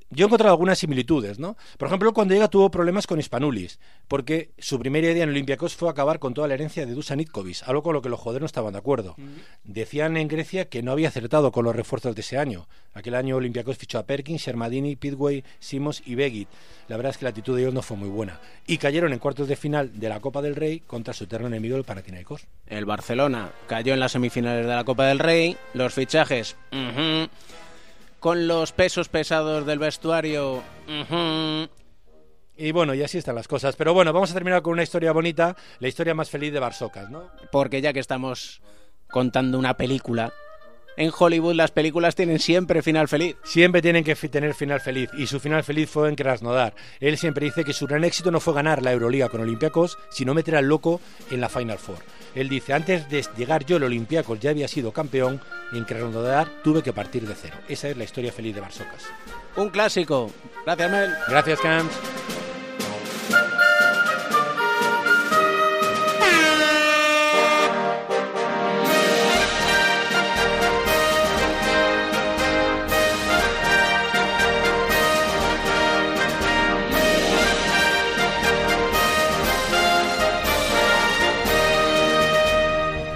yo 0.09 0.25
he 0.25 0.27
encontrado 0.27 0.53
algunas 0.53 0.79
similitudes, 0.79 1.37
¿no? 1.37 1.55
Por 1.77 1.87
ejemplo, 1.87 2.13
cuando 2.13 2.33
llega 2.33 2.47
tuvo 2.47 2.71
problemas 2.71 3.05
con 3.05 3.19
Hispanulis, 3.19 3.79
porque 4.07 4.53
su 4.57 4.79
primera 4.79 5.11
idea 5.11 5.23
en 5.23 5.29
Olympiacos 5.29 5.75
fue 5.75 5.89
acabar 5.89 6.17
con 6.17 6.33
toda 6.33 6.47
la 6.47 6.55
herencia 6.55 6.87
de 6.87 6.95
Dusan 6.95 7.19
Itkovic, 7.19 7.61
algo 7.67 7.83
con 7.83 7.93
lo 7.93 8.01
que 8.01 8.09
los 8.09 8.19
joderos 8.19 8.41
no 8.41 8.45
estaban 8.47 8.73
de 8.73 8.79
acuerdo. 8.79 9.15
Decían 9.63 10.17
en 10.17 10.30
Grecia 10.31 10.69
que 10.69 10.81
no 10.81 10.91
había 10.91 11.09
acertado 11.09 11.51
con 11.51 11.65
los 11.65 11.75
refuerzos 11.75 12.15
de 12.15 12.21
ese 12.21 12.37
año. 12.37 12.67
Aquel 12.93 13.15
año 13.15 13.35
Olympiacos 13.35 13.77
fichó 13.77 13.99
a 13.99 14.03
Perkins, 14.03 14.41
Shermadini, 14.41 14.95
Pidway, 14.95 15.43
Simons 15.59 16.01
y 16.05 16.15
Begit. 16.15 16.47
La 16.87 16.97
verdad 16.97 17.11
es 17.11 17.17
que 17.17 17.25
la 17.25 17.29
actitud 17.29 17.55
de 17.55 17.63
ellos 17.63 17.73
no 17.73 17.81
fue 17.81 17.97
muy 17.97 18.09
buena. 18.09 18.39
Y 18.65 18.77
cayeron 18.77 19.13
en 19.13 19.19
cuartos 19.19 19.47
de 19.47 19.55
final 19.55 19.99
de 19.99 20.09
la 20.09 20.19
Copa 20.19 20.41
del 20.41 20.55
Rey 20.55 20.79
contra 20.79 21.13
su 21.13 21.25
eterno 21.25 21.47
enemigo, 21.47 21.77
el 21.77 21.83
Panathinaikos. 21.83 22.47
El 22.65 22.85
Barcelona 22.85 23.51
cayó 23.67 23.93
en 23.93 23.99
las 23.99 24.13
semifinales 24.13 24.65
de 24.65 24.73
la 24.73 24.83
Copa 24.83 25.05
del 25.05 25.19
Rey. 25.19 25.57
Los 25.73 25.93
fichajes, 25.93 26.55
con 28.19 28.47
los 28.47 28.71
pesos 28.71 29.09
pesados 29.09 29.65
del 29.65 29.79
vestuario. 29.79 30.63
Y 32.57 32.71
bueno, 32.71 32.93
y 32.93 33.01
así 33.01 33.17
están 33.17 33.35
las 33.35 33.47
cosas. 33.47 33.75
Pero 33.75 33.93
bueno, 33.93 34.13
vamos 34.13 34.31
a 34.31 34.33
terminar 34.35 34.61
con 34.61 34.73
una 34.73 34.83
historia 34.83 35.11
bonita, 35.11 35.55
la 35.79 35.87
historia 35.87 36.13
más 36.13 36.29
feliz 36.29 36.53
de 36.53 36.59
Barsocas, 36.59 37.09
¿no? 37.09 37.29
porque 37.51 37.81
ya 37.81 37.91
que 37.91 37.99
estamos 37.99 38.61
contando 39.11 39.59
una 39.59 39.75
película, 39.75 40.33
en 40.97 41.11
Hollywood 41.17 41.55
las 41.55 41.71
películas 41.71 42.15
tienen 42.15 42.39
siempre 42.39 42.81
final 42.81 43.07
feliz. 43.07 43.35
Siempre 43.43 43.81
tienen 43.81 44.03
que 44.03 44.15
tener 44.15 44.53
final 44.53 44.81
feliz 44.81 45.09
y 45.17 45.27
su 45.27 45.39
final 45.39 45.63
feliz 45.63 45.89
fue 45.89 46.09
en 46.09 46.15
Krasnodar. 46.15 46.75
Él 46.99 47.17
siempre 47.17 47.45
dice 47.45 47.63
que 47.63 47.73
su 47.73 47.87
gran 47.87 48.03
éxito 48.03 48.29
no 48.29 48.39
fue 48.39 48.53
ganar 48.53 48.81
la 48.81 48.91
Euroliga 48.91 49.29
con 49.29 49.41
Olympiacos, 49.41 49.97
sino 50.09 50.33
meter 50.33 50.55
al 50.55 50.67
loco 50.67 50.99
en 51.29 51.41
la 51.41 51.49
Final 51.49 51.77
Four. 51.77 51.99
Él 52.35 52.49
dice, 52.49 52.73
antes 52.73 53.09
de 53.09 53.25
llegar 53.37 53.65
yo 53.65 53.77
al 53.77 53.83
Olympiacos 53.83 54.39
ya 54.39 54.49
había 54.49 54.67
sido 54.67 54.91
campeón 54.91 55.41
y 55.71 55.77
en 55.77 55.85
Krasnodar 55.85 56.61
tuve 56.63 56.83
que 56.83 56.93
partir 56.93 57.27
de 57.27 57.35
cero. 57.35 57.55
Esa 57.67 57.89
es 57.89 57.97
la 57.97 58.03
historia 58.03 58.31
feliz 58.31 58.53
de 58.53 58.61
Barsocas. 58.61 59.05
Un 59.55 59.69
clásico. 59.69 60.31
Gracias, 60.65 60.91
Mel. 60.91 61.11
Gracias, 61.27 61.59
Camps. 61.61 62.40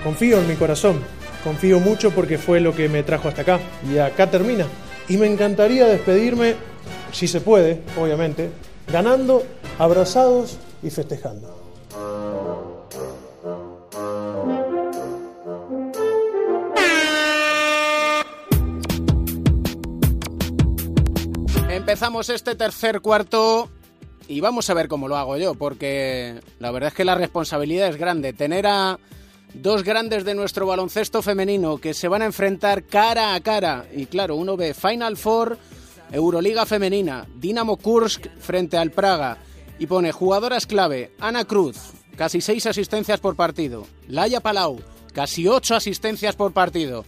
Confío 0.06 0.40
en 0.40 0.48
mi 0.48 0.54
corazón, 0.54 1.02
confío 1.44 1.80
mucho 1.80 2.12
porque 2.12 2.38
fue 2.38 2.60
lo 2.60 2.76
que 2.76 2.88
me 2.88 3.02
trajo 3.02 3.28
hasta 3.28 3.42
acá. 3.42 3.60
Y 3.92 3.98
acá 3.98 4.30
termina. 4.30 4.68
Y 5.10 5.18
me 5.18 5.26
encantaría 5.26 5.88
despedirme, 5.88 6.54
si 7.12 7.28
se 7.28 7.42
puede, 7.42 7.82
obviamente, 8.00 8.52
ganando, 8.94 9.42
abrazados 9.80 10.60
y 10.84 10.92
festejando. 10.92 11.60
Empezamos 21.68 22.30
este 22.30 22.54
tercer 22.54 23.02
cuarto 23.02 23.72
y 24.28 24.40
vamos 24.40 24.70
a 24.70 24.76
ver 24.76 24.88
cómo 24.88 25.08
lo 25.08 25.18
hago 25.18 25.38
yo, 25.38 25.56
porque 25.56 26.40
la 26.60 26.70
verdad 26.70 26.90
es 26.90 26.94
que 26.94 27.06
la 27.06 27.16
responsabilidad 27.16 27.88
es 27.88 27.98
grande. 27.98 28.34
Tener 28.34 28.68
a 28.68 29.00
dos 29.54 29.84
grandes 29.84 30.26
de 30.26 30.36
nuestro 30.36 30.66
baloncesto 30.66 31.22
femenino 31.22 31.78
que 31.78 31.94
se 31.94 32.08
van 32.08 32.22
a 32.22 32.26
enfrentar 32.26 32.84
cara 32.84 33.36
a 33.36 33.40
cara. 33.42 33.86
Y 33.94 34.06
claro, 34.08 34.36
uno 34.36 34.58
ve 34.58 34.74
Final 34.74 35.18
Four, 35.18 35.58
Euroliga 36.12 36.66
femenina, 36.66 37.26
Dinamo 37.36 37.78
Kursk 37.78 38.28
frente 38.40 38.78
al 38.78 38.92
Praga. 38.92 39.38
Y 39.78 39.88
pone 39.88 40.12
jugadoras 40.12 40.66
clave, 40.66 41.12
Ana 41.20 41.46
Cruz, 41.46 41.94
casi 42.16 42.42
seis 42.42 42.66
asistencias 42.66 43.20
por 43.20 43.36
partido. 43.36 43.86
Laia 44.08 44.40
Palau, 44.40 44.80
casi 45.14 45.48
ocho 45.48 45.76
asistencias 45.76 46.36
por 46.36 46.54
partido. 46.54 47.06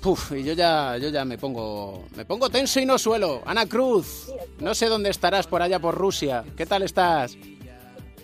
Puf, 0.00 0.32
y 0.32 0.42
yo 0.42 0.52
ya, 0.54 0.96
yo 0.98 1.10
ya 1.10 1.24
me 1.24 1.38
pongo, 1.38 2.06
me 2.16 2.24
pongo 2.24 2.50
tenso 2.50 2.80
y 2.80 2.86
no 2.86 2.98
suelo. 2.98 3.40
Ana 3.46 3.66
Cruz, 3.66 4.32
no 4.58 4.74
sé 4.74 4.86
dónde 4.86 5.10
estarás 5.10 5.46
por 5.46 5.62
allá 5.62 5.78
por 5.78 5.94
Rusia. 5.94 6.42
¿Qué 6.56 6.66
tal 6.66 6.82
estás? 6.82 7.36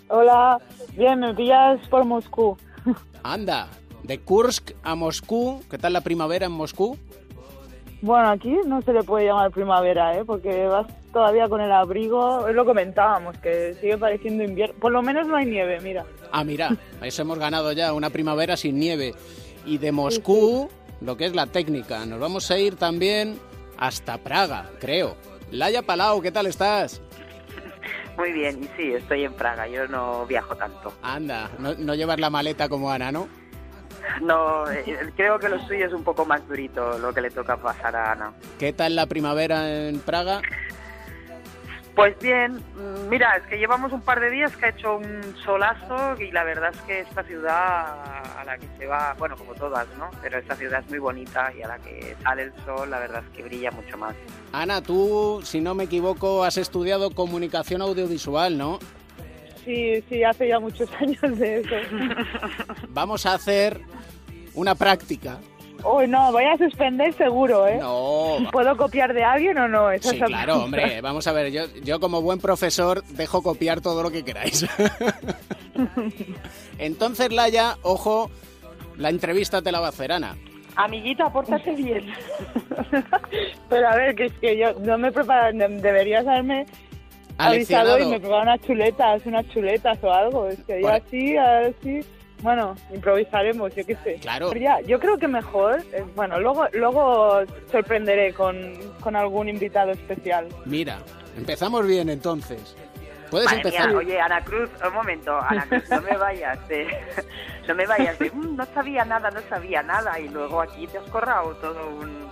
Hola, 0.09 0.59
bien, 0.97 1.19
me 1.19 1.33
pillas 1.33 1.79
por 1.87 2.03
Moscú. 2.03 2.57
Anda, 3.23 3.69
de 4.03 4.19
Kursk 4.19 4.71
a 4.83 4.95
Moscú. 4.95 5.61
¿Qué 5.69 5.77
tal 5.77 5.93
la 5.93 6.01
primavera 6.01 6.45
en 6.45 6.51
Moscú? 6.51 6.97
Bueno, 8.01 8.29
aquí 8.29 8.55
no 8.65 8.81
se 8.81 8.93
le 8.93 9.03
puede 9.03 9.25
llamar 9.25 9.51
primavera, 9.51 10.17
¿eh? 10.17 10.23
Porque 10.25 10.65
vas 10.67 10.87
todavía 11.11 11.49
con 11.49 11.59
el 11.61 11.71
abrigo. 11.71 12.47
Es 12.47 12.55
lo 12.55 12.65
comentábamos, 12.65 13.37
que 13.39 13.75
sigue 13.81 13.97
pareciendo 13.97 14.43
invierno. 14.43 14.75
Por 14.79 14.91
lo 14.91 15.01
menos 15.01 15.27
no 15.27 15.35
hay 15.35 15.45
nieve, 15.45 15.79
mira. 15.81 16.05
Ah, 16.31 16.43
mira, 16.43 16.69
eso 17.01 17.21
hemos 17.21 17.39
ganado 17.39 17.71
ya, 17.73 17.93
una 17.93 18.09
primavera 18.09 18.55
sin 18.55 18.79
nieve. 18.79 19.13
Y 19.65 19.77
de 19.77 19.91
Moscú, 19.91 20.69
lo 21.01 21.17
que 21.17 21.25
es 21.25 21.35
la 21.35 21.47
técnica, 21.47 22.05
nos 22.05 22.19
vamos 22.19 22.49
a 22.51 22.57
ir 22.57 22.77
también 22.77 23.37
hasta 23.77 24.17
Praga, 24.17 24.69
creo. 24.79 25.15
Laia 25.51 25.81
Palau, 25.81 26.21
¿qué 26.21 26.31
tal 26.31 26.47
estás? 26.47 27.01
Muy 28.19 28.33
bien, 28.33 28.61
y 28.61 28.67
sí, 28.75 28.93
estoy 28.93 29.23
en 29.23 29.31
Praga, 29.31 29.65
yo 29.65 29.87
no 29.87 30.25
viajo 30.25 30.53
tanto. 30.53 30.93
Anda, 31.01 31.49
no, 31.57 31.73
no 31.75 31.95
llevas 31.95 32.19
la 32.19 32.29
maleta 32.29 32.67
como 32.67 32.91
Ana, 32.91 33.13
¿no? 33.13 33.29
No, 34.21 34.69
eh, 34.69 35.09
creo 35.15 35.39
que 35.39 35.47
lo 35.47 35.57
suyo 35.65 35.85
es 35.85 35.93
un 35.93 36.03
poco 36.03 36.25
más 36.25 36.45
durito 36.45 36.99
lo 36.99 37.13
que 37.13 37.21
le 37.21 37.31
toca 37.31 37.55
pasar 37.55 37.95
a 37.95 38.11
Ana. 38.11 38.33
¿Qué 38.59 38.73
tal 38.73 38.97
la 38.97 39.05
primavera 39.05 39.87
en 39.87 40.01
Praga? 40.01 40.41
Pues 41.99 42.17
bien, 42.21 42.63
mira, 43.09 43.35
es 43.35 43.43
que 43.47 43.57
llevamos 43.57 43.91
un 43.91 43.99
par 43.99 44.21
de 44.21 44.29
días 44.29 44.55
que 44.55 44.67
ha 44.67 44.69
hecho 44.69 44.95
un 44.95 45.35
solazo 45.43 46.15
y 46.17 46.31
la 46.31 46.45
verdad 46.45 46.71
es 46.73 46.81
que 46.83 47.01
esta 47.01 47.23
ciudad 47.23 47.51
a 48.37 48.43
la 48.45 48.57
que 48.57 48.67
se 48.77 48.85
va, 48.85 49.17
bueno, 49.19 49.35
como 49.35 49.53
todas, 49.53 49.85
¿no? 49.97 50.09
Pero 50.21 50.37
esta 50.37 50.55
ciudad 50.55 50.79
es 50.79 50.89
muy 50.89 50.99
bonita 50.99 51.51
y 51.53 51.61
a 51.61 51.67
la 51.67 51.77
que 51.79 52.15
sale 52.23 52.43
el 52.43 52.53
sol, 52.63 52.89
la 52.89 52.99
verdad 52.99 53.21
es 53.27 53.35
que 53.35 53.43
brilla 53.43 53.71
mucho 53.71 53.97
más. 53.97 54.15
Ana, 54.53 54.81
tú, 54.81 55.41
si 55.43 55.59
no 55.59 55.75
me 55.75 55.83
equivoco, 55.83 56.45
has 56.45 56.55
estudiado 56.55 57.11
comunicación 57.11 57.81
audiovisual, 57.81 58.57
¿no? 58.57 58.79
Sí, 59.65 60.01
sí, 60.07 60.23
hace 60.23 60.47
ya 60.47 60.57
muchos 60.61 60.89
años 61.01 61.37
de 61.37 61.59
eso. 61.59 61.75
Vamos 62.87 63.25
a 63.25 63.33
hacer 63.33 63.81
una 64.53 64.73
práctica. 64.73 65.39
Uy, 65.83 66.07
no, 66.07 66.31
voy 66.31 66.43
a 66.43 66.57
suspender 66.57 67.13
seguro, 67.13 67.67
¿eh? 67.67 67.77
No. 67.79 68.37
¿Puedo 68.51 68.75
copiar 68.75 69.13
de 69.13 69.23
alguien 69.23 69.57
o 69.57 69.67
no? 69.67 69.91
Esa 69.91 70.11
Sí, 70.11 70.17
claro, 70.17 70.43
pregunta. 70.43 70.65
hombre. 70.65 71.01
Vamos 71.01 71.25
a 71.27 71.31
ver, 71.31 71.51
yo, 71.51 71.63
yo 71.83 71.99
como 71.99 72.21
buen 72.21 72.39
profesor 72.39 73.03
dejo 73.05 73.41
copiar 73.41 73.81
todo 73.81 74.03
lo 74.03 74.11
que 74.11 74.23
queráis. 74.23 74.65
Entonces, 76.77 77.31
Laia, 77.31 77.77
ojo, 77.83 78.29
la 78.97 79.09
entrevista 79.09 79.61
te 79.61 79.71
la 79.71 79.79
va 79.79 79.87
a 79.87 79.89
hacer 79.89 80.11
Ana. 80.11 80.35
Amiguita, 80.75 81.31
pórtate 81.31 81.73
bien. 81.75 82.05
Pero 83.69 83.87
a 83.87 83.95
ver, 83.95 84.15
que 84.15 84.25
es 84.25 84.33
que 84.39 84.57
yo 84.57 84.73
no 84.79 84.97
me 84.97 85.11
preparo, 85.11 85.57
deberías 85.57 86.25
haberme 86.25 86.65
avisado 87.37 87.99
y 87.99 88.05
me 88.05 88.19
preparo 88.19 88.43
unas 88.43 88.61
chuletas, 88.61 89.25
unas 89.25 89.47
chuletas 89.49 89.97
o 90.03 90.11
algo. 90.11 90.47
Es 90.47 90.59
que 90.65 90.81
ya 90.81 90.95
así, 90.95 91.37
a 91.37 91.51
ver 91.59 91.75
si... 91.83 91.99
Bueno, 92.41 92.75
improvisaremos, 92.93 93.75
yo 93.75 93.85
qué 93.85 93.95
sé. 94.03 94.15
Claro. 94.21 94.49
Pero 94.49 94.61
ya, 94.61 94.79
yo 94.81 94.99
creo 94.99 95.17
que 95.17 95.27
mejor, 95.27 95.81
eh, 95.91 96.03
bueno, 96.15 96.39
luego 96.39 96.67
luego 96.73 97.41
sorprenderé 97.71 98.33
con, 98.33 98.73
con 99.01 99.15
algún 99.15 99.49
invitado 99.49 99.91
especial. 99.91 100.47
Mira, 100.65 100.99
empezamos 101.37 101.85
bien 101.85 102.09
entonces. 102.09 102.75
Puedes 103.29 103.45
Madre 103.45 103.61
empezar. 103.61 103.89
mía, 103.89 103.97
oye, 103.97 104.19
Ana 104.21 104.43
Cruz, 104.43 104.69
un 104.87 104.93
momento, 104.93 105.37
Ana 105.39 105.63
Cruz, 105.67 105.87
no 105.89 106.01
me 106.01 106.17
vayas 106.17 106.67
de, 106.67 106.87
no 107.67 107.75
me 107.75 107.85
vayas 107.85 108.17
de, 108.17 108.31
"Mm, 108.31 108.55
no 108.55 108.65
sabía 108.73 109.05
nada, 109.05 109.29
no 109.29 109.41
sabía 109.49 109.83
nada, 109.83 110.19
y 110.19 110.29
luego 110.29 110.61
aquí 110.61 110.87
te 110.87 110.97
has 110.97 111.03
corrado 111.11 111.53
todo 111.57 111.89
un, 111.89 112.27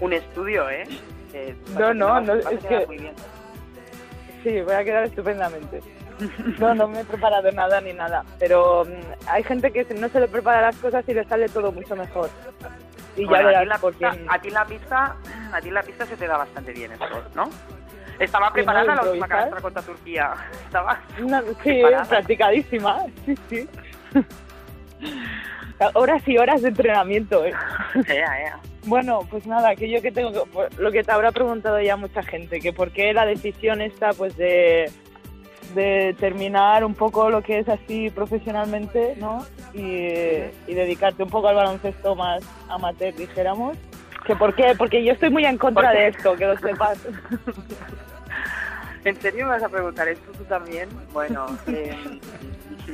un 0.00 0.12
estudio, 0.12 0.70
¿eh? 0.70 0.84
Eh, 1.32 1.56
No, 1.76 1.92
no, 1.94 2.20
no, 2.20 2.34
es 2.34 2.46
que- 2.64 2.86
muy 2.86 2.98
bien. 2.98 3.14
Sí, 4.44 4.60
voy 4.60 4.74
a 4.74 4.84
quedar 4.84 5.04
estupendamente. 5.04 5.80
No, 6.58 6.74
no 6.74 6.88
me 6.88 7.00
he 7.00 7.04
preparado 7.04 7.50
nada 7.52 7.80
ni 7.80 7.92
nada, 7.92 8.24
pero 8.38 8.84
mm, 8.84 9.28
hay 9.28 9.42
gente 9.42 9.70
que 9.70 9.86
no 9.94 10.08
se 10.08 10.20
le 10.20 10.28
prepara 10.28 10.60
las 10.60 10.76
cosas 10.76 11.04
y 11.08 11.14
le 11.14 11.24
sale 11.24 11.48
todo 11.48 11.72
mucho 11.72 11.96
mejor. 11.96 12.28
y 13.16 13.24
Bueno, 13.24 13.50
ya 13.50 13.60
a, 13.60 13.62
ti 13.62 13.68
la 13.68 13.78
pista, 13.78 14.16
a 14.28 14.38
ti 14.38 14.50
la 14.50 14.64
pista, 14.64 15.16
a 15.52 15.60
ti 15.60 15.70
la 15.70 15.82
pista 15.82 16.06
se 16.06 16.16
te 16.16 16.26
da 16.26 16.36
bastante 16.36 16.72
bien 16.72 16.92
esto, 16.92 17.24
¿no? 17.34 17.48
Estaba 18.18 18.52
preparada 18.52 18.94
la 18.96 19.02
última 19.02 19.26
carrera 19.28 19.60
contra 19.62 19.80
Turquía. 19.82 20.34
Estaba 20.66 21.00
Una- 21.22 21.40
sí, 21.42 21.46
preparada. 21.64 22.04
practicadísima, 22.04 22.98
sí, 23.24 23.34
sí. 23.48 23.68
horas 25.94 26.22
y 26.28 26.36
horas 26.38 26.62
de 26.62 26.68
entrenamiento, 26.68 27.44
¿eh? 27.44 27.54
Bueno, 28.84 29.20
pues 29.30 29.46
nada, 29.46 29.76
que 29.76 29.90
yo 29.90 30.00
que 30.00 30.10
tengo 30.10 30.32
que- 30.32 30.68
lo 30.78 30.90
que 30.90 31.04
te 31.04 31.12
habrá 31.12 31.32
preguntado 31.32 31.78
ya 31.82 31.96
mucha 31.96 32.22
gente, 32.22 32.60
que 32.60 32.72
por 32.72 32.90
qué 32.92 33.12
la 33.12 33.26
decisión 33.26 33.82
esta 33.82 34.14
pues 34.14 34.36
de, 34.38 34.90
de 35.74 36.14
terminar 36.18 36.84
un 36.84 36.94
poco 36.94 37.30
lo 37.30 37.42
que 37.42 37.58
es 37.58 37.68
así 37.68 38.10
profesionalmente, 38.10 39.16
¿no? 39.18 39.44
Y, 39.72 39.80
y 40.66 40.74
dedicarte 40.74 41.22
un 41.22 41.30
poco 41.30 41.48
al 41.48 41.56
baloncesto 41.56 42.14
más 42.14 42.42
amateur, 42.68 43.14
dijéramos. 43.14 43.76
Que 44.26 44.36
por 44.36 44.54
qué, 44.54 44.74
porque 44.76 45.02
yo 45.02 45.12
estoy 45.12 45.30
muy 45.30 45.44
en 45.44 45.56
contra 45.56 45.92
de 45.92 46.08
esto, 46.08 46.36
que 46.36 46.46
lo 46.46 46.56
sepas. 46.58 46.98
¿En 49.04 49.16
serio 49.20 49.46
me 49.46 49.52
vas 49.52 49.62
a 49.62 49.68
preguntar 49.68 50.08
esto 50.08 50.30
tú 50.32 50.44
también? 50.44 50.88
Bueno, 51.12 51.46
eh, 51.68 51.96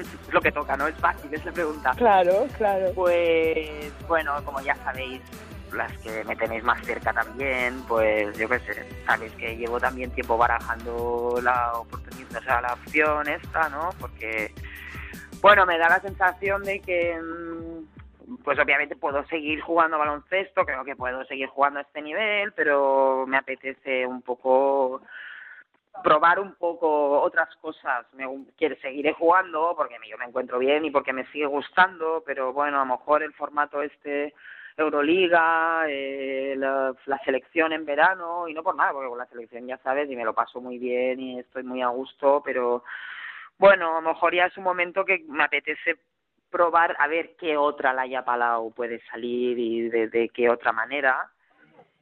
es 0.01 0.33
lo 0.33 0.41
que 0.41 0.53
toca, 0.53 0.77
¿no? 0.77 0.87
Es 0.87 0.95
fácil, 0.97 1.35
es 1.35 1.45
la 1.45 1.53
pregunta. 1.53 1.93
Claro, 1.97 2.47
claro. 2.57 2.93
Pues, 2.95 3.93
bueno, 4.07 4.33
como 4.45 4.61
ya 4.61 4.77
sabéis, 4.77 5.21
las 5.77 5.93
que 5.99 6.25
me 6.25 6.37
tenéis 6.37 6.65
más 6.65 6.85
cerca 6.85 7.13
también, 7.13 7.83
pues 7.87 8.37
yo 8.39 8.49
qué 8.49 8.59
sé, 8.61 8.87
sabéis 9.05 9.33
que 9.33 9.57
llevo 9.57 9.79
también 9.79 10.11
tiempo 10.11 10.37
barajando 10.37 11.39
la 11.43 11.73
oportunidad, 11.75 12.41
o 12.41 12.43
sea, 12.43 12.61
la 12.61 12.75
opción 12.75 13.29
esta, 13.29 13.69
¿no? 13.69 13.91
Porque, 14.01 14.53
bueno, 15.41 15.67
me 15.67 15.79
da 15.79 15.89
la 15.89 16.01
sensación 16.01 16.63
de 16.65 16.81
que, 16.81 17.17
mm, 17.21 18.37
pues 18.43 18.59
obviamente 18.59 18.97
puedo 18.97 19.25
seguir 19.27 19.61
jugando 19.61 19.99
baloncesto, 19.99 20.65
creo 20.65 20.85
que 20.85 20.97
puedo 20.97 21.25
seguir 21.27 21.49
jugando 21.49 21.79
a 21.79 21.83
este 21.83 22.03
nivel, 22.03 22.53
pero 22.53 23.25
me 23.27 23.37
apetece 23.37 24.07
un 24.07 24.23
poco 24.23 25.03
probar 26.03 26.41
un 26.41 26.55
poco 26.55 27.21
otras 27.21 27.55
cosas. 27.57 28.07
Me 28.13 28.27
quiero 28.57 28.77
seguiré 28.81 29.13
jugando 29.13 29.75
porque 29.77 29.97
yo 30.09 30.19
me 30.19 30.27
encuentro 30.27 30.59
bien 30.59 30.85
y 30.85 30.91
porque 30.91 31.13
me 31.13 31.27
sigue 31.27 31.47
gustando, 31.47 32.23
pero 32.27 32.53
bueno, 32.53 32.79
a 32.81 32.85
lo 32.85 32.97
mejor 32.97 33.23
el 33.23 33.33
formato 33.33 33.83
este 33.83 34.35
Euroliga, 34.77 35.85
eh, 35.89 36.55
la, 36.57 36.95
la 37.07 37.19
selección 37.25 37.73
en 37.73 37.87
verano 37.87 38.47
y 38.47 38.55
no 38.55 38.63
por 38.63 38.77
nada, 38.77 38.93
porque 38.93 39.09
con 39.09 39.19
la 39.19 39.27
selección 39.27 39.67
ya 39.67 39.79
sabes 39.79 40.11
y 40.11 40.17
me 40.17 40.25
lo 40.25 40.35
paso 40.35 40.61
muy 40.61 40.79
bien 40.79 41.19
y 41.19 41.39
estoy 41.39 41.63
muy 41.63 41.81
a 41.83 41.89
gusto, 41.89 42.43
pero 42.45 42.85
bueno, 43.59 43.97
a 43.97 44.01
lo 44.01 44.09
mejor 44.13 44.35
ya 44.35 44.47
es 44.47 44.57
un 44.59 44.65
momento 44.65 45.05
que 45.05 45.25
me 45.29 45.45
apetece 45.45 45.97
probar 46.51 46.97
a 46.99 47.07
ver 47.07 47.37
qué 47.37 47.57
otra 47.57 47.93
Laia 47.93 48.25
Palau 48.25 48.73
puede 48.73 49.01
salir 49.11 49.59
y 49.59 49.89
de, 49.89 50.31
qué 50.33 50.49
otra 50.51 50.73
manera. 50.73 51.31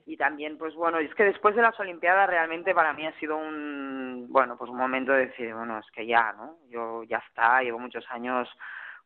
Y 0.06 0.16
también 0.16 0.58
pues 0.58 0.74
bueno 0.74 0.98
es 0.98 1.14
que 1.14 1.24
después 1.24 1.56
de 1.56 1.62
las 1.62 1.78
olimpiadas 1.80 2.28
realmente 2.28 2.74
para 2.74 2.92
mí 2.92 3.06
ha 3.06 3.18
sido 3.18 3.38
un 3.38 4.26
bueno 4.28 4.56
pues 4.58 4.70
un 4.70 4.76
momento 4.76 5.12
de 5.12 5.26
decir 5.26 5.54
bueno 5.54 5.78
es 5.78 5.90
que 5.92 6.06
ya 6.06 6.34
no 6.34 6.58
yo 6.68 7.04
ya 7.04 7.22
está 7.26 7.62
llevo 7.62 7.78
muchos 7.78 8.04
años 8.10 8.46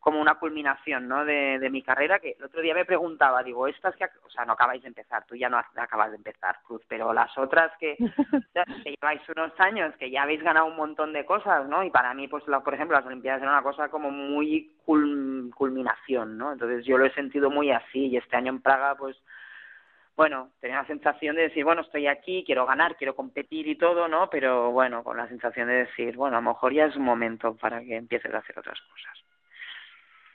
como 0.08 0.22
una 0.22 0.36
culminación 0.36 1.06
no 1.06 1.22
de, 1.26 1.58
de 1.58 1.68
mi 1.68 1.82
carrera 1.82 2.18
que 2.18 2.34
el 2.38 2.44
otro 2.44 2.62
día 2.62 2.72
me 2.74 2.86
preguntaba 2.86 3.42
digo 3.42 3.68
estas 3.68 3.94
que 3.94 4.06
o 4.24 4.30
sea 4.30 4.46
no 4.46 4.54
acabáis 4.54 4.80
de 4.80 4.88
empezar 4.88 5.26
tú 5.26 5.36
ya 5.36 5.50
no 5.50 5.58
ac- 5.58 5.66
acabas 5.76 6.10
de 6.12 6.16
empezar 6.16 6.56
Cruz 6.66 6.80
pero 6.88 7.12
las 7.12 7.36
otras 7.36 7.70
que, 7.78 7.94
que 8.84 8.90
lleváis 8.90 9.20
unos 9.28 9.52
años 9.60 9.94
que 9.98 10.10
ya 10.10 10.22
habéis 10.22 10.42
ganado 10.42 10.64
un 10.64 10.76
montón 10.76 11.12
de 11.12 11.26
cosas 11.26 11.68
no 11.68 11.84
y 11.84 11.90
para 11.90 12.14
mí 12.14 12.26
pues 12.26 12.48
la- 12.48 12.60
por 12.60 12.72
ejemplo 12.72 12.96
las 12.96 13.04
olimpiadas 13.04 13.42
eran 13.42 13.52
una 13.52 13.62
cosa 13.62 13.90
como 13.90 14.10
muy 14.10 14.72
cul- 14.86 15.52
culminación 15.54 16.38
no 16.38 16.52
entonces 16.52 16.86
yo 16.86 16.96
lo 16.96 17.04
he 17.04 17.12
sentido 17.12 17.50
muy 17.50 17.70
así 17.70 18.06
y 18.06 18.16
este 18.16 18.34
año 18.34 18.48
en 18.50 18.62
Praga 18.62 18.94
pues 18.94 19.14
bueno, 20.16 20.50
tenía 20.60 20.78
la 20.78 20.86
sensación 20.88 21.36
de 21.36 21.42
decir, 21.42 21.62
bueno, 21.64 21.82
estoy 21.82 22.08
aquí, 22.08 22.42
quiero 22.44 22.66
ganar, 22.66 22.96
quiero 22.96 23.14
competir 23.14 23.68
y 23.68 23.76
todo, 23.78 24.08
¿no? 24.08 24.28
Pero 24.28 24.72
bueno, 24.72 25.04
con 25.04 25.16
la 25.16 25.28
sensación 25.28 25.68
de 25.68 25.84
decir, 25.84 26.16
bueno, 26.16 26.36
a 26.38 26.40
lo 26.40 26.50
mejor 26.50 26.72
ya 26.72 26.86
es 26.86 26.96
un 26.96 27.04
momento 27.04 27.54
para 27.56 27.80
que 27.82 27.94
empieces 27.94 28.34
a 28.34 28.38
hacer 28.38 28.58
otras 28.58 28.80
cosas. 28.80 29.27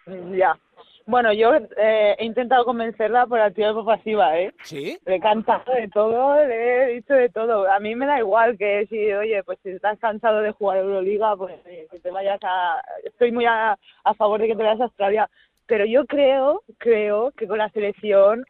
Ya. 0.05 0.57
Bueno, 1.05 1.33
yo 1.33 1.53
eh, 1.55 2.15
he 2.17 2.25
intentado 2.25 2.63
convencerla 2.63 3.27
por 3.27 3.39
activa 3.39 3.71
y 3.71 3.85
pasiva, 3.85 4.39
¿eh? 4.39 4.53
¿Sí? 4.63 4.97
Le 5.05 5.15
he 5.15 5.19
cantado 5.19 5.73
de 5.73 5.89
todo, 5.89 6.35
le 6.45 6.83
he 6.83 6.93
dicho 6.93 7.13
de 7.13 7.27
todo. 7.29 7.69
A 7.69 7.79
mí 7.79 7.93
me 7.93 8.05
da 8.05 8.19
igual 8.19 8.57
que 8.57 8.85
si, 8.87 9.11
oye, 9.11 9.43
pues 9.43 9.59
si 9.63 9.71
estás 9.71 9.99
cansado 9.99 10.39
de 10.41 10.51
jugar 10.51 10.77
Euroliga, 10.77 11.35
pues 11.35 11.59
oye, 11.65 11.87
que 11.91 11.99
te 11.99 12.09
vayas 12.09 12.39
a... 12.43 12.81
Estoy 13.03 13.33
muy 13.33 13.45
a, 13.45 13.77
a 14.03 14.13
favor 14.13 14.39
de 14.39 14.47
que 14.47 14.55
te 14.55 14.63
vayas 14.63 14.79
a 14.79 14.85
Australia. 14.85 15.29
Pero 15.65 15.85
yo 15.85 16.05
creo, 16.05 16.63
creo 16.77 17.31
que 17.31 17.47
con 17.47 17.57
la 17.57 17.69
selección... 17.69 18.45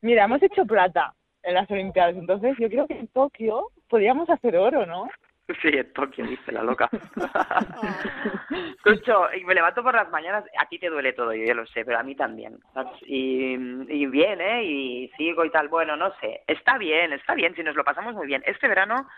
Mira, 0.00 0.24
hemos 0.24 0.42
hecho 0.42 0.64
plata 0.64 1.14
en 1.44 1.54
las 1.54 1.70
Olimpiadas, 1.70 2.16
entonces 2.16 2.56
yo 2.58 2.68
creo 2.68 2.86
que 2.86 2.98
en 2.98 3.08
Tokio 3.08 3.68
podríamos 3.88 4.28
hacer 4.30 4.56
oro, 4.56 4.84
¿no? 4.84 5.08
Sí, 5.62 5.68
en 5.68 5.92
Tokio, 5.92 6.26
dice 6.26 6.52
la 6.52 6.62
loca. 6.62 6.88
Escucho, 8.76 9.28
y 9.34 9.44
me 9.44 9.54
levanto 9.54 9.82
por 9.82 9.94
las 9.94 10.10
mañanas, 10.10 10.44
a 10.58 10.66
ti 10.66 10.78
te 10.78 10.90
duele 10.90 11.12
todo, 11.12 11.32
yo 11.32 11.44
ya 11.44 11.54
lo 11.54 11.66
sé, 11.66 11.84
pero 11.84 11.98
a 11.98 12.02
mí 12.02 12.14
también. 12.14 12.58
Y, 13.06 13.54
y 13.54 14.06
bien, 14.06 14.40
¿eh? 14.40 14.64
Y 14.64 15.08
sigo 15.16 15.44
y 15.44 15.50
tal, 15.50 15.68
bueno, 15.68 15.96
no 15.96 16.12
sé. 16.20 16.42
Está 16.46 16.78
bien, 16.78 17.12
está 17.12 17.34
bien, 17.34 17.54
si 17.54 17.62
nos 17.62 17.76
lo 17.76 17.84
pasamos 17.84 18.14
muy 18.14 18.26
bien. 18.26 18.42
Este 18.46 18.68
verano 18.68 19.08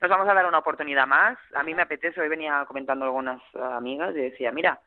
nos 0.00 0.10
vamos 0.10 0.28
a 0.28 0.34
dar 0.34 0.46
una 0.46 0.58
oportunidad 0.58 1.06
más. 1.06 1.38
A 1.54 1.62
mí 1.62 1.74
me 1.74 1.82
apetece, 1.82 2.20
hoy 2.20 2.28
venía 2.28 2.64
comentando 2.66 3.04
algunas 3.04 3.40
amigas 3.54 4.14
y 4.14 4.20
decía, 4.20 4.52
mira, 4.52 4.80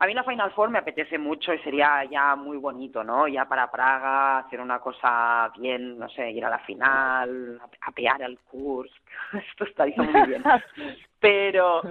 a 0.00 0.06
mí 0.06 0.14
la 0.14 0.24
Final 0.24 0.52
Four 0.52 0.70
me 0.70 0.78
apetece 0.78 1.18
mucho 1.18 1.52
y 1.52 1.58
sería 1.58 2.04
ya 2.04 2.36
muy 2.36 2.56
bonito, 2.56 3.02
¿no? 3.02 3.26
Ya 3.26 3.46
para 3.46 3.70
Praga, 3.70 4.38
hacer 4.38 4.60
una 4.60 4.78
cosa 4.80 5.50
bien, 5.58 5.98
no 5.98 6.08
sé, 6.08 6.30
ir 6.30 6.44
a 6.44 6.50
la 6.50 6.60
final, 6.60 7.60
apear 7.80 8.22
al 8.22 8.38
Kursk, 8.40 9.02
esto 9.50 9.64
estaría 9.64 9.96
muy 9.96 10.26
bien. 10.26 10.42
Pero 11.20 11.82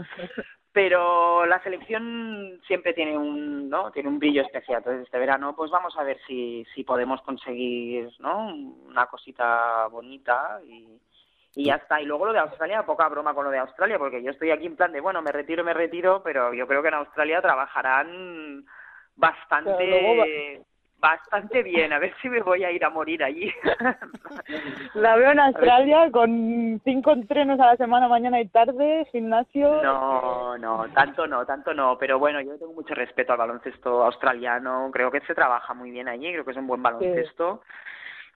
pero 0.72 1.44
la 1.48 1.60
selección 1.64 2.62
siempre 2.68 2.94
tiene 2.94 3.18
un 3.18 3.68
no 3.68 3.90
tiene 3.92 4.10
un 4.10 4.20
brillo 4.20 4.44
especial 4.44 4.78
entonces 4.78 5.06
este 5.06 5.18
verano 5.18 5.56
pues 5.56 5.72
vamos 5.72 5.98
a 5.98 6.04
ver 6.04 6.20
si 6.28 6.64
si 6.76 6.84
podemos 6.84 7.20
conseguir 7.24 8.12
no 8.20 8.54
una 8.54 9.08
cosita 9.08 9.88
bonita 9.88 10.60
y 10.68 11.00
y 11.58 11.66
ya 11.66 11.76
está. 11.76 12.00
Y 12.00 12.06
luego 12.06 12.28
lo 12.28 12.34
de 12.34 12.40
Australia 12.40 12.84
poca 12.84 13.08
broma 13.10 13.34
con 13.34 13.46
lo 13.46 13.52
de 13.52 13.58
Australia 13.58 13.98
porque 13.98 14.22
yo 14.22 14.32
estoy 14.32 14.52
aquí 14.52 14.68
en 14.68 14.76
plan 14.76 14.92
de 14.92 15.02
bueno 15.02 15.22
me 15.22 15.32
retiro 15.32 15.64
me 15.64 15.74
retiro 15.74 16.22
pero 16.24 16.54
yo 16.54 16.68
creo 16.68 16.82
que 16.82 16.90
en 16.90 16.94
Australia 16.94 17.42
trabajarán 17.42 18.64
bastante 19.16 20.62
bastante 21.00 21.64
bien. 21.64 21.94
A 21.94 22.00
ver 22.00 22.14
si 22.22 22.30
me 22.30 22.42
voy 22.42 22.64
a 22.64 22.72
ir 22.72 22.84
a 22.84 22.90
morir 22.90 23.24
allí. 23.24 23.52
La 24.96 25.16
veo 25.16 25.32
en 25.32 25.40
Australia 25.40 26.10
con 26.12 26.80
cinco 26.84 27.12
entrenos 27.12 27.60
a 27.60 27.68
la 27.68 27.78
semana, 27.78 28.08
mañana 28.08 28.40
y 28.40 28.48
tarde, 28.48 29.08
gimnasio. 29.12 29.82
No, 29.84 30.58
no, 30.58 30.88
tanto 30.94 31.28
no, 31.28 31.46
tanto 31.46 31.74
no, 31.74 31.98
pero 31.98 32.20
bueno, 32.20 32.42
yo 32.42 32.58
tengo 32.58 32.74
mucho 32.74 32.96
respeto 32.96 33.32
al 33.32 33.40
baloncesto 33.40 34.04
australiano, 34.04 34.90
creo 34.92 35.12
que 35.12 35.22
se 35.22 35.36
trabaja 35.36 35.74
muy 35.74 35.92
bien 35.92 36.08
allí, 36.08 36.32
creo 36.32 36.46
que 36.46 36.52
es 36.52 36.58
un 36.58 36.68
buen 36.68 36.82
baloncesto 36.82 37.62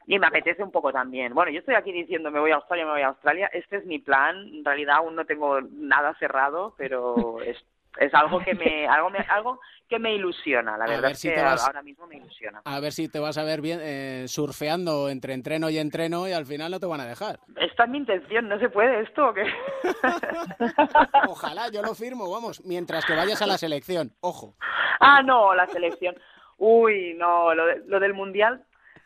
y 0.08 0.18
me 0.20 0.28
apetece 0.28 0.64
un 0.64 0.72
poco 0.72 0.92
también. 0.92 1.34
Bueno, 1.34 1.52
yo 1.52 1.60
estoy 1.60 1.76
aquí 1.76 1.92
diciendo 1.92 2.32
me 2.32 2.40
voy 2.40 2.52
a 2.52 2.56
Australia, 2.56 2.86
me 2.86 2.92
voy 2.92 3.02
a 3.02 3.08
Australia, 3.08 3.50
este 3.54 3.78
es 3.78 3.86
mi 3.86 4.00
plan, 4.00 4.36
en 4.48 4.66
realidad 4.66 4.98
aún 4.98 5.16
no 5.16 5.26
tengo 5.26 5.60
nada 5.62 6.16
cerrado, 6.20 6.74
pero 6.78 7.42
es 7.46 7.58
es 8.00 8.14
algo 8.14 8.40
que 8.40 8.56
me 8.56 8.88
algo 8.88 9.10
me, 9.10 9.20
algo 9.20 9.60
que 9.90 10.00
me 10.00 10.16
ilusiona, 10.16 10.78
la 10.78 10.86
verdad 10.88 11.02
ver 11.02 11.12
es 11.12 11.20
si 11.20 11.28
que 11.30 11.42
vas- 11.42 11.68
ahora 11.68 11.82
mismo 11.84 12.08
me 12.08 12.16
ilusiona. 12.16 12.62
A 12.64 12.80
ver 12.80 12.94
si 12.94 13.10
te 13.10 13.20
vas 13.20 13.38
a 13.38 13.44
ver 13.44 13.60
bien 13.60 13.80
eh, 13.82 14.24
surfeando 14.30 15.10
entre 15.10 15.34
entreno 15.34 15.70
y 15.70 15.78
entreno 15.78 16.26
y 16.26 16.32
al 16.32 16.46
final 16.46 16.72
no 16.72 16.80
te 16.80 16.86
van 16.86 17.02
a 17.02 17.06
dejar. 17.06 17.40
Esta 17.58 17.84
es 17.84 17.90
mi 17.90 17.98
intención, 17.98 18.48
¿no 18.48 18.58
se 18.60 18.70
puede 18.70 19.02
esto 19.02 19.28
o 19.28 19.34
qué? 19.34 19.44
Ojalá, 21.28 21.70
yo 21.70 21.82
lo 21.82 21.94
firmo, 21.96 22.30
vamos, 22.32 22.64
mientras 22.66 23.06
que 23.06 23.14
vayas 23.16 23.42
a 23.42 23.48
la 23.48 23.58
selección, 23.58 24.12
ojo. 24.22 24.56
Ah, 25.00 25.22
no, 25.24 25.54
la 25.54 25.68
selección. 25.68 26.16
Uy, 26.58 27.16
no, 27.18 27.54
lo, 27.54 27.66
de- 27.66 27.82
lo 27.88 28.00
del 28.00 28.14
mundial. 28.14 28.64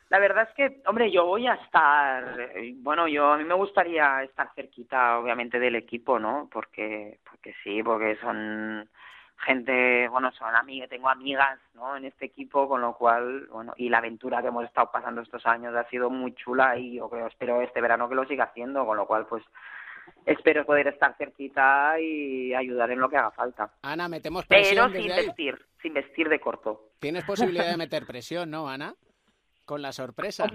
La 0.10 0.20
verdad 0.20 0.48
es 0.48 0.56
que, 0.56 0.82
hombre, 0.88 1.12
yo 1.12 1.26
voy 1.26 1.48
a 1.48 1.56
estar, 1.56 2.40
eh, 2.40 2.74
bueno, 2.78 3.08
yo 3.08 3.34
a 3.34 3.38
mí 3.38 3.44
me 3.44 3.56
gustaría 3.56 4.22
estar 4.24 4.52
cerquita, 4.54 5.18
obviamente, 5.18 5.60
del 5.60 5.76
equipo, 5.76 6.20
¿no? 6.20 6.48
Porque, 6.52 7.20
porque 7.30 7.56
sí, 7.64 7.82
porque 7.82 8.16
son 8.18 8.88
gente, 9.38 10.08
bueno, 10.10 10.32
son 10.32 10.56
amigas, 10.56 10.90
tengo 10.90 11.10
amigas, 11.10 11.60
¿no? 11.74 11.98
En 11.98 12.06
este 12.06 12.26
equipo, 12.26 12.70
con 12.70 12.82
lo 12.82 12.94
cual, 12.94 13.48
bueno, 13.48 13.74
y 13.78 13.90
la 13.90 13.98
aventura 13.98 14.42
que 14.42 14.50
hemos 14.50 14.66
estado 14.66 14.92
pasando 14.92 15.22
estos 15.22 15.46
años 15.46 15.76
ha 15.76 15.90
sido 15.90 16.10
muy 16.10 16.34
chula 16.36 16.78
y 16.78 16.96
yo 16.98 17.10
creo, 17.10 17.28
espero 17.28 17.62
este 17.62 17.82
verano 17.82 18.08
que 18.08 18.16
lo 18.16 18.26
siga 18.26 18.46
haciendo, 18.46 18.86
con 18.86 18.98
lo 18.98 19.08
cual, 19.08 19.26
pues, 19.26 19.44
espero 20.26 20.66
poder 20.66 20.88
estar 20.88 21.16
cerquita 21.18 22.00
y 22.00 22.54
ayudar 22.54 22.92
en 22.92 23.00
lo 23.00 23.10
que 23.10 23.18
haga 23.18 23.32
falta. 23.32 23.72
Ana, 23.82 24.08
metemos 24.08 24.46
Pero 24.46 24.62
presión 24.62 24.92
sin 24.94 25.02
desde 25.02 25.14
ahí. 25.14 25.26
vestir, 25.28 25.66
sin 25.82 25.94
vestir 25.94 26.30
de 26.30 26.40
corto. 26.40 26.90
Tienes 27.00 27.24
posibilidad 27.24 27.72
de 27.72 27.78
meter 27.78 28.06
presión, 28.06 28.52
¿no, 28.52 28.70
Ana? 28.70 28.94
Con 29.66 29.82
la 29.82 29.92
sorpresa. 29.92 30.46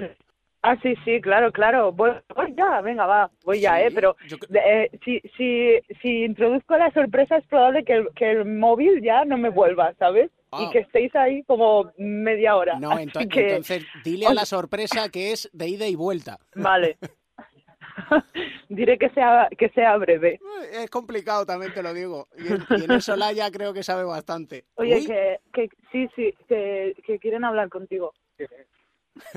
Ah, 0.63 0.77
sí, 0.83 0.95
sí, 1.05 1.21
claro, 1.23 1.51
claro. 1.53 1.91
Voy, 1.93 2.11
voy 2.35 2.55
ya, 2.55 2.81
venga, 2.83 3.07
va, 3.07 3.31
voy 3.45 3.61
ya, 3.61 3.81
¿eh? 3.83 3.91
Pero 3.95 4.15
eh, 4.53 4.91
si, 5.05 5.21
si, 5.37 5.79
si 6.03 6.25
introduzco 6.25 6.77
la 6.77 6.91
sorpresa 6.93 7.39
es 7.39 7.47
probable 7.47 7.83
que 7.85 7.95
el, 7.95 8.09
que 8.15 8.31
el 8.31 8.45
móvil 8.45 9.01
ya 9.03 9.25
no 9.25 9.39
me 9.39 9.49
vuelva, 9.49 9.95
¿sabes? 9.99 10.31
y 10.53 10.65
Ah. 10.65 10.69
que 10.73 10.81
estéis 10.81 11.15
ahí 11.15 11.45
como 11.45 11.93
media 11.97 12.57
hora. 12.57 12.77
No, 12.81 12.91
Así 12.91 13.05
ento- 13.07 13.29
que- 13.31 13.51
entonces 13.51 13.85
dile 14.05 14.27
a 14.27 14.35
la 14.35 14.45
sorpresa 14.45 15.09
que 15.09 15.31
es 15.31 15.49
de 15.53 15.69
ida 15.69 15.87
y 15.87 15.95
vuelta. 15.95 16.39
Vale. 16.57 16.99
Diré 18.69 18.99
que 18.99 19.11
sea, 19.11 19.49
que 19.57 19.69
sea 19.71 19.97
breve. 19.97 20.41
Es 20.73 20.91
complicado, 20.91 21.47
también 21.47 21.73
te 21.73 21.83
lo 21.83 21.95
digo. 21.95 22.27
Y 22.37 22.49
en, 22.49 22.65
y 22.81 22.85
en 22.85 22.91
eso 22.99 23.17
Laia 23.17 23.51
creo 23.51 23.73
que 23.73 23.83
sabe 23.83 24.05
bastante. 24.05 24.65
Oye, 24.75 25.05
que, 25.07 25.39
que 25.53 25.69
sí, 25.93 26.09
sí, 26.17 26.35
que, 26.49 26.95
que 27.07 27.19
quieren 27.19 27.45
hablar 27.45 27.69
contigo. 27.69 28.13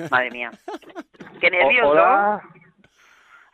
Madre 0.09 0.31
mía. 0.31 0.51
Qué 1.41 1.49
nervios, 1.51 1.87
hola. 1.89 2.41
¿no? 2.43 2.53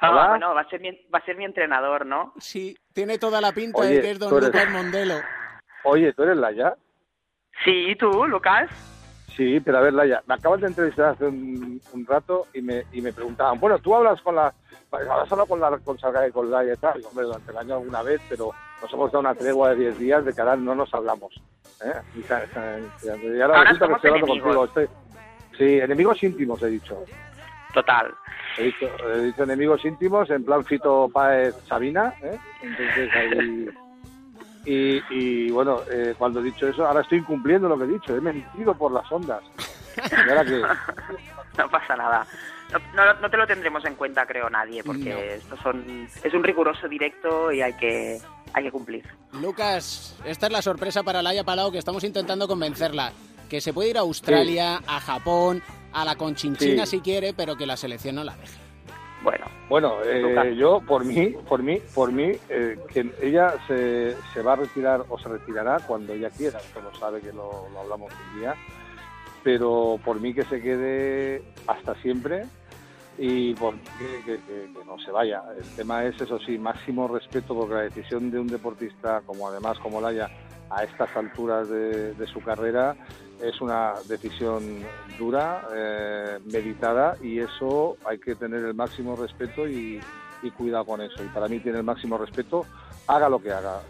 Ah, 0.01 0.11
Hola. 0.11 0.27
bueno, 0.29 0.53
va 0.53 0.61
a 0.61 0.69
ser 0.69 0.79
mi, 0.79 0.91
va 1.13 1.19
a 1.19 1.25
ser 1.25 1.35
mi 1.35 1.43
entrenador, 1.43 2.05
¿no? 2.05 2.33
Sí, 2.39 2.77
tiene 2.93 3.17
toda 3.17 3.41
la 3.41 3.51
pinta 3.51 3.79
Oye, 3.81 3.95
de 3.95 4.01
que 4.01 4.11
es 4.11 4.19
don 4.19 4.31
eres- 4.33 4.45
Lucas 4.45 4.69
Mondelo. 4.69 5.15
Oye, 5.83 6.13
¿tú 6.13 6.23
eres 6.23 6.37
Laia? 6.37 6.73
Sí, 7.65 7.95
¿tú, 7.99 8.25
Lucas? 8.25 8.69
Sí, 9.35 9.59
pero 9.59 9.77
a 9.79 9.81
ver, 9.81 9.93
Laia, 9.93 10.23
me 10.25 10.35
acabas 10.35 10.61
de 10.61 10.67
entrevistar 10.67 11.07
hace 11.09 11.25
un, 11.25 11.81
un 11.91 12.05
rato 12.05 12.47
y 12.53 12.61
me, 12.61 12.83
y 12.93 13.01
me 13.01 13.11
preguntaban, 13.11 13.59
bueno, 13.59 13.77
tú 13.79 13.93
hablas 13.95 14.21
con 14.21 14.35
la... 14.35 14.53
Hablas 14.91 15.31
hablado 15.31 15.45
con 15.47 15.59
la 15.59 15.77
con 15.79 15.99
Salga 15.99 16.27
y 16.27 16.31
con 16.31 16.49
Laia 16.49 16.73
y 16.73 16.77
tal, 16.77 16.99
Y, 16.99 17.03
hombre, 17.05 17.25
durante 17.25 17.51
el 17.51 17.57
año 17.57 17.75
alguna 17.75 18.01
vez, 18.01 18.21
pero 18.29 18.51
nos 18.81 18.91
hemos 18.93 19.11
dado 19.11 19.19
una 19.19 19.35
tregua 19.35 19.69
de 19.71 19.75
10 19.75 19.99
días 19.99 20.25
de 20.25 20.33
que 20.33 20.41
ahora 20.41 20.55
no 20.55 20.73
nos 20.75 20.91
hablamos. 20.93 21.33
¿eh? 21.83 21.93
Y, 22.15 22.19
y 22.21 23.41
ahora, 23.41 23.57
Ahora 23.57 23.63
resulta 23.71 23.87
que 23.87 23.93
estoy 23.93 24.09
hablando 24.11 24.27
contigo. 24.27 24.65
Estoy- 24.65 24.89
sí, 25.59 25.79
enemigos 25.79 26.23
íntimos 26.23 26.63
he 26.63 26.67
dicho. 26.67 27.03
Total. 27.73 28.11
He 28.57 28.63
dicho, 28.63 28.87
he 29.13 29.25
dicho 29.25 29.43
enemigos 29.43 29.85
íntimos 29.85 30.27
en 30.31 30.43
plan 30.43 30.65
Fito 30.65 31.07
Páez 31.13 31.53
Sabina, 31.67 32.15
¿eh? 32.23 32.39
Entonces 32.63 33.09
ahí... 33.15 33.69
Y, 34.65 35.01
y, 35.09 35.49
bueno, 35.51 35.79
eh, 35.89 36.13
cuando 36.17 36.41
he 36.41 36.43
dicho 36.43 36.67
eso, 36.67 36.85
ahora 36.85 37.01
estoy 37.01 37.19
incumpliendo 37.19 37.69
lo 37.69 37.77
que 37.77 37.85
he 37.85 37.87
dicho, 37.87 38.15
he 38.15 38.19
mentido 38.21 38.73
por 38.77 38.91
las 38.91 39.09
ondas. 39.11 39.41
Y 40.11 40.29
ahora 40.29 40.43
que... 40.43 40.61
No 41.57 41.69
pasa 41.69 41.95
nada. 41.95 42.27
No, 42.93 43.05
no, 43.05 43.13
no 43.21 43.29
te 43.29 43.37
lo 43.37 43.47
tendremos 43.47 43.83
en 43.85 43.95
cuenta, 43.95 44.25
creo, 44.27 44.49
nadie, 44.49 44.83
porque 44.83 45.13
No. 45.13 45.17
estos 45.17 45.59
son, 45.61 46.07
es 46.23 46.33
un 46.33 46.43
riguroso 46.43 46.87
directo 46.89 47.51
y 47.53 47.61
hay 47.61 47.73
que, 47.73 48.19
hay 48.53 48.63
que 48.65 48.71
cumplir. 48.71 49.05
Lucas, 49.41 50.15
esta 50.25 50.47
es 50.47 50.51
la 50.51 50.61
sorpresa 50.61 51.03
para 51.03 51.21
Laia 51.21 51.43
Palau 51.43 51.71
que 51.71 51.79
estamos 51.79 52.03
intentando 52.03 52.47
convencerla. 52.47 53.11
Que 53.49 53.61
se 53.61 53.73
puede 53.73 53.89
ir 53.89 53.97
a 53.97 54.01
Australia, 54.01 54.81
a 54.87 54.99
Japón, 54.99 55.61
a 55.91 56.05
la 56.05 56.15
Conchinchina 56.15 56.85
Sí. 56.85 56.97
si 56.97 57.01
quiere, 57.01 57.33
pero 57.33 57.55
que 57.55 57.65
la 57.65 57.75
selección 57.77 58.15
no 58.15 58.23
la 58.23 58.35
deje. 58.35 58.57
Bueno, 59.23 59.45
Bueno, 59.67 59.95
eh, 60.05 60.55
yo 60.55 60.79
por 60.81 61.03
mí, 61.03 61.35
por 61.47 61.61
mí, 61.61 61.79
por 61.93 62.11
mí, 62.11 62.31
eh, 62.47 62.79
que 62.93 63.11
ella 63.21 63.53
se, 63.67 64.15
se 64.33 64.41
va 64.41 64.53
a 64.53 64.55
retirar 64.55 65.03
o 65.09 65.19
se 65.19 65.27
retirará 65.29 65.77
cuando 65.85 66.13
ella 66.13 66.29
quiera, 66.29 66.57
esto 66.59 66.79
lo 66.81 66.91
sabe 66.97 67.19
que 67.21 67.33
lo, 67.33 67.67
lo 67.73 67.79
hablamos 67.81 68.11
un 68.33 68.39
día, 68.39 68.55
pero 69.43 69.99
por 70.03 70.19
mí 70.19 70.33
que 70.33 70.43
se 70.45 70.61
quede 70.61 71.43
hasta 71.67 71.95
siempre 72.01 72.45
y 73.17 73.53
por 73.55 73.73
mí 73.75 73.81
que, 73.99 74.05
que- 74.25 74.39
que- 74.41 74.73
que 74.73 74.85
no 74.85 74.97
se 74.99 75.11
vaya. 75.11 75.43
El 75.57 75.67
tema 75.75 76.05
es, 76.05 76.19
eso 76.21 76.39
sí, 76.39 76.57
máximo 76.57 77.07
respeto 77.07 77.53
porque 77.55 77.73
la 77.75 77.81
decisión 77.81 78.31
de 78.31 78.39
un 78.39 78.47
deportista, 78.47 79.21
como 79.25 79.47
además 79.49 79.77
como 79.79 79.99
Laia, 80.01 80.29
a 80.69 80.83
estas 80.83 81.15
alturas 81.15 81.67
de, 81.69 82.13
de 82.13 82.27
su 82.27 82.41
carrera, 82.41 82.95
es 83.41 83.59
una 83.61 83.95
decisión 84.05 84.85
dura, 85.17 85.61
eh, 85.73 86.39
meditada 86.45 87.15
y 87.21 87.39
eso 87.39 87.97
hay 88.05 88.17
que 88.19 88.35
tener 88.35 88.63
el 88.65 88.73
máximo 88.73 89.15
respeto 89.15 89.67
y, 89.67 90.01
y 90.41 90.51
cuidado 90.51 90.85
con 90.85 91.01
eso. 91.01 91.23
Y 91.23 91.27
para 91.29 91.47
mí 91.47 91.59
tiene 91.59 91.77
el 91.79 91.83
máximo 91.83 92.17
respeto, 92.17 92.65
haga 93.07 93.29
lo 93.29 93.41
que 93.41 93.51
haga, 93.51 93.81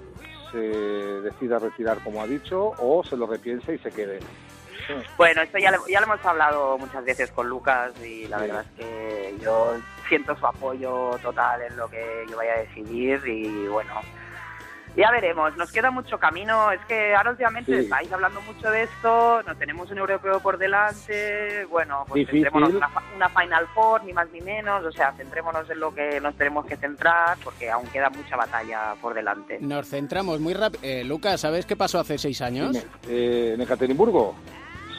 se 0.52 0.58
decida 0.58 1.60
retirar 1.60 2.00
como 2.04 2.22
ha 2.22 2.28
dicho 2.28 2.74
o 2.80 3.04
se 3.04 3.16
lo 3.18 3.28
repiense 3.28 3.74
y 3.76 3.80
se 3.80 3.92
quede. 3.92 4.20
Bueno, 5.18 5.42
esto 5.42 5.58
ya, 5.60 5.72
lo- 5.72 5.86
ya 5.88 6.00
lo 6.00 6.08
hemos 6.08 6.26
hablado 6.26 6.78
muchas 6.78 7.04
veces 7.06 7.30
con 7.32 7.48
Lucas 7.48 7.92
y 8.04 8.28
la 8.28 8.40
Sí. 8.40 8.48
verdad 8.48 8.66
es 8.68 8.78
que 8.78 9.36
yo 9.40 9.76
siento 10.08 10.36
su 10.38 10.46
apoyo 10.48 11.12
total 11.22 11.62
en 11.62 11.78
lo 11.78 11.88
que 11.88 12.26
yo 12.30 12.38
vaya 12.38 12.54
a 12.54 12.60
decidir 12.60 13.22
y 13.28 13.68
bueno, 13.68 13.92
ya 15.00 15.12
veremos. 15.12 15.56
Nos 15.58 15.72
queda 15.72 15.90
mucho 15.92 16.18
camino. 16.20 16.72
Es 16.72 16.82
que 16.88 17.16
ahora 17.16 17.32
últimamente 17.32 17.72
Sí. 17.74 17.84
estáis 17.86 18.12
hablando 18.12 18.42
mucho 18.42 18.70
de 18.70 18.84
esto, 18.84 19.42
no 19.44 19.56
tenemos 19.56 19.90
un 19.92 19.98
europeo 19.98 20.40
por 20.40 20.58
delante, 20.58 21.66
bueno, 21.66 22.04
pues 22.08 22.20
Difícil. 22.20 22.44
centrémonos 22.44 22.70
en 22.72 22.76
una, 22.78 22.90
una 23.16 23.30
Final 23.30 23.68
Four, 23.74 24.04
ni 24.04 24.14
más 24.14 24.30
ni 24.32 24.42
menos, 24.42 24.84
o 24.86 24.92
sea, 24.92 25.12
centrémonos 25.14 25.70
en 25.70 25.80
lo 25.80 25.94
que 25.94 26.20
nos 26.22 26.36
tenemos 26.36 26.66
que 26.66 26.76
centrar 26.78 27.38
porque 27.44 27.70
aún 27.72 27.88
queda 27.88 28.10
mucha 28.10 28.36
batalla 28.36 28.96
por 29.02 29.14
delante. 29.14 29.58
Nos 29.62 29.88
centramos 29.88 30.40
muy 30.40 30.54
rápido. 30.54 30.84
Lucas, 31.06 31.42
¿sabes 31.42 31.66
qué 31.66 31.76
pasó 31.76 32.00
hace 32.00 32.18
seis 32.18 32.42
años? 32.42 32.76
Eh, 33.08 33.52
en 33.56 33.62
Ekaterimburgo, 33.62 34.36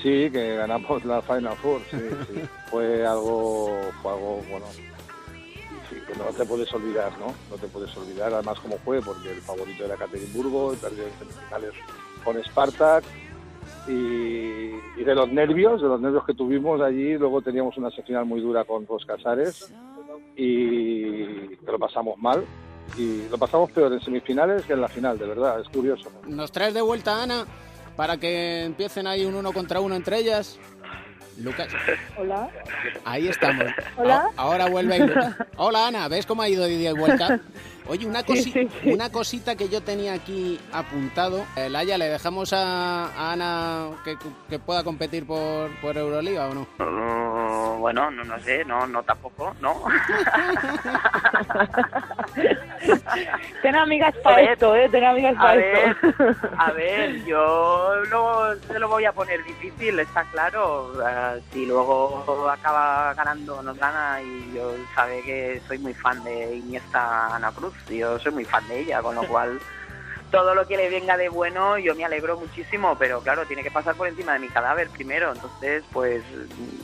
sí, 0.03 0.31
que 0.31 0.57
ganamos 0.57 1.05
la 1.05 1.21
Final 1.23 1.57
Four, 1.57 1.81
sí, 1.91 1.99
sí. 2.29 2.43
Fue 2.71 3.05
algo, 3.07 3.81
fue 4.01 4.13
algo, 4.13 4.43
bueno, 4.49 4.67
no 6.19 6.25
te 6.37 6.45
puedes 6.45 6.73
olvidar, 6.73 7.13
¿no? 7.19 7.27
No 7.51 7.57
te 7.57 7.67
puedes 7.69 7.95
olvidar, 7.97 8.33
además 8.33 8.59
cómo 8.61 8.77
fue, 8.79 9.01
porque 9.01 9.31
el 9.31 9.41
favorito 9.41 9.85
era 9.85 9.95
Ekaterimburgo, 9.95 10.75
perdió 10.75 11.05
en 11.05 11.13
semifinales 11.19 11.73
con 12.25 12.43
Spartak, 12.45 13.05
y, 13.89 14.71
de 15.03 15.15
los 15.15 15.29
nervios, 15.31 15.81
de 15.81 15.89
los 15.89 16.01
nervios 16.01 16.25
que 16.25 16.35
tuvimos 16.35 16.81
allí, 16.81 17.17
luego 17.17 17.43
teníamos 17.43 17.77
una 17.77 17.91
semifinal 17.91 18.25
muy 18.27 18.41
dura 18.41 18.65
con 18.65 18.87
Ros 18.87 19.05
Casares, 19.05 19.73
y 20.37 21.57
lo 21.65 21.79
pasamos 21.79 22.19
mal, 22.19 22.45
y 22.97 23.29
lo 23.29 23.39
pasamos 23.39 23.71
peor 23.73 23.93
en 23.93 24.01
semifinales 24.01 24.65
que 24.65 24.75
en 24.75 24.81
la 24.81 24.89
final, 24.89 25.19
de 25.19 25.27
verdad, 25.27 25.61
es 25.61 25.69
curioso. 25.69 26.11
¿Nos 26.27 26.53
traes 26.53 26.75
de 26.75 26.83
vuelta 26.83 27.23
Ana 27.23 27.47
para 27.97 28.17
que 28.17 28.65
empiecen 28.65 29.07
ahí 29.07 29.25
un 29.25 29.35
uno 29.35 29.53
contra 29.53 29.81
uno 29.81 29.95
entre 29.95 30.19
ellas? 30.19 30.59
Lucas, 31.39 31.69
Hola. 32.17 32.49
ahí 33.05 33.29
estamos. 33.29 33.65
Hola. 33.97 34.27
A- 34.37 34.43
Ahora 34.43 34.67
vuelve. 34.69 35.11
Hola 35.57 35.87
Ana, 35.87 36.09
¿ves 36.09 36.27
cómo 36.27 36.43
ha 36.43 36.49
ido 36.49 36.65
de 36.65 36.69
y 36.91 36.93
vuelta? 36.99 37.41
Oye, 37.89 38.07
una, 38.07 38.23
cosi- 38.25 38.45
Sí, 38.45 38.53
sí, 38.53 38.69
sí. 38.83 38.93
una 38.93 39.11
cosita 39.11 39.57
que 39.57 39.69
yo 39.69 39.81
tenía 39.83 40.13
aquí 40.15 40.61
apuntado. 40.73 41.45
Eh, 41.57 41.69
Laia, 41.69 41.99
¿le 41.99 42.09
dejamos 42.09 42.53
a, 42.53 43.07
a 43.07 43.33
Ana 43.33 43.89
que, 44.05 44.17
que 44.49 44.59
pueda 44.59 44.85
competir 44.85 45.27
por, 45.27 45.71
por 45.81 45.97
Euroliga 45.99 46.47
o 46.49 46.55
no? 46.55 46.67
Uh, 46.79 47.79
bueno, 47.81 48.11
no, 48.11 48.23
no 48.25 48.39
sé, 48.41 48.65
no, 48.65 48.87
no 48.87 49.03
tampoco, 49.03 49.55
¿no. 49.61 49.83
Ten 53.63 53.77
amigas 53.77 54.15
para 54.23 54.37
ver, 54.37 54.51
esto, 54.53 54.75
¿eh? 54.77 54.89
Ten 54.89 55.05
amigas 55.05 55.35
para 55.35 55.55
ver, 55.57 55.97
esto. 56.03 56.25
a 56.57 56.71
ver, 56.73 57.25
yo 57.27 57.95
luego 58.09 58.55
se 58.67 58.79
lo 58.79 58.89
voy 58.89 59.05
a 59.05 59.13
poner 59.13 59.43
difícil, 59.45 59.99
está 60.01 60.25
claro. 60.25 60.93
Eh, 61.07 61.41
si 61.53 61.67
luego 61.67 62.49
acaba 62.51 63.13
ganando, 63.15 63.63
nos 63.63 63.77
gana 63.79 64.21
y 64.23 64.53
yo 64.55 64.73
sabe 64.95 65.23
que 65.23 65.61
soy 65.69 65.79
muy 65.79 65.93
fan 65.95 66.23
de 66.25 66.57
Iniesta 66.57 67.35
Ana 67.35 67.51
Cruz, 67.53 67.70
yo 67.89 68.19
soy 68.19 68.33
muy 68.33 68.45
fan 68.45 68.67
de 68.69 68.81
ella, 68.81 69.01
con 69.03 69.15
lo 69.15 69.23
cual 69.29 69.59
todo 70.31 70.55
lo 70.55 70.67
que 70.67 70.77
le 70.77 70.89
venga 70.91 71.17
de 71.17 71.29
bueno 71.29 71.77
yo 71.79 71.95
me 71.97 72.05
alegro 72.05 72.39
muchísimo, 72.39 72.97
pero 72.99 73.21
claro, 73.21 73.47
tiene 73.47 73.63
que 73.65 73.71
pasar 73.71 73.95
por 73.97 74.07
encima 74.07 74.35
de 74.35 74.39
mi 74.39 74.49
cadáver 74.49 74.89
primero, 74.91 75.33
entonces 75.33 75.83
pues 75.93 76.23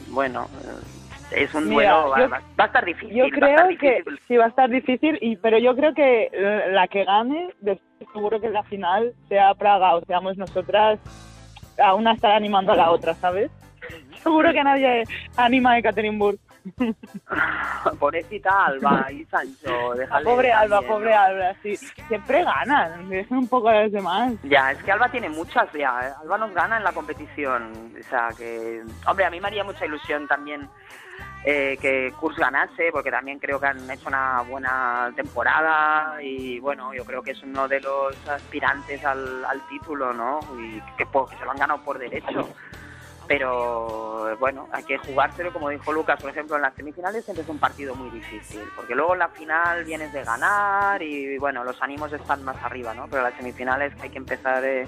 bueno, 0.09 0.49
eh, 1.33 1.43
es 1.45 1.55
un 1.55 1.69
duelo, 1.71 2.09
va, 2.11 2.19
yo- 2.19 2.29
va- 2.29 2.41
va 2.59 2.65
a 2.65 2.67
estar 2.67 2.85
difícil. 2.85 3.15
Yo 3.17 3.29
creo 3.31 3.69
que 3.79 4.03
sí 4.29 4.37
va 4.37 4.47
a 4.47 4.49
estar 4.49 4.69
difícil, 4.71 5.19
y 5.21 5.37
pero 5.37 5.59
yo 5.59 5.75
creo 5.77 5.95
que 5.95 6.31
la 6.73 6.89
que 6.89 7.05
gane, 7.05 7.51
después 7.61 7.87
seguro 8.13 8.41
que 8.41 8.49
la 8.51 8.63
final 8.65 9.13
sea 9.29 9.55
Praga 9.55 9.95
o 9.97 10.05
seamos 10.05 10.37
nosotras, 10.37 10.99
a 11.79 11.95
una 11.95 12.13
estar 12.13 12.33
animando 12.33 12.73
a 12.73 12.77
la 12.77 12.91
otra, 12.91 13.15
¿sabes? 13.15 13.51
Seguro 14.23 14.51
que 14.53 14.63
nadie 14.65 15.05
anima 15.37 15.73
a 15.73 15.79
Ekaterinburg. 15.79 16.39
Pobrecita 17.99 18.67
Alba 18.67 19.07
y 19.11 19.25
Sancho, 19.27 19.95
déjale 19.95 20.25
pobre 20.25 20.53
Alba, 20.53 20.77
también, 20.77 20.93
pobre 20.93 21.11
¿no? 21.15 21.21
Alba, 21.21 21.55
sí. 21.63 21.77
Siempre 21.77 22.45
ganan, 22.45 23.13
es 23.13 23.31
un 23.31 23.49
poco 23.49 23.69
a 23.69 23.83
los 23.83 23.93
demás. 23.93 24.35
Ya, 24.45 24.73
es 24.73 24.83
que 24.83 24.93
Alba 24.93 25.09
tiene 25.09 25.29
muchas 25.29 25.73
ya. 25.73 26.01
¿eh? 26.09 26.13
Alba 26.23 26.39
nos 26.39 26.53
gana 26.55 26.77
en 26.79 26.85
la 26.85 26.93
competición. 26.93 27.93
O 27.99 28.03
sea, 28.09 28.29
que. 28.37 28.83
Hombre, 29.07 29.25
a 29.25 29.31
mí 29.31 29.41
me 29.41 29.49
haría 29.49 29.65
mucha 29.65 29.87
ilusión 29.87 30.27
también 30.27 30.69
eh, 31.45 31.79
que 31.81 32.13
Kurs 32.19 32.37
ganase, 32.37 32.91
porque 32.93 33.11
también 33.11 33.39
creo 33.39 33.61
que 33.61 33.67
han 33.67 33.91
hecho 33.91 34.09
una 34.09 34.43
buena 34.43 35.11
temporada. 35.15 36.23
Y 36.23 36.59
bueno, 36.61 36.93
yo 36.95 37.05
creo 37.05 37.23
que 37.23 37.33
es 37.33 37.43
uno 37.43 37.69
de 37.69 37.81
los 37.81 38.17
aspirantes 38.29 39.05
al, 39.05 39.45
al 39.45 39.61
título, 39.69 40.13
¿no? 40.13 40.41
Y 40.59 40.81
que, 40.97 41.07
po- 41.07 41.27
que 41.27 41.37
se 41.37 41.45
lo 41.45 41.51
han 41.53 41.59
ganado 41.59 41.81
por 41.83 41.99
derecho. 41.99 42.49
Pero 43.29 44.37
bueno, 44.39 44.69
hay 44.73 44.85
que 44.85 44.99
jugárselo, 44.99 45.53
como 45.53 45.69
dijo 45.71 45.93
Lucas, 45.93 46.21
por 46.21 46.31
ejemplo, 46.31 46.57
en 46.57 46.63
las 46.63 46.75
semifinales 46.75 47.25
siempre 47.25 47.43
es 47.43 47.49
un 47.49 47.59
partido 47.59 47.95
muy 47.95 48.11
difícil, 48.11 48.61
porque 48.75 48.95
luego 48.95 49.15
en 49.15 49.21
la 49.21 49.29
final 49.29 49.85
vienes 49.85 50.13
de 50.13 50.23
ganar 50.23 51.03
y 51.03 51.39
bueno, 51.39 51.65
los 51.65 51.81
ánimos 51.83 52.13
están 52.13 52.45
más 52.45 52.57
arriba, 52.63 52.95
¿no? 52.95 53.07
Pero 53.09 53.23
las 53.23 53.35
semifinales 53.35 53.95
que 53.97 54.03
hay 54.03 54.11
que 54.11 54.19
empezar, 54.19 54.65
eh, 54.65 54.87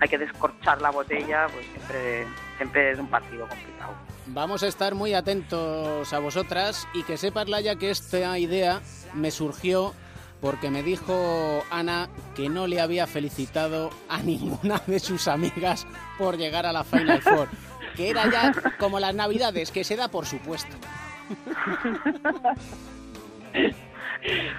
hay 0.00 0.08
que 0.08 0.18
descorchar 0.18 0.80
la 0.82 0.90
botella, 0.90 1.46
pues 1.52 1.66
siempre, 1.66 2.26
siempre 2.56 2.92
es 2.92 2.98
un 2.98 3.08
partido 3.08 3.46
complicado. 3.48 3.92
Vamos 4.26 4.62
a 4.62 4.66
estar 4.66 4.94
muy 4.94 5.14
atentos 5.14 6.12
a 6.12 6.18
vosotras 6.18 6.86
y 6.92 7.02
que 7.04 7.16
sepas, 7.16 7.48
Laia, 7.48 7.76
que 7.76 7.90
esta 7.90 8.38
idea 8.38 8.80
me 9.14 9.30
surgió 9.30 9.94
porque 10.40 10.70
me 10.70 10.82
dijo 10.82 11.64
Ana 11.70 12.08
que 12.34 12.48
no 12.48 12.66
le 12.66 12.80
había 12.80 13.06
felicitado 13.06 13.90
a 14.08 14.22
ninguna 14.22 14.80
de 14.86 15.00
sus 15.00 15.28
amigas 15.28 15.86
por 16.18 16.36
llegar 16.36 16.66
a 16.66 16.72
la 16.72 16.84
Final 16.84 17.22
Four. 17.22 17.48
Que 17.98 18.10
era 18.10 18.30
ya 18.30 18.52
como 18.78 19.00
las 19.00 19.12
navidades, 19.14 19.72
que 19.72 19.82
se 19.82 19.96
da 19.96 20.06
por 20.08 20.24
supuesto. 20.24 20.74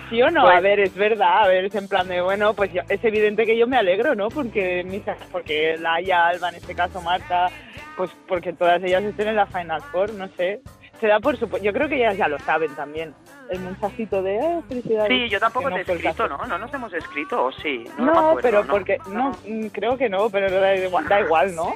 ¿Sí 0.10 0.22
o 0.22 0.30
no? 0.30 0.42
Pues- 0.44 0.58
A 0.58 0.60
ver, 0.60 0.80
es 0.82 0.94
verdad, 0.94 1.44
a 1.44 1.48
ver, 1.48 1.66
es 1.66 1.76
en 1.76 1.88
plan 1.88 2.08
de, 2.10 2.20
bueno, 2.22 2.54
pues 2.54 2.72
yo- 2.74 2.82
es 2.90 3.02
evidente 3.04 3.46
que 3.46 3.58
yo 3.58 3.66
me 3.66 3.78
alegro, 3.78 4.14
¿no? 4.14 4.28
Porque 4.30 4.84
mis, 4.84 5.04
porque 5.32 5.78
Laia, 5.78 6.28
Alba, 6.28 6.50
en 6.50 6.56
este 6.56 6.76
caso 6.76 7.02
Marta, 7.02 7.48
pues 7.96 8.12
porque 8.28 8.52
todas 8.54 8.84
ellas 8.84 9.04
estén 9.04 9.30
en 9.30 9.36
la 9.38 9.46
Final 9.46 9.82
Four, 9.92 10.14
no 10.14 10.28
sé. 10.36 10.60
Se 11.00 11.08
da 11.08 11.22
por 11.22 11.38
supuesto, 11.38 11.66
yo 11.66 11.72
creo 11.72 11.88
que 11.88 11.96
ellas 11.96 12.18
ya 12.18 12.28
lo 12.28 12.38
saben 12.40 12.76
también. 12.76 13.14
El 13.50 13.62
mensajito 13.62 14.22
de, 14.22 14.36
eh, 14.36 14.62
felicidades. 14.68 15.10
Sí, 15.10 15.30
yo 15.30 15.40
tampoco 15.40 15.70
que 15.70 15.86
te 15.86 15.94
he 15.94 15.96
escrito. 15.96 16.28
¿no? 16.28 16.46
No 16.46 16.58
nos 16.58 16.74
hemos 16.74 16.94
escrito, 16.94 17.46
¿o 17.46 17.52
sí? 17.54 17.86
No, 17.98 18.06
No, 18.06 18.12
acuerdo, 18.20 18.40
pero 18.42 18.64
¿no? 18.66 18.72
porque, 18.74 18.98
no, 19.10 19.32
mm, 19.48 19.68
creo 19.68 19.98
que 19.98 20.10
no, 20.10 20.30
pero 20.30 20.52
da 20.52 20.76
igual, 20.76 21.08
da 21.08 21.22
igual, 21.22 21.56
¿no? 21.56 21.76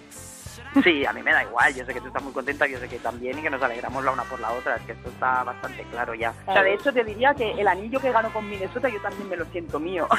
Sí, 0.83 1.05
a 1.05 1.13
mí 1.13 1.21
me 1.21 1.31
da 1.31 1.43
igual. 1.43 1.73
Yo 1.75 1.85
sé 1.85 1.93
que 1.93 2.01
tú 2.01 2.07
estás 2.07 2.23
muy 2.23 2.33
contenta, 2.33 2.65
yo 2.65 2.79
sé 2.79 2.87
que 2.89 2.97
también 2.99 3.37
y 3.37 3.41
que 3.41 3.49
nos 3.49 3.61
alegramos 3.61 4.03
la 4.03 4.11
una 4.11 4.23
por 4.23 4.39
la 4.39 4.51
otra. 4.51 4.75
Es 4.77 4.81
que 4.83 4.93
esto 4.93 5.09
está 5.09 5.43
bastante 5.43 5.83
claro 5.91 6.13
ya. 6.15 6.33
O 6.47 6.53
sea, 6.53 6.63
de 6.63 6.73
hecho 6.73 6.91
te 6.91 7.03
diría 7.03 7.33
que 7.35 7.51
el 7.51 7.67
anillo 7.67 7.99
que 7.99 8.11
ganó 8.11 8.31
con 8.33 8.49
Minnesota 8.49 8.89
yo 8.89 8.99
también 9.01 9.29
me 9.29 9.37
lo 9.37 9.45
siento 9.45 9.79
mío. 9.79 10.07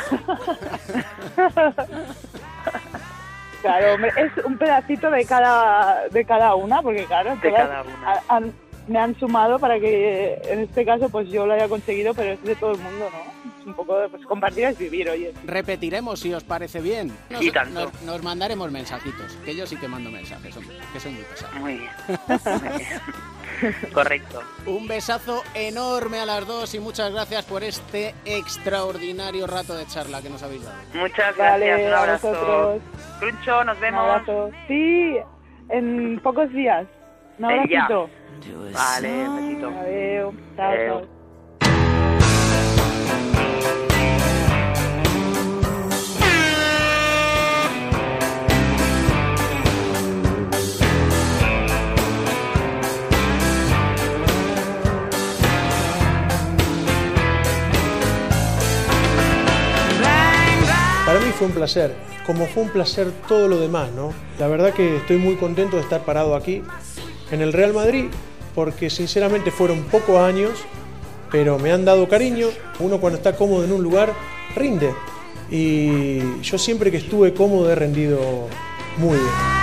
Claro, 3.63 3.95
hombre, 3.95 4.13
es 4.19 4.45
un 4.45 4.59
pedacito 4.59 5.11
de 5.11 5.25
cada, 5.25 6.07
de 6.11 6.25
cada 6.27 6.55
una, 6.55 6.83
porque 6.83 7.07
claro, 7.07 7.35
De 7.37 7.51
cada 7.51 7.83
una. 7.83 8.21
han- 8.29 8.53
me 8.89 8.99
han 8.99 9.19
sumado 9.19 9.59
para 9.59 9.79
que 9.81 10.41
en 10.45 10.61
este 10.61 10.85
caso 10.85 11.09
pues 11.09 11.29
yo 11.31 11.47
lo 11.47 11.55
haya 11.55 11.69
conseguido, 11.69 12.13
pero 12.15 12.33
es 12.33 12.43
de 12.43 12.55
todo 12.57 12.73
el 12.73 12.79
mundo, 12.79 13.09
¿no? 13.11 13.35
Es 13.61 13.67
un 13.67 13.75
poco 13.75 13.99
de 13.99 14.09
pues, 14.11 14.25
compartir 14.27 14.65
es 14.65 14.77
vivir, 14.79 15.09
oye. 15.09 15.33
Repetiremos 15.47 16.21
si 16.21 16.35
os 16.35 16.45
parece 16.45 16.81
bien. 16.81 17.11
Nos, 17.31 17.41
Y 17.43 17.51
tanto. 17.51 17.81
nos- 17.87 18.03
nos 18.03 18.23
mandaremos 18.23 18.71
mensajitos, 18.71 19.33
que 19.45 19.55
yo 19.57 19.67
sí 19.67 19.77
que 19.77 19.89
mando 19.89 20.11
mensajes, 20.11 20.55
hombre, 20.57 20.77
que 20.93 21.01
soy 21.01 21.13
muy 21.13 21.23
pesado. 21.23 21.55
Muy 21.61 21.75
bien. 21.79 21.91
Muy 22.29 22.69
bien. 22.79 23.93
Correcto. 23.95 24.43
Un 24.67 24.87
besazo 24.89 25.43
enorme 25.55 26.19
a 26.21 26.27
las 26.27 26.47
dos 26.47 26.75
y 26.75 26.81
muchas 26.81 27.11
gracias 27.13 27.45
por 27.47 27.63
este 27.65 28.15
extraordinario 28.27 29.47
rato 29.47 29.75
de 29.77 29.87
charla 29.87 30.21
que 30.21 30.29
nos 30.29 30.43
habéis 30.43 30.65
dado. 30.65 30.77
Muchas 30.93 31.37
Vale, 31.37 31.67
gracias. 31.67 31.89
Un 31.89 31.95
a 31.95 31.99
abrazo. 32.01 32.81
Cruncho, 33.21 33.65
nos 33.65 33.77
Un 33.77 33.81
vemos. 33.81 34.01
abrazo. 34.01 34.51
Sí, 34.69 35.17
en 35.71 36.21
pocos 36.23 36.53
días. 36.53 36.87
Un 37.39 37.45
Eh, 37.51 37.55
abracito. 37.61 38.11
Vale, 38.73 39.29
besito. 39.29 39.69
Adiós. 39.69 40.35
Chao, 40.57 40.69
Adeu. 40.69 40.89
chao. 40.89 41.15
Para 61.07 61.21
mí 61.21 61.33
fue 61.33 61.47
un 61.47 61.53
placer, 61.53 61.95
como 62.27 62.47
fue 62.47 62.63
un 62.65 62.71
placer 62.71 63.13
todo 63.29 63.47
lo 63.47 63.61
demás, 63.61 63.93
¿no? 63.93 64.13
La 64.39 64.49
verdad 64.49 64.73
que 64.73 64.97
estoy 64.97 65.19
muy 65.19 65.37
contento 65.37 65.77
de 65.77 65.83
estar 65.83 66.01
parado 66.01 66.35
aquí 66.35 66.63
en 67.31 67.41
el 67.41 67.53
Real 67.53 67.73
Madrid, 67.73 68.07
porque 68.55 68.91
sinceramente 68.91 69.51
fueron 69.51 69.83
pocos 69.85 70.19
años, 70.19 70.53
pero 71.31 71.59
me 71.59 71.73
han 71.73 71.85
dado 71.85 72.09
cariño. 72.09 72.49
Uno 72.79 73.01
cuando 73.01 73.19
está 73.19 73.37
cómodo 73.37 73.65
en 73.65 73.73
un 73.73 73.83
lugar, 73.83 74.13
rinde. 74.55 74.93
Y 75.51 76.41
yo 76.43 76.59
siempre 76.59 76.91
que 76.91 76.99
estuve 76.99 77.35
cómodo 77.35 77.71
he 77.71 77.75
rendido 77.75 78.21
muy 78.99 79.19
bien. 79.19 79.54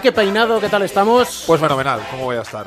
Quique 0.00 0.12
Peinado, 0.12 0.58
¿qué 0.60 0.68
tal 0.70 0.80
estamos? 0.82 1.44
Pues 1.46 1.60
fenomenal, 1.60 2.00
¿cómo 2.10 2.24
voy 2.24 2.36
a 2.36 2.40
estar? 2.40 2.66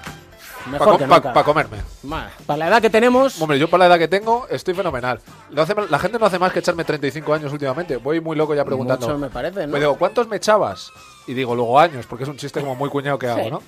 Mejor 0.70 1.00
que 1.00 1.08
nunca. 1.08 1.34
Para 1.34 1.44
comerme. 1.44 1.78
Ma, 2.04 2.30
Para 2.46 2.58
la 2.60 2.68
edad 2.68 2.82
que 2.82 2.92
tenemos, 2.92 3.42
Hombre, 3.42 3.58
yo 3.58 3.68
para 3.68 3.80
la 3.88 3.96
edad 3.96 4.00
que 4.00 4.08
tengo 4.08 4.46
estoy 4.52 4.76
fenomenal. 4.76 5.20
Lo 5.50 5.64
hace- 5.64 5.74
la 5.90 5.98
gente 5.98 6.20
no 6.20 6.28
hace 6.28 6.38
más 6.38 6.54
que 6.54 6.60
echarme 6.60 6.84
35 6.84 7.34
años 7.34 7.52
últimamente. 7.52 7.98
Voy 7.98 8.22
muy 8.22 8.38
loco 8.38 8.54
ya 8.54 8.64
preguntando. 8.64 9.08
mucho 9.08 9.18
me 9.18 9.30
parece, 9.30 9.66
¿no? 9.66 9.74
Me 9.74 9.80
digo, 9.80 9.96
¿cuántos 9.98 10.28
me 10.28 10.38
echabas? 10.38 10.92
Y 11.26 11.34
digo, 11.34 11.56
luego 11.56 11.80
años, 11.80 12.06
porque 12.06 12.24
es 12.24 12.30
un 12.30 12.38
chiste 12.38 12.60
como 12.62 12.76
muy 12.76 12.90
cuñado 12.90 13.18
que 13.18 13.28
hago, 13.28 13.44
Sí. 13.46 13.50
¿no? 13.50 13.62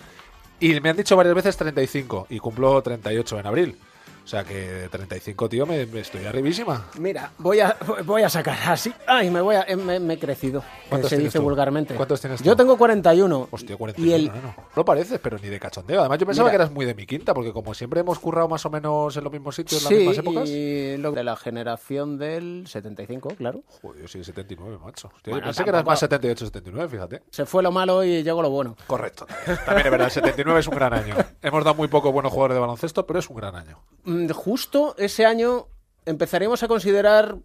Y 0.59 0.80
me 0.80 0.89
han 0.91 0.97
dicho 0.97 1.16
varias 1.16 1.34
veces 1.36 1.57
35 1.57 2.28
y 2.30 2.38
cumplo 2.39 2.82
38 2.84 3.39
en 3.39 3.47
abril. 3.47 3.78
O 4.26 4.28
sea 4.28 4.43
que 4.43 4.55
de 4.55 4.89
35, 4.89 5.47
tío, 5.49 5.67
me, 5.67 5.86
me 5.86 5.99
estoy 5.99 6.26
arribísima. 6.26 6.88
Mira, 6.97 7.32
voy 7.38 7.59
a, 7.59 7.78
voy 8.05 8.23
a 8.23 8.30
sacar 8.30 8.57
así. 8.71 8.91
Ay, 9.05 9.30
me 9.30 9.39
voy 9.39 9.55
a, 9.55 9.61
eh, 9.67 9.76
me, 9.76 9.99
me 9.99 10.15
he 10.15 10.19
crecido. 10.19 10.61
Que 10.61 10.89
¿Cuántos 10.89 11.09
se 11.11 11.17
tienes 11.17 11.32
dice 11.32 11.38
tú? 11.39 11.43
vulgarmente. 11.43 11.93
¿Cuántos 11.93 12.19
tienes 12.21 12.41
Yo 12.41 12.53
tú? 12.53 12.57
tengo 12.57 12.76
41. 12.76 13.49
Hostia, 13.51 13.78
41, 13.78 14.09
Y 14.09 14.13
el, 14.15 14.28
no, 14.28 14.55
no. 14.76 14.84
Pareces, 14.84 15.19
pero 15.21 15.38
ni 15.38 15.47
de 15.49 15.59
cachondeo. 15.59 15.99
Además, 15.99 16.17
yo 16.17 16.26
pensaba 16.26 16.47
Mira. 16.49 16.57
que 16.57 16.63
eras 16.63 16.71
muy 16.71 16.86
de 16.88 16.95
mi 16.95 17.05
quinta, 17.05 17.36
porque 17.36 17.53
como 17.53 17.76
siempre 17.76 17.99
hemos 17.99 18.17
currado 18.17 18.47
más 18.49 18.65
o 18.65 18.71
menos 18.71 19.15
en 19.15 19.23
los 19.23 19.32
mismos 19.32 19.55
sitios, 19.55 19.82
en 19.82 19.84
las 19.84 19.89
sí, 19.89 19.95
mismas 20.07 20.17
épocas. 20.17 20.49
y 20.49 20.97
lo 20.97 21.11
de 21.11 21.23
la 21.23 21.36
generación 21.36 22.17
del 22.17 22.65
75, 22.67 23.30
claro. 23.38 23.61
Joder, 23.84 24.07
yo 24.07 24.17
de 24.19 24.23
79, 24.26 24.80
macho. 24.84 25.11
Hostia, 25.13 25.34
Bueno, 25.34 25.45
yo 25.45 25.49
pensé 25.49 25.63
que 25.63 25.69
eras 25.69 25.86
más 25.86 25.99
78, 25.99 26.45
79, 26.47 26.89
fíjate. 26.89 27.21
Se 27.30 27.45
fue 27.45 27.61
lo 27.61 27.71
malo 27.71 28.03
y 28.03 28.23
llegó 28.23 28.41
lo 28.41 28.49
bueno. 28.49 28.76
Correcto. 28.88 29.28
También 29.67 29.86
es 29.86 29.91
verdad, 29.91 30.07
el 30.07 30.11
79 30.11 30.59
es 30.61 30.67
un 30.67 30.76
gran 30.76 30.93
año. 30.95 31.15
Hemos 31.43 31.63
dado 31.63 31.76
muy 31.76 31.88
pocos 31.89 32.11
buenos 32.11 32.32
jugadores 32.32 32.55
de 32.55 32.61
baloncesto, 32.61 33.05
pero 33.05 33.19
es 33.19 33.30
un 33.30 33.36
gran 33.36 33.55
año. 33.55 33.78
Mm, 34.16 34.30
Justo 34.32 34.95
ese 34.97 35.26
año 35.26 35.68
empezaremos 36.05 36.61
a 36.63 36.68
considerar 36.68 37.38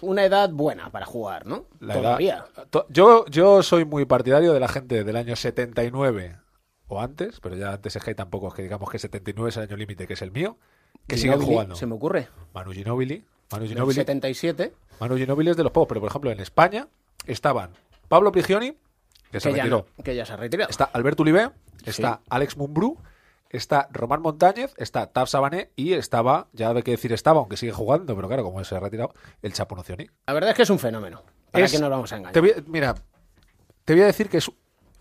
una 0.00 0.24
edad 0.24 0.50
buena 0.50 0.90
para 0.90 1.06
jugar, 1.06 1.46
¿no? 1.46 1.66
La 1.80 1.94
Todavía. 1.94 2.44
edad- 2.70 2.86
yo, 2.88 3.26
yo 3.26 3.62
soy 3.62 3.84
muy 3.84 4.04
partidario 4.04 4.52
de 4.52 4.60
la 4.60 4.68
gente 4.68 5.04
del 5.04 5.16
año 5.16 5.34
79 5.36 6.36
o 6.86 7.00
antes, 7.00 7.40
pero 7.40 7.56
ya 7.56 7.72
antes 7.72 7.96
es 7.96 8.02
que 8.04 8.14
tampoco, 8.14 8.48
es 8.48 8.54
que 8.54 8.62
digamos 8.62 8.88
que 8.90 8.98
79 8.98 9.50
es 9.50 9.56
el 9.56 9.64
año 9.64 9.76
límite, 9.76 10.06
que 10.06 10.14
es 10.14 10.22
el 10.22 10.30
mío, 10.30 10.56
que 11.06 11.16
siguen 11.18 11.40
jugando. 11.40 11.74
Se 11.74 11.86
me 11.86 11.94
ocurre. 11.94 12.28
Manu 12.54 12.72
Ginóbili. 12.72 13.24
Manu 13.50 13.62
Del 13.64 13.70
Ginóbili, 13.74 13.94
77. 13.94 14.72
Manu 15.00 15.16
Ginóbili 15.16 15.50
es 15.50 15.56
de 15.56 15.62
los 15.64 15.72
pocos, 15.72 15.88
pero 15.88 16.00
por 16.00 16.10
ejemplo 16.10 16.30
en 16.30 16.40
España 16.40 16.86
estaban 17.26 17.72
Pablo 18.08 18.30
Prigioni, 18.32 18.76
que 19.32 19.40
se 19.40 19.50
ya 19.50 19.56
retiró. 19.64 19.86
no- 19.96 20.04
que 20.04 20.14
ya 20.14 20.24
se 20.24 20.32
ha 20.32 20.36
retirado. 20.36 20.70
Está 20.70 20.84
Alberto 20.84 21.22
Uribe, 21.22 21.50
está 21.84 22.20
Alex 22.30 22.56
Mumbrú, 22.56 22.98
está 23.50 23.88
Román 23.92 24.22
Montañez, 24.22 24.74
está 24.76 25.06
Tav 25.12 25.26
Sabané 25.28 25.70
y 25.76 25.94
estaba, 25.94 26.48
ya 26.52 26.70
hay 26.70 26.82
que 26.82 26.90
decir 26.92 27.12
estaba, 27.12 27.40
aunque 27.40 27.56
sigue 27.56 27.72
jugando, 27.72 28.14
pero 28.16 28.28
claro, 28.28 28.42
como 28.44 28.62
se 28.64 28.74
ha 28.76 28.80
retirado, 28.80 29.12
el 29.42 29.52
Chapo 29.52 29.74
Nocioni. 29.76 30.06
La 30.26 30.34
verdad 30.34 30.50
es 30.50 30.56
que 30.56 30.62
es 30.62 30.70
un 30.70 30.78
fenómeno. 30.78 31.22
¿Para 31.50 31.64
Es- 31.64 31.80
nos 31.80 31.90
vamos 31.90 32.12
a 32.12 32.16
engañar? 32.16 32.32
Te 32.34 32.40
voy 32.40 32.50
a- 32.50 32.62
mira, 32.66 32.94
te 33.84 33.94
voy 33.94 34.02
a 34.02 34.06
decir 34.06 34.28
que 34.28 34.38
es 34.38 34.50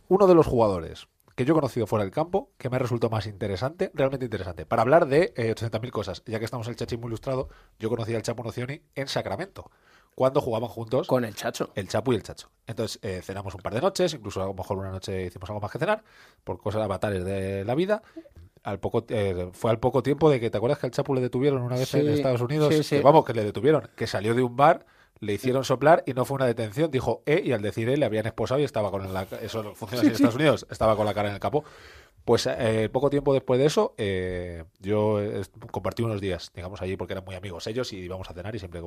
uno 0.07 0.27
de 0.27 0.35
los 0.35 0.45
jugadores 0.47 1.07
que 1.35 1.45
yo 1.45 1.53
he 1.53 1.55
conocido 1.55 1.85
fuera 1.85 2.03
del 2.03 2.11
campo 2.11 2.49
que 2.57 2.67
me 2.69 2.77
ha 2.77 2.79
resultado 2.79 3.11
más 3.11 3.27
interesante, 3.27 3.91
realmente 3.93 4.25
interesante, 4.25 4.65
para 4.65 4.81
hablar 4.81 5.05
de 5.07 5.33
eh, 5.35 5.53
80.000 5.53 5.91
cosas. 5.91 6.23
Ya 6.25 6.39
que 6.39 6.45
estamos 6.45 6.65
en 6.67 6.71
el 6.71 6.77
chachismo 6.77 7.07
ilustrado, 7.07 7.49
yo 7.77 7.89
conocí 7.89 8.15
al 8.15 8.23
Chapo 8.23 8.43
Nocioni 8.43 8.81
en 8.95 9.07
Sacramento, 9.07 9.69
cuando 10.17 10.41
jugaban 10.41 10.67
juntos. 10.67 11.05
Con 11.05 11.23
el 11.25 11.35
Chacho. 11.35 11.69
El 11.75 11.87
Chapo 11.87 12.11
y 12.11 12.15
el 12.15 12.23
Chacho. 12.23 12.49
Entonces 12.65 12.97
eh, 13.03 13.21
cenamos 13.21 13.53
un 13.53 13.61
par 13.61 13.71
de 13.75 13.81
noches, 13.81 14.15
incluso 14.15 14.41
a 14.41 14.47
lo 14.47 14.55
mejor 14.55 14.79
una 14.79 14.89
noche 14.89 15.27
hicimos 15.27 15.47
algo 15.47 15.61
más 15.61 15.71
que 15.71 15.77
cenar, 15.77 16.03
por 16.43 16.57
cosas 16.57 16.81
avatares 16.81 17.23
de 17.23 17.63
la 17.63 17.75
vida. 17.75 18.01
Al 18.63 18.79
poco, 18.79 19.05
eh, 19.09 19.49
fue 19.53 19.69
al 19.69 19.77
poco 19.79 20.01
tiempo 20.01 20.31
de 20.31 20.39
que, 20.39 20.49
¿te 20.49 20.57
acuerdas 20.57 20.79
que 20.79 20.87
al 20.87 20.91
Chapo 20.91 21.13
le 21.13 21.21
detuvieron 21.21 21.61
una 21.61 21.75
vez 21.75 21.89
Sí, 21.89 21.99
en 21.99 22.07
Estados 22.09 22.41
Unidos? 22.41 22.73
sí, 22.73 22.81
sí. 22.81 22.95
Que, 22.97 23.03
vamos, 23.03 23.25
que 23.25 23.33
le 23.33 23.43
detuvieron, 23.43 23.87
que 23.95 24.07
salió 24.07 24.33
de 24.33 24.41
un 24.41 24.55
bar, 24.57 24.87
le 25.19 25.33
hicieron 25.33 25.63
soplar 25.63 26.01
y 26.07 26.13
no 26.13 26.25
fue 26.25 26.33
una 26.37 26.47
detención, 26.47 26.89
dijo 26.89 27.21
E 27.27 27.43
y 27.45 27.51
al 27.51 27.61
decir 27.61 27.87
E 27.87 27.95
le 27.95 28.05
habían 28.07 28.25
esposado 28.25 28.59
y 28.59 28.63
estaba 28.63 28.89
con 28.89 29.13
la, 29.13 29.27
eso 29.43 29.75
funciona 29.75 29.99
así 30.01 30.07
en 30.07 30.13
Estados 30.13 30.35
Unidos, 30.35 30.65
estaba 30.71 30.95
con 30.95 31.05
la 31.05 31.13
cara 31.13 31.29
en 31.29 31.35
el 31.35 31.39
capó. 31.39 31.63
Pues 32.27 32.45
eh, 32.45 32.89
poco 32.91 33.09
tiempo 33.09 33.33
después 33.33 33.57
de 33.57 33.65
eso, 33.67 33.93
eh, 33.97 34.65
yo 34.81 35.21
eh, 35.21 35.43
compartí 35.71 36.03
unos 36.03 36.19
días, 36.19 36.51
digamos, 36.53 36.81
allí 36.81 36.97
porque 36.97 37.13
eran 37.13 37.23
muy 37.23 37.35
amigos 37.35 37.65
ellos 37.67 37.93
y 37.93 37.99
íbamos 37.99 38.29
a 38.29 38.33
cenar 38.33 38.53
y 38.53 38.59
siempre... 38.59 38.81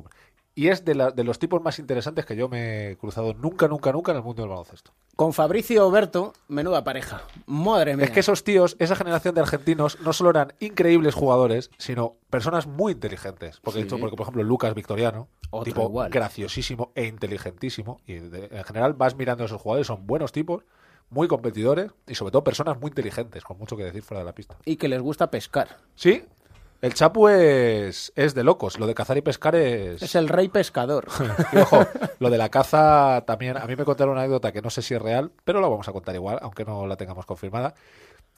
Y 0.53 0.67
es 0.67 0.85
de, 0.85 0.93
la- 0.93 1.09
de 1.09 1.23
los 1.23 1.39
tipos 1.39 1.59
más 1.59 1.79
interesantes 1.79 2.23
que 2.27 2.35
yo 2.35 2.49
me 2.49 2.91
he 2.91 2.97
cruzado 2.97 3.33
nunca, 3.33 3.67
nunca, 3.67 3.91
nunca 3.91 4.11
en 4.11 4.17
el 4.19 4.23
mundo 4.23 4.43
del 4.43 4.49
baloncesto. 4.49 4.91
Con 5.15 5.33
Fabricio 5.33 5.87
Oberto, 5.87 6.33
menuda 6.49 6.83
pareja. 6.83 7.23
Madre 7.47 7.95
mía. 7.95 8.05
Es 8.05 8.11
que 8.11 8.19
esos 8.19 8.43
tíos, 8.43 8.75
esa 8.77 8.95
generación 8.95 9.33
de 9.33 9.41
argentinos, 9.41 9.97
no 10.01 10.13
solo 10.13 10.29
eran 10.29 10.53
increíbles 10.59 11.15
jugadores, 11.15 11.71
sino 11.79 12.17
personas 12.29 12.67
muy 12.67 12.91
inteligentes. 12.93 13.59
Porque, 13.59 13.81
Sí. 13.81 13.87
porque 13.99 14.15
por 14.15 14.21
ejemplo, 14.25 14.43
Lucas 14.43 14.75
Victoriano, 14.75 15.29
Otro 15.49 15.63
tipo 15.63 15.81
igual. 15.85 16.11
graciosísimo 16.11 16.91
e 16.93 17.05
inteligentísimo. 17.07 18.01
Y 18.05 18.19
de- 18.19 18.49
en 18.51 18.63
general 18.65 18.93
vas 18.93 19.15
mirando 19.15 19.43
a 19.43 19.47
esos 19.47 19.59
jugadores, 19.59 19.87
son 19.87 20.05
buenos 20.05 20.31
tipos, 20.31 20.63
muy 21.11 21.27
competidores 21.27 21.91
y 22.07 22.15
sobre 22.15 22.31
todo 22.31 22.43
personas 22.43 22.79
muy 22.79 22.89
inteligentes, 22.89 23.43
con 23.43 23.57
mucho 23.57 23.77
que 23.77 23.83
decir 23.83 24.01
fuera 24.01 24.19
de 24.19 24.25
la 24.25 24.33
pista. 24.33 24.57
Y 24.65 24.77
que 24.77 24.87
les 24.87 25.01
gusta 25.01 25.29
pescar. 25.29 25.77
Sí, 25.93 26.23
el 26.81 26.95
Chapu 26.95 27.27
es, 27.27 28.11
es 28.15 28.33
de 28.33 28.43
locos. 28.43 28.79
Lo 28.79 28.87
de 28.87 28.95
cazar 28.95 29.17
y 29.17 29.21
pescar 29.21 29.55
es... 29.55 30.01
Es 30.01 30.15
el 30.15 30.27
rey 30.27 30.49
pescador. 30.49 31.07
Y 31.53 31.57
ojo, 31.57 31.85
lo 32.19 32.29
de 32.29 32.37
la 32.37 32.49
caza 32.49 33.23
también, 33.27 33.57
a 33.57 33.65
mí 33.65 33.75
me 33.75 33.85
contaron 33.85 34.13
una 34.13 34.21
anécdota 34.21 34.51
que 34.51 34.61
no 34.61 34.69
sé 34.69 34.81
si 34.81 34.95
es 34.95 35.01
real, 35.01 35.31
pero 35.43 35.61
la 35.61 35.67
vamos 35.67 35.87
a 35.87 35.91
contar 35.91 36.15
igual, 36.15 36.39
aunque 36.41 36.65
no 36.65 36.87
la 36.87 36.95
tengamos 36.95 37.25
confirmada, 37.25 37.75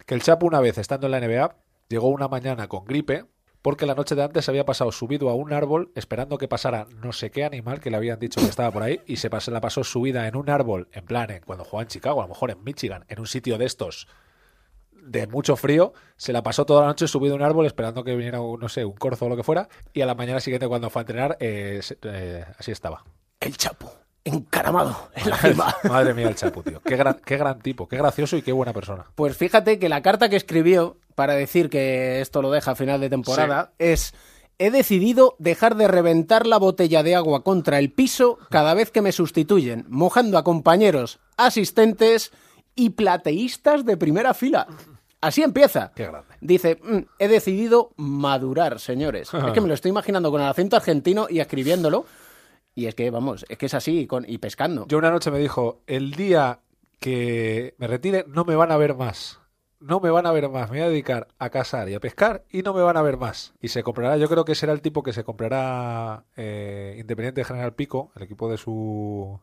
que 0.06 0.16
el 0.16 0.22
Chapu 0.22 0.48
una 0.48 0.60
vez, 0.60 0.78
estando 0.78 1.08
en 1.08 1.12
la 1.12 1.22
NBA, 1.22 1.56
llegó 1.88 2.10
una 2.10 2.28
mañana 2.28 2.68
con 2.68 2.84
gripe 2.86 3.26
porque 3.64 3.88
la 3.88 3.96
noche 3.96 4.14
de 4.14 4.22
antes 4.24 4.48
había 4.50 4.66
pasado 4.66 4.92
subido 4.92 5.30
a 5.30 5.34
un 5.34 5.52
árbol 5.54 5.92
esperando 5.96 6.38
que 6.38 6.48
pasara 6.48 6.86
no 7.02 7.12
sé 7.14 7.32
qué 7.32 7.44
animal 7.46 7.80
que 7.80 7.90
le 7.90 7.98
habían 7.98 8.20
dicho 8.20 8.40
que 8.42 8.46
estaba 8.48 8.70
por 8.70 8.84
ahí 8.84 9.02
y 9.08 9.16
se 9.16 9.30
la 9.50 9.62
pasó 9.62 9.84
subida 9.84 10.28
en 10.28 10.36
un 10.36 10.50
árbol, 10.52 10.90
en 10.92 11.06
plan, 11.06 11.32
en- 11.32 11.42
cuando 11.42 11.64
jugaba 11.64 11.82
en 11.84 11.88
Chicago, 11.88 12.20
a 12.22 12.26
lo 12.26 12.30
mejor 12.30 12.52
en 12.52 12.64
Michigan, 12.64 13.06
en 13.08 13.20
un 13.20 13.26
sitio 13.26 13.58
de 13.58 13.66
estos 13.66 14.08
de 14.92 15.28
mucho 15.28 15.56
frío, 15.56 15.94
se 16.16 16.32
la 16.34 16.44
pasó 16.44 16.66
toda 16.66 16.82
la 16.82 16.88
noche 16.88 17.08
subido 17.08 17.34
a 17.34 17.38
un 17.38 17.42
árbol 17.42 17.66
esperando 17.66 18.04
que 18.04 18.16
viniera, 18.16 18.38
no 18.38 18.70
sé, 18.70 18.86
un 18.86 18.94
corzo 18.94 19.26
o 19.26 19.30
lo 19.30 19.36
que 19.36 19.44
fuera, 19.44 19.68
y 19.94 20.02
a 20.02 20.06
la 20.06 20.16
mañana 20.16 20.40
siguiente 20.40 20.68
cuando 20.68 20.90
fue 20.90 21.02
a 21.02 21.04
entrenar, 21.04 21.38
eh, 21.40 21.82
eh, 22.04 22.46
así 22.58 22.72
estaba. 22.72 23.04
El 23.40 23.58
Chapu, 23.58 23.88
encaramado 24.26 25.10
en 25.16 25.30
la 25.30 25.38
cima. 25.38 25.76
Madre 25.84 26.14
mía, 26.14 26.30
el 26.30 26.36
Chapu, 26.36 26.64
tío. 26.64 26.82
Qué 26.82 26.96
gran, 26.96 27.18
qué 27.26 27.38
gran 27.38 27.60
tipo, 27.60 27.88
qué 27.88 27.98
gracioso 27.98 28.38
y 28.38 28.42
qué 28.42 28.52
buena 28.52 28.74
persona. 28.74 29.06
Pues 29.16 29.38
fíjate 29.38 29.80
que 29.80 29.90
la 29.90 30.02
carta 30.02 30.30
que 30.30 30.36
escribió 30.36 30.98
para 31.16 31.34
decir 31.34 31.70
que 31.70 32.22
esto 32.22 32.42
lo 32.42 32.52
deja 32.52 32.72
a 32.72 32.76
final 32.76 33.02
de 33.02 33.10
temporada 33.10 33.74
es 33.80 34.14
he 34.60 34.72
decidido 34.72 35.36
dejar 35.40 35.76
de 35.76 35.88
reventar 35.88 36.46
la 36.46 36.58
botella 36.58 37.04
de 37.04 37.16
agua 37.16 37.44
contra 37.44 37.80
el 37.80 37.92
piso 37.92 38.38
cada 38.50 38.74
vez 38.74 38.92
que 38.92 39.02
me 39.02 39.12
sustituyen, 39.12 39.86
mojando 39.90 40.38
a 40.38 40.44
compañeros, 40.44 41.20
asistentes 41.38 42.32
y 42.76 42.92
plateístas 42.92 43.86
de 43.86 43.98
primera 43.98 44.34
fila. 44.34 44.68
Así 45.22 45.42
empieza. 45.42 45.92
Qué 45.96 46.06
grande. 46.06 46.36
Dice, 46.42 46.80
"Mm, 46.84 46.98
he 47.18 47.28
decidido 47.30 47.92
madurar, 47.96 48.80
señores. 48.80 49.30
es 49.34 49.54
que 49.54 49.62
me 49.62 49.68
lo 49.68 49.74
estoy 49.74 49.90
imaginando 49.90 50.32
con 50.32 50.42
el 50.42 50.48
acento 50.48 50.76
argentino 50.76 51.28
y 51.30 51.40
escribiéndolo. 51.40 52.06
Y 52.76 52.88
es 52.88 52.96
que, 52.96 53.10
vamos, 53.12 53.46
es 53.50 53.58
que 53.58 53.68
es 53.68 53.74
así 53.74 54.02
y, 54.02 54.08
con, 54.08 54.26
y 54.28 54.38
pescando. 54.40 54.86
Yo 54.88 54.98
una 54.98 55.12
noche 55.12 55.32
me 55.32 55.40
dijo, 55.40 55.82
el 55.88 56.12
día 56.14 56.60
que 57.00 57.76
me 57.78 57.88
retire 57.88 58.26
no 58.28 58.46
me 58.46 58.56
van 58.56 58.72
a 58.72 58.78
ver 58.78 58.96
más. 58.96 59.40
No 59.80 60.00
me 60.00 60.10
van 60.10 60.26
a 60.26 60.32
ver 60.32 60.50
más. 60.50 60.72
Me 60.72 60.78
voy 60.78 60.86
a 60.86 60.90
dedicar 60.90 61.28
a 61.38 61.50
cazar 61.50 61.90
y 61.90 61.94
a 61.94 62.00
pescar 62.00 62.46
y 62.50 62.62
no 62.62 62.74
me 62.74 62.82
van 62.82 62.96
a 62.96 63.02
ver 63.02 63.18
más. 63.18 63.54
Y 63.62 63.68
se 63.68 63.84
comprará, 63.84 64.18
yo 64.18 64.30
creo 64.30 64.46
que 64.46 64.56
será 64.56 64.72
el 64.72 64.82
tipo 64.82 65.04
que 65.04 65.14
se 65.14 65.24
comprará 65.24 66.24
eh, 66.38 66.96
Independiente 67.00 67.44
General 67.44 67.74
Pico, 67.76 68.12
el 68.16 68.24
equipo 68.24 68.50
de 68.50 68.58
su... 68.58 69.40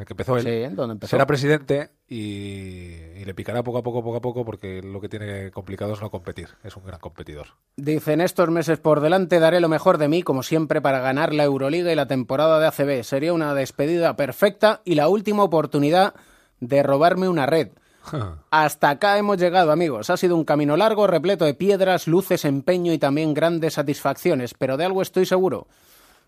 En 0.00 0.04
el 0.04 0.06
que 0.06 0.14
empezó 0.14 0.38
él. 0.38 0.44
Sí, 0.44 0.74
donde 0.74 0.94
empezó. 0.94 1.10
Será 1.10 1.26
presidente 1.26 1.90
y, 2.08 2.94
y 3.18 3.24
le 3.26 3.34
picará 3.34 3.62
poco 3.62 3.76
a 3.76 3.82
poco, 3.82 4.02
poco 4.02 4.16
a 4.16 4.20
poco, 4.22 4.44
porque 4.46 4.80
lo 4.80 4.98
que 4.98 5.10
tiene 5.10 5.50
complicado 5.50 5.92
es 5.92 6.00
no 6.00 6.10
competir. 6.10 6.48
Es 6.64 6.74
un 6.74 6.86
gran 6.86 6.98
competidor. 6.98 7.48
Dice, 7.76 8.14
en 8.14 8.22
estos 8.22 8.48
meses 8.48 8.78
por 8.78 9.00
delante 9.00 9.38
daré 9.40 9.60
lo 9.60 9.68
mejor 9.68 9.98
de 9.98 10.08
mí, 10.08 10.22
como 10.22 10.42
siempre, 10.42 10.80
para 10.80 11.00
ganar 11.00 11.34
la 11.34 11.44
Euroliga 11.44 11.92
y 11.92 11.96
la 11.96 12.06
temporada 12.06 12.58
de 12.58 12.68
ACB. 12.68 13.04
Sería 13.04 13.34
una 13.34 13.52
despedida 13.52 14.16
perfecta 14.16 14.80
y 14.86 14.94
la 14.94 15.08
última 15.08 15.44
oportunidad 15.44 16.14
de 16.60 16.82
robarme 16.82 17.28
una 17.28 17.44
red. 17.44 17.68
Hasta 18.50 18.88
acá 18.88 19.18
hemos 19.18 19.36
llegado, 19.36 19.70
amigos. 19.70 20.08
Ha 20.08 20.16
sido 20.16 20.34
un 20.34 20.46
camino 20.46 20.78
largo, 20.78 21.08
repleto 21.08 21.44
de 21.44 21.52
piedras, 21.52 22.06
luces, 22.06 22.46
empeño 22.46 22.94
y 22.94 22.98
también 22.98 23.34
grandes 23.34 23.74
satisfacciones, 23.74 24.54
pero 24.54 24.78
de 24.78 24.86
algo 24.86 25.02
estoy 25.02 25.26
seguro. 25.26 25.66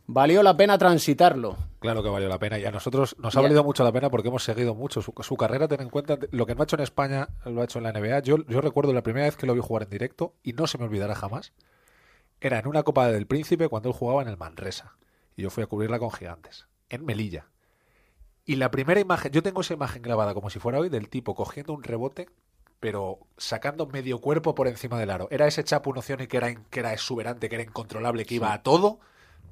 Valió 0.06 0.42
la 0.42 0.56
pena 0.56 0.78
transitarlo. 0.78 1.56
Claro 1.78 2.02
que 2.02 2.08
valió 2.08 2.28
la 2.28 2.38
pena 2.38 2.58
y 2.58 2.64
a 2.64 2.70
nosotros 2.70 3.16
nos 3.18 3.36
ha 3.36 3.40
valido 3.40 3.64
mucho 3.64 3.84
la 3.84 3.92
pena 3.92 4.10
porque 4.10 4.28
hemos 4.28 4.44
seguido 4.44 4.74
mucho 4.74 5.02
su, 5.02 5.12
su 5.20 5.36
carrera. 5.36 5.68
Ten 5.68 5.80
en 5.80 5.90
cuenta 5.90 6.18
lo 6.30 6.46
que 6.46 6.54
no 6.54 6.62
ha 6.62 6.64
hecho 6.64 6.76
en 6.76 6.82
España, 6.82 7.28
lo 7.44 7.60
ha 7.60 7.64
hecho 7.64 7.78
en 7.78 7.84
la 7.84 7.92
NBA. 7.92 8.20
Yo, 8.20 8.38
yo 8.46 8.60
recuerdo 8.60 8.92
la 8.92 9.02
primera 9.02 9.26
vez 9.26 9.36
que 9.36 9.46
lo 9.46 9.54
vi 9.54 9.60
jugar 9.60 9.84
en 9.84 9.90
directo 9.90 10.34
y 10.42 10.52
no 10.52 10.66
se 10.66 10.78
me 10.78 10.84
olvidará 10.84 11.14
jamás. 11.14 11.52
Era 12.40 12.58
en 12.58 12.66
una 12.66 12.82
Copa 12.82 13.06
del 13.08 13.26
Príncipe 13.26 13.68
cuando 13.68 13.88
él 13.88 13.94
jugaba 13.94 14.22
en 14.22 14.28
el 14.28 14.36
Manresa 14.36 14.96
y 15.36 15.42
yo 15.42 15.50
fui 15.50 15.62
a 15.62 15.66
cubrirla 15.66 15.98
con 15.98 16.10
gigantes 16.10 16.66
en 16.88 17.04
Melilla. 17.04 17.46
Y 18.44 18.56
la 18.56 18.70
primera 18.70 19.00
imagen, 19.00 19.30
yo 19.30 19.42
tengo 19.42 19.60
esa 19.60 19.74
imagen 19.74 20.02
grabada 20.02 20.34
como 20.34 20.50
si 20.50 20.58
fuera 20.58 20.78
hoy 20.78 20.88
del 20.88 21.08
tipo 21.08 21.34
cogiendo 21.34 21.72
un 21.72 21.84
rebote, 21.84 22.28
pero 22.80 23.20
sacando 23.36 23.86
medio 23.86 24.20
cuerpo 24.20 24.54
por 24.54 24.66
encima 24.66 24.98
del 24.98 25.10
aro. 25.10 25.28
Era 25.30 25.46
ese 25.46 25.62
Chapu 25.62 25.92
Nocioni 25.92 26.26
que 26.26 26.36
era, 26.36 26.52
que 26.54 26.80
era 26.80 26.92
exuberante, 26.92 27.48
que 27.48 27.54
era 27.54 27.64
incontrolable, 27.64 28.24
que 28.24 28.34
iba 28.34 28.52
a 28.52 28.62
todo. 28.62 28.98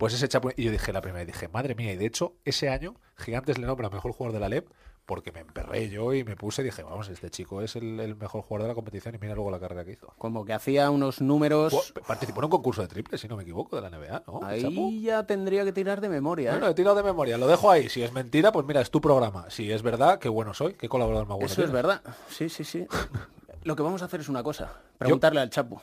Pues 0.01 0.15
ese 0.15 0.29
Chapu. 0.29 0.49
Y 0.57 0.65
yo 0.65 0.71
dije 0.73 0.95
la 0.95 1.03
primera, 1.03 1.23
y 1.23 1.27
dije, 1.27 1.49
madre 1.49 1.75
mía. 1.75 1.93
Y 1.93 1.97
de 1.97 2.07
hecho, 2.07 2.33
ese 2.47 2.71
año, 2.71 2.95
Gigantes 3.19 3.59
le 3.59 3.67
nombra 3.67 3.91
mejor 3.91 4.13
jugador 4.13 4.33
de 4.33 4.41
la 4.41 4.49
LEP 4.49 4.67
porque 5.05 5.31
me 5.31 5.41
emperré 5.41 5.91
yo 5.91 6.15
y 6.15 6.25
me 6.25 6.37
puse 6.37 6.63
y 6.63 6.65
dije, 6.65 6.83
vamos, 6.83 7.09
este 7.11 7.29
chico 7.29 7.61
es 7.61 7.77
el, 7.77 8.01
el 8.01 8.17
mejor 8.17 8.41
jugador 8.41 8.63
de 8.63 8.69
la 8.69 8.75
competición 8.75 9.15
y 9.15 9.19
mira 9.19 9.35
luego 9.35 9.51
la 9.51 9.61
carrera 9.61 9.85
que 9.85 9.93
hizo. 9.93 10.15
Como 10.17 10.47
que 10.47 10.55
hacía 10.55 10.89
unos 10.89 11.21
números... 11.21 11.93
Participó 12.07 12.41
en 12.41 12.45
un 12.45 12.51
concurso 12.51 12.81
de 12.81 12.89
triple, 12.89 13.19
si 13.19 13.29
no 13.29 13.37
me 13.37 13.43
equivoco, 13.43 13.77
de 13.77 13.83
la 13.83 13.91
NBA, 13.91 14.23
¿no? 14.27 14.41
Ahí 14.43 15.03
ya 15.03 15.27
tendría 15.27 15.65
que 15.65 15.73
tirar 15.73 16.01
de 16.01 16.09
memoria. 16.09 16.51
¿eh? 16.51 16.53
Bueno, 16.53 16.69
he 16.69 16.75
tirado 16.75 16.97
de 16.97 17.03
memoria, 17.03 17.37
lo 17.37 17.47
dejo 17.47 17.71
ahí. 17.71 17.91
Si 17.91 18.03
es 18.03 18.13
mentira, 18.13 18.53
pues 18.53 18.65
mira, 18.65 18.81
es 18.81 18.91
tu 18.91 19.03
programa. 19.03 19.51
Si 19.51 19.71
es 19.71 19.83
verdad, 19.83 20.19
qué 20.19 20.31
bueno 20.31 20.55
soy, 20.55 20.75
qué 20.75 20.89
colaborador 20.89 21.27
más 21.27 21.37
bueno. 21.37 21.53
Eso 21.53 21.63
es 21.63 21.73
verdad. 21.73 22.01
Sí, 22.31 22.49
sí, 22.49 22.65
sí. 22.65 22.87
Lo 23.65 23.77
que 23.77 23.83
vamos 23.83 24.01
a 24.01 24.07
hacer 24.07 24.21
es 24.21 24.31
una 24.31 24.43
cosa. 24.43 24.73
Preguntarle 24.97 25.41
al 25.41 25.51
Chapu. 25.51 25.79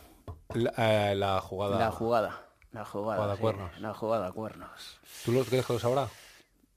La, 0.55 0.73
eh, 1.11 1.15
la 1.15 1.39
jugada. 1.41 1.77
La 1.77 1.91
jugada. 1.91 2.46
La 2.73 2.85
jugada. 2.85 3.15
Jugada 3.17 3.35
sí, 3.35 3.41
cuernos. 3.41 3.79
La 3.79 3.93
jugada 3.93 4.31
cuernos. 4.31 4.99
¿Tú 5.25 5.31
lo 5.31 5.43
crees 5.43 5.65
que 5.65 5.73
lo 5.73 5.79
sabrá? 5.79 6.07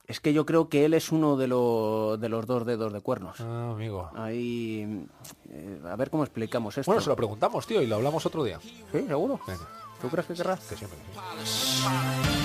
Es 0.06 0.18
que 0.18 0.32
yo 0.32 0.44
creo 0.44 0.68
que 0.68 0.84
él 0.84 0.94
es 0.94 1.12
uno 1.12 1.36
de, 1.36 1.46
lo- 1.46 2.16
de 2.18 2.28
los 2.28 2.44
dos 2.46 2.66
dedos 2.66 2.92
de 2.92 3.00
cuernos. 3.00 3.40
Ah, 3.40 3.70
amigo. 3.72 4.10
Ahí. 4.16 5.06
eh, 5.50 5.80
a 5.88 5.94
ver 5.96 6.10
cómo 6.10 6.24
explicamos 6.24 6.76
esto. 6.78 6.90
Bueno, 6.90 7.00
se 7.00 7.10
lo 7.10 7.16
preguntamos, 7.16 7.66
tío, 7.66 7.80
y 7.80 7.86
lo 7.86 7.96
hablamos 7.96 8.26
otro 8.26 8.42
día. 8.42 8.58
Sí, 8.60 8.82
seguro. 9.06 9.38
Venga. 9.46 9.68
¿Tú 10.00 10.08
crees 10.08 10.26
que 10.26 10.34
querrás? 10.34 10.60
Que 10.66 10.76
siempre. 10.76 10.98
que 10.98 11.46
sí. 11.46 12.39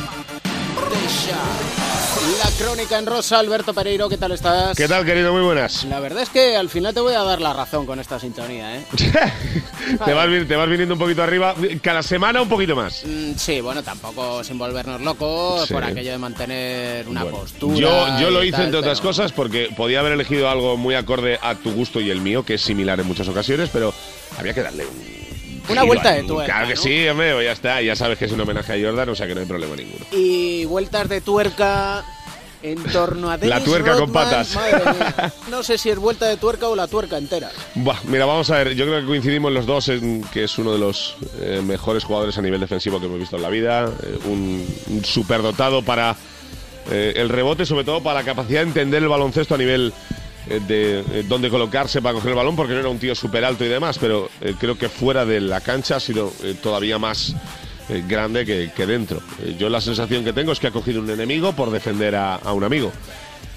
La 2.43 2.49
crónica 2.65 2.97
en 2.97 3.05
rosa, 3.05 3.39
Alberto 3.39 3.73
Pereiro, 3.73 4.07
¿qué 4.09 4.17
tal 4.17 4.31
estás? 4.31 4.75
¿Qué 4.77 4.87
tal, 4.87 5.05
querido? 5.05 5.31
Muy 5.33 5.41
buenas. 5.43 5.83
La 5.85 5.99
verdad 5.99 6.23
es 6.23 6.29
que 6.29 6.55
al 6.55 6.69
final 6.69 6.93
te 6.93 6.99
voy 6.99 7.13
a 7.13 7.23
dar 7.23 7.39
la 7.41 7.53
razón 7.53 7.85
con 7.85 7.99
esta 7.99 8.19
sintonía, 8.19 8.77
¿eh? 8.77 8.85
te, 10.05 10.13
vas, 10.13 10.27
te 10.47 10.55
vas 10.55 10.69
viniendo 10.69 10.95
un 10.95 10.99
poquito 10.99 11.23
arriba. 11.23 11.53
Cada 11.81 12.01
semana 12.03 12.41
un 12.41 12.49
poquito 12.49 12.75
más. 12.75 13.03
Mm, 13.05 13.33
Sí, 13.37 13.61
bueno, 13.61 13.83
tampoco 13.83 14.43
sin 14.43 14.57
volvernos 14.57 15.01
locos 15.01 15.67
Sí. 15.67 15.73
por 15.73 15.83
aquello 15.83 16.11
de 16.11 16.17
mantener 16.17 17.07
una 17.07 17.25
postura. 17.25 17.77
Yo, 17.77 18.19
yo 18.19 18.29
lo 18.31 18.43
hice, 18.43 18.53
tal, 18.57 18.65
entre 18.65 18.79
otras 18.79 18.99
pero- 18.99 19.09
cosas, 19.09 19.31
porque 19.31 19.69
podía 19.75 19.99
haber 19.99 20.13
elegido 20.13 20.49
algo 20.49 20.77
muy 20.77 20.95
acorde 20.95 21.37
a 21.41 21.55
tu 21.55 21.71
gusto 21.73 21.99
y 22.01 22.09
el 22.09 22.21
mío, 22.21 22.43
que 22.43 22.55
es 22.55 22.61
similar 22.61 22.99
en 22.99 23.07
muchas 23.07 23.27
ocasiones, 23.27 23.69
pero 23.71 23.93
había 24.37 24.53
que 24.53 24.61
darle 24.63 24.85
un. 24.85 25.24
Una 25.69 25.83
vuelta 25.83 26.11
de 26.13 26.23
tuerca, 26.23 26.53
Claro 26.53 26.67
que 26.67 26.75
¿no? 26.75 26.81
sí, 26.81 27.07
hombre, 27.07 27.43
ya 27.43 27.51
está. 27.51 27.81
Ya 27.81 27.95
sabes 27.95 28.17
que 28.17 28.25
es 28.25 28.31
un 28.31 28.41
homenaje 28.41 28.73
a 28.73 28.85
Jordan, 28.87 29.09
o 29.09 29.15
sea 29.15 29.27
que 29.27 29.33
no 29.35 29.41
hay 29.41 29.47
problema 29.47 29.75
ninguno. 29.75 30.05
Y 30.11 30.65
vueltas 30.65 31.09
de 31.09 31.21
tuerca 31.21 32.03
en 32.63 32.81
torno 32.85 33.29
a 33.29 33.33
La 33.33 33.37
Dennis 33.37 33.63
tuerca 33.63 33.95
con 33.95 34.11
patas. 34.11 34.55
madre 34.55 34.77
mía. 34.93 35.33
No 35.51 35.61
sé 35.61 35.77
si 35.77 35.89
es 35.89 35.97
vuelta 35.99 36.25
de 36.27 36.37
tuerca 36.37 36.67
o 36.67 36.75
la 36.75 36.87
tuerca 36.87 37.17
entera. 37.17 37.51
Mira, 38.07 38.25
vamos 38.25 38.49
a 38.49 38.57
ver. 38.57 38.73
Yo 38.75 38.85
creo 38.85 39.01
que 39.01 39.05
coincidimos 39.05 39.51
los 39.51 39.65
dos 39.67 39.89
en 39.89 40.23
que 40.33 40.45
es 40.45 40.57
uno 40.57 40.73
de 40.73 40.79
los 40.79 41.15
eh, 41.39 41.61
mejores 41.63 42.03
jugadores 42.03 42.37
a 42.37 42.41
nivel 42.41 42.59
defensivo 42.59 42.99
que 42.99 43.05
hemos 43.05 43.19
visto 43.19 43.35
en 43.35 43.41
la 43.43 43.49
vida. 43.49 43.85
eh, 44.03 44.17
un, 44.25 44.65
un 44.89 45.05
superdotado 45.05 45.83
para 45.83 46.15
eh, 46.89 47.13
el 47.17 47.29
rebote, 47.29 47.65
sobre 47.65 47.83
todo 47.83 48.01
para 48.01 48.19
la 48.21 48.25
capacidad 48.25 48.61
de 48.61 48.67
entender 48.67 49.03
el 49.03 49.09
baloncesto 49.09 49.53
a 49.55 49.57
nivel 49.59 49.93
de 50.47 50.99
eh, 50.99 51.25
dónde 51.27 51.49
colocarse 51.49 52.01
para 52.01 52.13
coger 52.13 52.29
el 52.31 52.35
balón, 52.35 52.55
porque 52.55 52.73
no 52.73 52.79
era 52.79 52.89
un 52.89 52.99
tío 52.99 53.15
súper 53.15 53.43
alto 53.45 53.65
y 53.65 53.67
demás, 53.67 53.97
pero 53.99 54.29
eh, 54.41 54.53
creo 54.59 54.77
que 54.77 54.89
fuera 54.89 55.25
de 55.25 55.41
la 55.41 55.61
cancha 55.61 55.97
ha 55.97 55.99
sido 55.99 56.31
eh, 56.43 56.55
todavía 56.61 56.99
más 56.99 57.35
eh, 57.89 58.03
grande 58.07 58.45
que, 58.45 58.71
que 58.75 58.85
dentro. 58.85 59.21
Eh, 59.43 59.55
yo 59.57 59.69
la 59.69 59.81
sensación 59.81 60.23
que 60.23 60.33
tengo 60.33 60.51
es 60.51 60.59
que 60.59 60.67
ha 60.67 60.71
cogido 60.71 61.01
un 61.01 61.09
enemigo 61.09 61.53
por 61.53 61.71
defender 61.71 62.15
a, 62.15 62.35
a 62.35 62.53
un 62.53 62.63
amigo. 62.63 62.91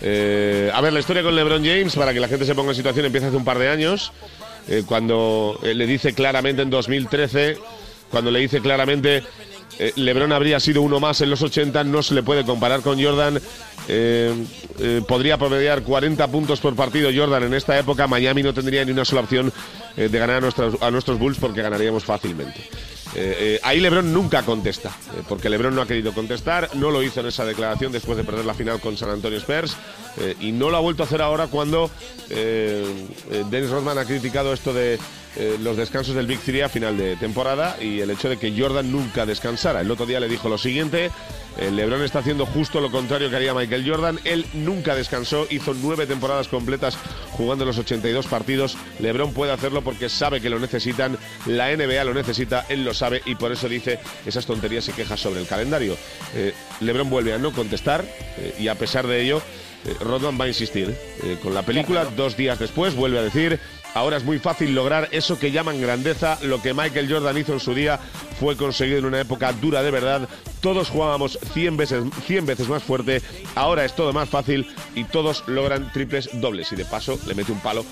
Eh, 0.00 0.70
a 0.72 0.80
ver, 0.80 0.92
la 0.92 1.00
historia 1.00 1.22
con 1.22 1.34
LeBron 1.34 1.64
James, 1.64 1.94
para 1.96 2.12
que 2.12 2.20
la 2.20 2.28
gente 2.28 2.44
se 2.44 2.54
ponga 2.54 2.70
en 2.70 2.76
situación, 2.76 3.06
empieza 3.06 3.28
hace 3.28 3.36
un 3.36 3.44
par 3.44 3.58
de 3.58 3.68
años, 3.68 4.12
eh, 4.68 4.84
cuando 4.86 5.58
eh, 5.62 5.74
le 5.74 5.86
dice 5.86 6.14
claramente 6.14 6.62
en 6.62 6.70
2013, 6.70 7.56
cuando 8.10 8.30
le 8.30 8.40
dice 8.40 8.60
claramente 8.60 9.24
eh, 9.78 9.92
LeBron 9.96 10.32
habría 10.32 10.58
sido 10.60 10.82
uno 10.82 11.00
más 11.00 11.20
en 11.20 11.30
los 11.30 11.42
80, 11.42 11.84
no 11.84 12.02
se 12.02 12.14
le 12.14 12.22
puede 12.22 12.44
comparar 12.44 12.82
con 12.82 13.02
Jordan. 13.02 13.40
Eh, 13.90 14.34
eh, 14.80 15.02
podría 15.06 15.38
promediar 15.38 15.82
40 15.82 16.26
puntos 16.28 16.60
por 16.60 16.74
partido 16.74 17.10
Jordan 17.14 17.44
en 17.44 17.54
esta 17.54 17.78
época. 17.78 18.06
Miami 18.06 18.42
no 18.42 18.52
tendría 18.52 18.84
ni 18.84 18.92
una 18.92 19.04
sola 19.04 19.22
opción 19.22 19.52
de 19.96 20.08
ganar 20.16 20.44
a 20.80 20.90
nuestros 20.90 21.18
Bulls 21.18 21.38
porque 21.38 21.60
ganaríamos 21.60 22.04
fácilmente. 22.04 22.68
Eh, 23.14 23.36
eh, 23.38 23.60
ahí 23.62 23.80
LeBron 23.80 24.12
nunca 24.12 24.42
contesta, 24.42 24.90
eh, 24.90 25.22
porque 25.28 25.48
LeBron 25.48 25.74
no 25.74 25.82
ha 25.82 25.86
querido 25.86 26.12
contestar, 26.12 26.70
no 26.74 26.90
lo 26.90 27.02
hizo 27.02 27.20
en 27.20 27.26
esa 27.26 27.44
declaración 27.44 27.90
después 27.90 28.18
de 28.18 28.24
perder 28.24 28.44
la 28.44 28.54
final 28.54 28.80
con 28.80 28.96
San 28.96 29.10
Antonio 29.10 29.38
Spurs 29.38 29.76
y 30.40 30.50
no 30.50 30.68
lo 30.68 30.76
ha 30.76 30.80
vuelto 30.80 31.04
a 31.04 31.06
hacer 31.06 31.22
ahora 31.22 31.46
cuando 31.46 31.90
Dennis 32.28 33.70
Rodman 33.70 33.98
ha 33.98 34.04
criticado 34.04 34.52
esto 34.52 34.72
de 34.72 34.98
los 35.62 35.76
descansos 35.76 36.14
del 36.16 36.26
Big 36.26 36.40
Three 36.40 36.62
a 36.62 36.68
final 36.68 36.98
de 36.98 37.14
temporada 37.16 37.76
y 37.80 38.00
el 38.00 38.10
hecho 38.10 38.28
de 38.28 38.36
que 38.36 38.52
Jordan 38.58 38.90
nunca 38.90 39.26
descansara. 39.26 39.80
El 39.80 39.90
otro 39.90 40.06
día 40.06 40.18
le 40.18 40.28
dijo 40.28 40.48
lo 40.48 40.58
siguiente, 40.58 41.12
LeBron 41.58 42.02
está 42.02 42.20
haciendo 42.20 42.46
justo 42.46 42.80
lo 42.80 42.90
contrario 42.90 43.30
que 43.30 43.36
haría 43.36 43.54
Michael 43.54 43.88
Jordan, 43.88 44.20
él 44.24 44.46
nunca 44.54 44.94
descansó, 44.94 45.46
hizo 45.50 45.74
nueve 45.74 46.06
temporadas 46.06 46.48
completas 46.48 46.96
jugando 47.32 47.64
los 47.64 47.78
82 47.78 48.26
partidos, 48.26 48.76
LeBron 49.00 49.32
puede 49.32 49.52
hacerlo 49.52 49.82
porque 49.82 50.08
sabe 50.08 50.40
que 50.40 50.50
lo 50.50 50.58
necesitan, 50.58 51.18
la 51.46 51.74
NBA 51.74 52.04
lo 52.04 52.14
necesita, 52.14 52.64
él 52.68 52.84
lo 52.84 52.94
sabe 52.94 53.22
y 53.26 53.34
por 53.34 53.52
eso 53.52 53.68
dice 53.68 53.98
esas 54.24 54.46
tonterías 54.46 54.88
y 54.88 54.92
quejas 54.92 55.20
sobre 55.20 55.40
el 55.40 55.46
calendario. 55.46 55.96
Eh, 56.34 56.54
LeBron 56.80 57.10
vuelve 57.10 57.32
a 57.32 57.38
no 57.38 57.52
contestar 57.52 58.04
eh, 58.38 58.54
y 58.58 58.68
a 58.68 58.74
pesar 58.74 59.06
de 59.06 59.22
ello, 59.22 59.42
eh, 59.84 59.94
Rodman 60.00 60.38
va 60.40 60.44
a 60.44 60.48
insistir 60.48 60.94
eh, 61.22 61.38
con 61.42 61.54
la 61.54 61.62
película. 61.62 62.04
Dos 62.04 62.36
días 62.36 62.58
después 62.58 62.94
vuelve 62.94 63.18
a 63.18 63.22
decir, 63.22 63.60
ahora 63.94 64.16
es 64.16 64.24
muy 64.24 64.38
fácil 64.38 64.74
lograr 64.74 65.08
eso 65.12 65.38
que 65.38 65.50
llaman 65.50 65.80
grandeza. 65.80 66.38
Lo 66.42 66.60
que 66.62 66.74
Michael 66.74 67.12
Jordan 67.12 67.36
hizo 67.38 67.52
en 67.52 67.60
su 67.60 67.74
día 67.74 67.98
fue 68.38 68.56
conseguido 68.56 68.98
en 68.98 69.04
una 69.06 69.20
época 69.20 69.52
dura 69.52 69.82
de 69.82 69.90
verdad. 69.90 70.28
Todos 70.60 70.88
jugábamos 70.90 71.38
100 71.52 71.76
veces, 71.76 72.04
100 72.26 72.46
veces 72.46 72.68
más 72.68 72.82
fuerte. 72.82 73.22
Ahora 73.54 73.84
es 73.84 73.94
todo 73.94 74.12
más 74.12 74.28
fácil 74.28 74.66
y 74.94 75.04
todos 75.04 75.44
logran 75.46 75.92
triples 75.92 76.28
dobles. 76.34 76.72
Y 76.72 76.76
de 76.76 76.84
paso 76.84 77.18
le 77.26 77.34
mete 77.34 77.52
un 77.52 77.60
palo 77.60 77.84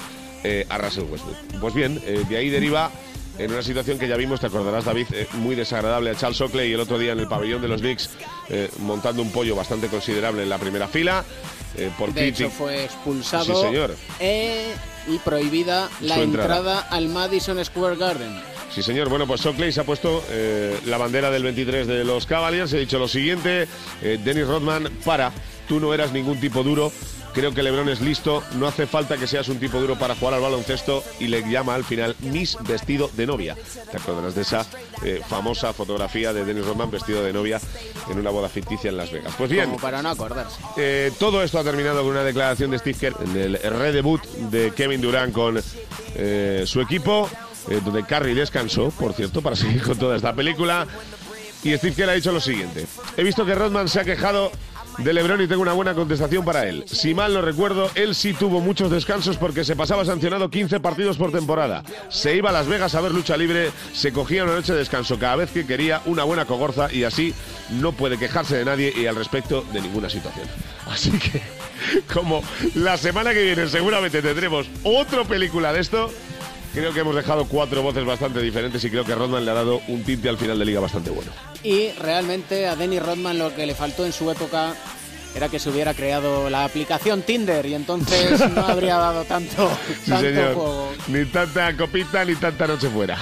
eh, 0.44 0.66
a 0.68 0.78
Russell 0.78 1.04
Westbrook. 1.04 1.60
Pues 1.60 1.74
bien, 1.74 2.00
eh, 2.04 2.24
de 2.28 2.36
ahí 2.36 2.50
deriva 2.50 2.90
en 3.38 3.52
una 3.52 3.62
situación 3.62 3.98
que 3.98 4.08
ya 4.08 4.16
vimos, 4.16 4.40
te 4.40 4.46
acordarás 4.46 4.84
David, 4.84 5.06
eh, 5.12 5.26
muy 5.34 5.54
desagradable 5.54 6.10
a 6.10 6.14
Charles 6.14 6.40
Oakley 6.40 6.72
el 6.72 6.80
otro 6.80 6.98
día 6.98 7.12
en 7.12 7.20
el 7.20 7.28
pabellón 7.28 7.60
de 7.62 7.68
los 7.68 7.80
Knicks 7.80 8.10
eh, 8.48 8.70
montando 8.78 9.22
un 9.22 9.30
pollo 9.30 9.54
bastante 9.56 9.88
considerable 9.88 10.42
en 10.42 10.48
la 10.48 10.58
primera 10.58 10.88
fila. 10.88 11.24
eh, 11.76 11.90
por 11.98 12.12
De 12.14 12.28
hecho, 12.28 12.48
fue 12.50 12.84
expulsado 12.84 13.44
Sí, 13.44 13.66
señor. 13.66 13.94
eh, 14.20 14.74
y 15.08 15.18
prohibida 15.18 15.88
la 16.00 16.18
entrada. 16.20 16.56
entrada 16.56 16.80
al 16.90 17.08
Madison 17.08 17.62
Square 17.64 17.96
Garden. 17.96 18.40
Sí, 18.74 18.82
señor. 18.82 19.08
Bueno, 19.08 19.26
pues 19.26 19.44
Oakley 19.46 19.72
se 19.72 19.80
ha 19.80 19.84
puesto 19.84 20.22
la 20.84 20.98
bandera 20.98 21.30
del 21.30 21.42
23 21.44 21.86
de 21.86 22.04
los 22.04 22.26
Cavaliers. 22.26 22.72
He 22.72 22.78
dicho 22.80 22.98
lo 22.98 23.06
siguiente: 23.08 23.68
Dennis 24.02 24.46
Rodman, 24.46 24.90
para. 25.04 25.32
Tú 25.68 25.80
no 25.80 25.94
eras 25.94 26.12
ningún 26.12 26.38
tipo 26.40 26.62
duro. 26.62 26.92
Creo 27.36 27.52
que 27.52 27.62
LeBron 27.62 27.90
es 27.90 28.00
listo. 28.00 28.42
No 28.54 28.66
hace 28.66 28.86
falta 28.86 29.18
que 29.18 29.26
seas 29.26 29.48
un 29.48 29.58
tipo 29.58 29.78
duro 29.78 29.98
para 29.98 30.14
jugar 30.14 30.32
al 30.32 30.40
baloncesto. 30.40 31.04
Y 31.20 31.26
le 31.26 31.42
llama 31.42 31.74
al 31.74 31.84
final 31.84 32.16
Miss 32.20 32.56
vestido 32.66 33.10
de 33.14 33.26
novia. 33.26 33.54
¿Te 33.90 33.98
acordarás 33.98 34.34
de 34.34 34.40
esa 34.40 34.64
eh, 35.04 35.20
famosa 35.28 35.74
fotografía 35.74 36.32
de 36.32 36.46
Dennis 36.46 36.64
Rodman 36.64 36.90
vestido 36.90 37.22
de 37.22 37.34
novia 37.34 37.60
en 38.10 38.18
una 38.18 38.30
boda 38.30 38.48
ficticia 38.48 38.88
en 38.88 38.96
Las 38.96 39.12
Vegas? 39.12 39.34
Pues 39.36 39.50
bien. 39.50 39.66
Como 39.66 39.78
para 39.78 40.00
no 40.00 40.08
acordarse. 40.08 40.56
Eh, 40.78 41.12
todo 41.18 41.42
esto 41.42 41.58
ha 41.58 41.62
terminado 41.62 42.00
con 42.00 42.12
una 42.12 42.24
declaración 42.24 42.70
de 42.70 42.78
Steve 42.78 42.98
Kerr 42.98 43.16
en 43.22 43.36
el 43.36 43.58
redebut 43.58 44.24
de 44.24 44.70
Kevin 44.70 45.02
Durant 45.02 45.34
con 45.34 45.62
eh, 46.14 46.64
su 46.66 46.80
equipo, 46.80 47.28
donde 47.84 48.04
Curry 48.04 48.32
descansó, 48.32 48.88
por 48.92 49.12
cierto, 49.12 49.42
para 49.42 49.56
seguir 49.56 49.82
con 49.82 49.98
toda 49.98 50.16
esta 50.16 50.34
película. 50.34 50.86
Y 51.62 51.76
Steve 51.76 51.94
Kerr 51.94 52.08
ha 52.08 52.14
dicho 52.14 52.32
lo 52.32 52.40
siguiente: 52.40 52.86
He 53.18 53.22
visto 53.22 53.44
que 53.44 53.54
Rodman 53.54 53.90
se 53.90 54.00
ha 54.00 54.04
quejado 54.04 54.50
de 54.98 55.12
LeBron 55.12 55.42
y 55.42 55.46
tengo 55.46 55.62
una 55.62 55.72
buena 55.72 55.94
contestación 55.94 56.44
para 56.44 56.66
él. 56.66 56.84
Si 56.86 57.14
mal 57.14 57.34
no 57.34 57.42
recuerdo, 57.42 57.90
él 57.94 58.14
sí 58.14 58.32
tuvo 58.32 58.60
muchos 58.60 58.90
descansos 58.90 59.36
porque 59.36 59.64
se 59.64 59.76
pasaba 59.76 60.04
sancionado 60.04 60.50
15 60.50 60.80
partidos 60.80 61.16
por 61.16 61.32
temporada. 61.32 61.82
Se 62.08 62.34
iba 62.34 62.50
a 62.50 62.52
Las 62.52 62.66
Vegas 62.66 62.94
a 62.94 63.00
ver 63.00 63.12
lucha 63.12 63.36
libre, 63.36 63.70
se 63.92 64.12
cogía 64.12 64.44
una 64.44 64.54
noche 64.54 64.72
de 64.72 64.78
descanso 64.78 65.18
cada 65.18 65.36
vez 65.36 65.50
que 65.50 65.66
quería 65.66 66.00
una 66.06 66.24
buena 66.24 66.46
cogorza 66.46 66.92
y 66.92 67.04
así 67.04 67.34
no 67.70 67.92
puede 67.92 68.18
quejarse 68.18 68.56
de 68.56 68.64
nadie 68.64 68.92
y 68.96 69.06
al 69.06 69.16
respecto 69.16 69.64
de 69.72 69.80
ninguna 69.80 70.08
situación. 70.08 70.46
Así 70.86 71.10
que, 71.10 71.42
como 72.12 72.42
la 72.74 72.96
semana 72.96 73.34
que 73.34 73.42
viene 73.42 73.68
seguramente 73.68 74.22
tendremos 74.22 74.66
otra 74.82 75.24
película 75.24 75.72
de 75.72 75.80
esto, 75.80 76.10
creo 76.76 76.92
que 76.92 77.00
hemos 77.00 77.14
dejado 77.16 77.46
cuatro 77.46 77.82
voces 77.82 78.04
bastante 78.04 78.40
diferentes 78.40 78.84
y 78.84 78.90
creo 78.90 79.04
que 79.04 79.14
Rodman 79.14 79.44
le 79.44 79.50
ha 79.50 79.54
dado 79.54 79.80
un 79.88 80.04
tinte 80.04 80.28
al 80.28 80.36
final 80.38 80.58
de 80.58 80.64
liga 80.66 80.78
bastante 80.80 81.10
bueno. 81.10 81.32
Y 81.62 81.90
realmente 81.92 82.66
a 82.68 82.76
Dennis 82.76 83.02
Rodman 83.02 83.38
lo 83.38 83.54
que 83.54 83.66
le 83.66 83.74
faltó 83.74 84.04
en 84.04 84.12
su 84.12 84.30
época 84.30 84.74
era 85.34 85.48
que 85.48 85.58
se 85.58 85.70
hubiera 85.70 85.94
creado 85.94 86.48
la 86.50 86.64
aplicación 86.64 87.22
Tinder 87.22 87.64
y 87.66 87.74
entonces 87.74 88.38
no 88.54 88.66
habría 88.66 88.96
dado 88.98 89.24
tanto, 89.24 89.70
Sí, 90.04 90.10
tanto 90.10 90.26
señor. 90.26 90.54
juego. 90.54 90.92
Ni 91.08 91.24
tanta 91.26 91.76
copita 91.76 92.24
ni 92.24 92.34
tanta 92.36 92.66
noche 92.66 92.88
fuera. 92.90 93.18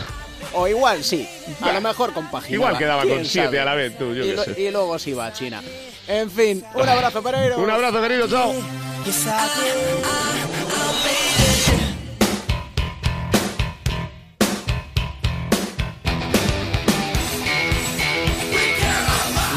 O 0.57 0.69
igual 0.69 1.03
sí, 1.03 1.29
a 1.61 1.73
lo 1.73 1.81
mejor 1.81 2.13
compaginaba. 2.13 2.55
Igual 2.55 2.79
quedaba 2.79 3.03
con 3.03 3.25
siete 3.25 3.47
sabe. 3.47 3.61
a 3.61 3.65
la 3.65 3.75
vez, 3.75 3.97
tú, 3.99 4.15
yo 4.15 4.25
y, 4.25 4.29
qué 4.31 4.35
lo- 4.37 4.45
sé. 4.45 4.61
y 4.61 4.71
luego 4.71 4.99
se 4.99 5.11
iba 5.11 5.27
a 5.27 5.33
China. 5.33 5.63
En 6.07 6.31
fin, 6.31 6.63
un 6.75 6.89
abrazo, 6.89 7.23
Pereiro. 7.23 7.59
Un 7.59 7.71
abrazo, 7.71 8.01
querido, 8.03 8.29
chao. 8.29 8.53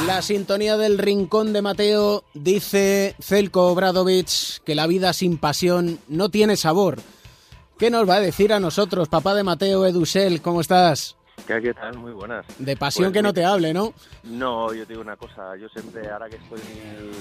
La 0.07 0.21
sintonía 0.21 0.77
del 0.77 0.97
rincón 0.97 1.51
de 1.51 1.61
Mateo 1.61 2.23
dice 2.33 3.13
Celko 3.19 3.67
Obradovich 3.67 4.61
que 4.63 4.73
la 4.73 4.87
vida 4.87 5.11
sin 5.11 5.37
pasión 5.37 5.99
no 6.07 6.29
tiene 6.29 6.55
sabor. 6.55 6.99
¿Qué 7.77 7.89
nos 7.89 8.07
va 8.07 8.15
a 8.15 8.21
decir 8.21 8.53
a 8.53 8.61
nosotros, 8.61 9.09
papá 9.09 9.35
de 9.35 9.43
Mateo 9.43 9.85
Edusel? 9.85 10.41
¿Cómo 10.41 10.61
estás? 10.61 11.17
¿Qué, 11.45 11.73
tal? 11.73 11.97
Muy 11.97 12.13
buenas. 12.13 12.45
De 12.57 12.77
pasión 12.77 13.07
Pues 13.07 13.15
que 13.15 13.21
no 13.21 13.33
te 13.33 13.43
hable, 13.43 13.73
¿no? 13.73 13.93
No, 14.23 14.73
yo 14.73 14.87
te 14.87 14.93
digo 14.93 15.01
una 15.01 15.17
cosa. 15.17 15.57
Yo 15.57 15.67
siempre, 15.67 16.09
ahora 16.09 16.29
que 16.29 16.37
estoy, 16.37 16.61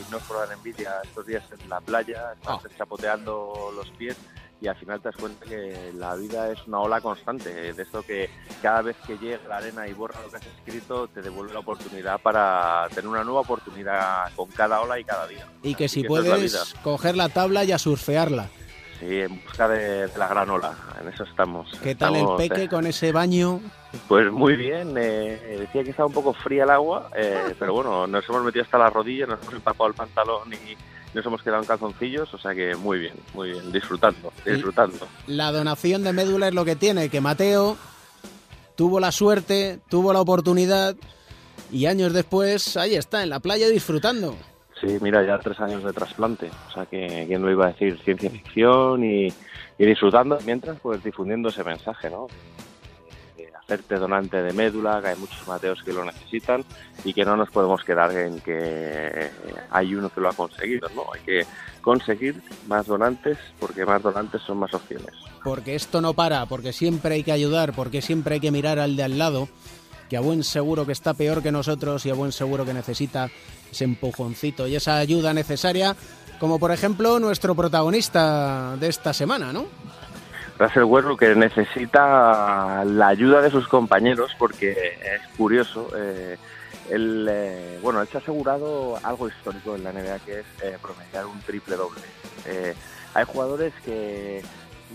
no 0.08 0.18
es 0.18 0.22
por 0.22 0.38
dar 0.38 0.56
envidia, 0.56 0.94
estos 1.02 1.26
días 1.26 1.42
en 1.60 1.68
la 1.68 1.80
playa, 1.80 2.34
estás 2.34 2.62
chapoteando 2.78 3.72
los 3.74 3.90
pies 3.90 4.16
y 4.60 4.68
al 4.68 4.76
final 4.76 5.00
te 5.00 5.08
das 5.08 5.16
cuenta 5.16 5.44
que 5.44 5.92
la 5.94 6.14
vida 6.14 6.50
es 6.50 6.66
una 6.66 6.80
ola 6.80 7.00
constante. 7.00 7.72
De 7.72 7.82
esto 7.82 8.02
que 8.02 8.30
cada 8.62 8.82
vez 8.82 8.96
que 9.06 9.18
llega 9.18 9.40
la 9.48 9.58
arena 9.58 9.86
y 9.86 9.92
borra 9.92 10.20
lo 10.22 10.30
que 10.30 10.36
has 10.36 10.46
escrito, 10.46 11.08
te 11.08 11.20
devuelve 11.22 11.52
la 11.52 11.60
oportunidad 11.60 12.20
para 12.20 12.88
tener 12.88 13.08
una 13.08 13.24
nueva 13.24 13.40
oportunidad 13.40 14.32
con 14.34 14.48
cada 14.48 14.80
ola 14.80 14.98
y 14.98 15.04
cada 15.04 15.26
día. 15.26 15.46
Y 15.62 15.74
que 15.74 15.88
si 15.88 16.02
que 16.02 16.08
esa 16.08 16.20
es 16.20 16.26
la 16.26 16.34
puedes 16.36 16.74
coger 16.82 17.16
la 17.16 17.28
tabla 17.28 17.64
y 17.64 17.72
a 17.72 17.78
surfearla. 17.78 18.48
Sí, 18.98 19.20
en 19.20 19.42
busca 19.44 19.68
de, 19.68 20.06
de 20.06 20.18
la 20.18 20.28
gran 20.28 20.48
ola. 20.48 20.74
En 21.02 21.08
eso 21.08 21.24
estamos. 21.24 21.70
¿Qué 21.82 21.94
tal 21.94 22.16
Estamos, 22.16 22.40
el 22.40 22.48
peque 22.48 22.62
eh, 22.64 22.68
con 22.68 22.86
ese 22.86 23.12
baño? 23.12 23.60
Pues 24.08 24.30
muy 24.32 24.56
bien, 24.56 24.94
eh, 24.96 25.58
decía 25.60 25.84
que 25.84 25.90
estaba 25.90 26.06
un 26.06 26.14
poco 26.14 26.32
fría 26.32 26.64
el 26.64 26.70
agua, 26.70 27.10
eh, 27.14 27.54
pero 27.58 27.74
bueno, 27.74 28.06
nos 28.06 28.28
hemos 28.28 28.42
metido 28.42 28.64
hasta 28.64 28.78
la 28.78 28.90
rodilla, 28.90 29.26
nos 29.26 29.40
hemos 29.42 29.54
empapado 29.54 29.88
el 29.88 29.94
pantalón 29.94 30.52
y 30.52 30.76
nos 31.14 31.24
hemos 31.26 31.42
quedado 31.42 31.62
en 31.62 31.68
calzoncillos, 31.68 32.32
o 32.34 32.38
sea 32.38 32.54
que 32.54 32.74
muy 32.74 32.98
bien, 32.98 33.14
muy 33.34 33.52
bien, 33.52 33.72
disfrutando, 33.72 34.32
disfrutando. 34.44 35.06
La 35.26 35.52
donación 35.52 36.04
de 36.04 36.12
médula 36.12 36.48
es 36.48 36.54
lo 36.54 36.64
que 36.64 36.76
tiene, 36.76 37.08
que 37.08 37.20
Mateo 37.20 37.76
tuvo 38.74 39.00
la 39.00 39.12
suerte, 39.12 39.80
tuvo 39.88 40.12
la 40.12 40.20
oportunidad 40.20 40.94
y 41.72 41.86
años 41.86 42.12
después 42.12 42.76
ahí 42.76 42.94
está, 42.94 43.22
en 43.22 43.30
la 43.30 43.40
playa 43.40 43.68
disfrutando. 43.68 44.36
Sí, 44.80 44.98
mira, 45.00 45.24
ya 45.26 45.38
tres 45.38 45.58
años 45.60 45.82
de 45.82 45.92
trasplante, 45.92 46.50
o 46.68 46.72
sea 46.72 46.84
que 46.84 47.24
quién 47.26 47.40
lo 47.40 47.50
iba 47.50 47.66
a 47.66 47.72
decir, 47.72 47.98
ciencia 48.04 48.28
ficción 48.28 49.02
y, 49.02 49.28
y 49.78 49.86
disfrutando, 49.86 50.38
mientras 50.44 50.78
pues 50.80 51.02
difundiendo 51.02 51.48
ese 51.48 51.64
mensaje, 51.64 52.10
¿no? 52.10 52.26
Hacerte 53.66 53.96
donante 53.96 54.40
de 54.40 54.52
médula, 54.52 55.00
que 55.02 55.08
hay 55.08 55.16
muchos 55.16 55.44
mateos 55.48 55.82
que 55.82 55.92
lo 55.92 56.04
necesitan 56.04 56.64
y 57.04 57.12
que 57.12 57.24
no 57.24 57.36
nos 57.36 57.50
podemos 57.50 57.82
quedar 57.82 58.16
en 58.16 58.38
que 58.40 59.28
hay 59.70 59.92
uno 59.92 60.08
que 60.08 60.20
lo 60.20 60.28
ha 60.28 60.32
conseguido, 60.32 60.88
¿no? 60.94 61.02
Hay 61.12 61.20
que 61.22 61.46
conseguir 61.80 62.40
más 62.68 62.86
donantes 62.86 63.38
porque 63.58 63.84
más 63.84 64.02
donantes 64.02 64.42
son 64.42 64.58
más 64.58 64.72
opciones. 64.72 65.12
Porque 65.42 65.74
esto 65.74 66.00
no 66.00 66.14
para, 66.14 66.46
porque 66.46 66.72
siempre 66.72 67.16
hay 67.16 67.24
que 67.24 67.32
ayudar, 67.32 67.72
porque 67.72 68.02
siempre 68.02 68.34
hay 68.34 68.40
que 68.40 68.52
mirar 68.52 68.78
al 68.78 68.94
de 68.94 69.02
al 69.02 69.18
lado, 69.18 69.48
que 70.08 70.16
a 70.16 70.20
buen 70.20 70.44
seguro 70.44 70.86
que 70.86 70.92
está 70.92 71.14
peor 71.14 71.42
que 71.42 71.50
nosotros 71.50 72.06
y 72.06 72.10
a 72.10 72.14
buen 72.14 72.30
seguro 72.30 72.64
que 72.64 72.72
necesita 72.72 73.30
ese 73.70 73.82
empujoncito 73.82 74.68
y 74.68 74.76
esa 74.76 74.98
ayuda 74.98 75.34
necesaria, 75.34 75.96
como 76.38 76.60
por 76.60 76.70
ejemplo 76.70 77.18
nuestro 77.18 77.56
protagonista 77.56 78.76
de 78.78 78.86
esta 78.88 79.12
semana, 79.12 79.52
¿no? 79.52 79.66
Russell 80.58 80.84
Westbrook 80.84 81.20
que 81.20 81.34
necesita 81.34 82.84
la 82.84 83.08
ayuda 83.08 83.42
de 83.42 83.50
sus 83.50 83.68
compañeros 83.68 84.32
porque 84.38 84.72
es 84.72 85.36
curioso. 85.36 85.88
eh, 85.96 86.36
él, 86.90 87.26
eh, 87.28 87.78
bueno, 87.82 88.00
él 88.00 88.08
se 88.08 88.18
ha 88.18 88.20
asegurado 88.20 88.98
algo 89.02 89.28
histórico 89.28 89.74
en 89.74 89.84
la 89.84 89.92
NBA 89.92 90.18
que 90.20 90.40
es 90.40 90.46
eh, 90.62 90.78
promediar 90.80 91.26
un 91.26 91.40
triple 91.40 91.76
doble. 91.76 92.02
Eh, 92.46 92.74
hay 93.14 93.24
jugadores 93.24 93.72
que 93.84 94.42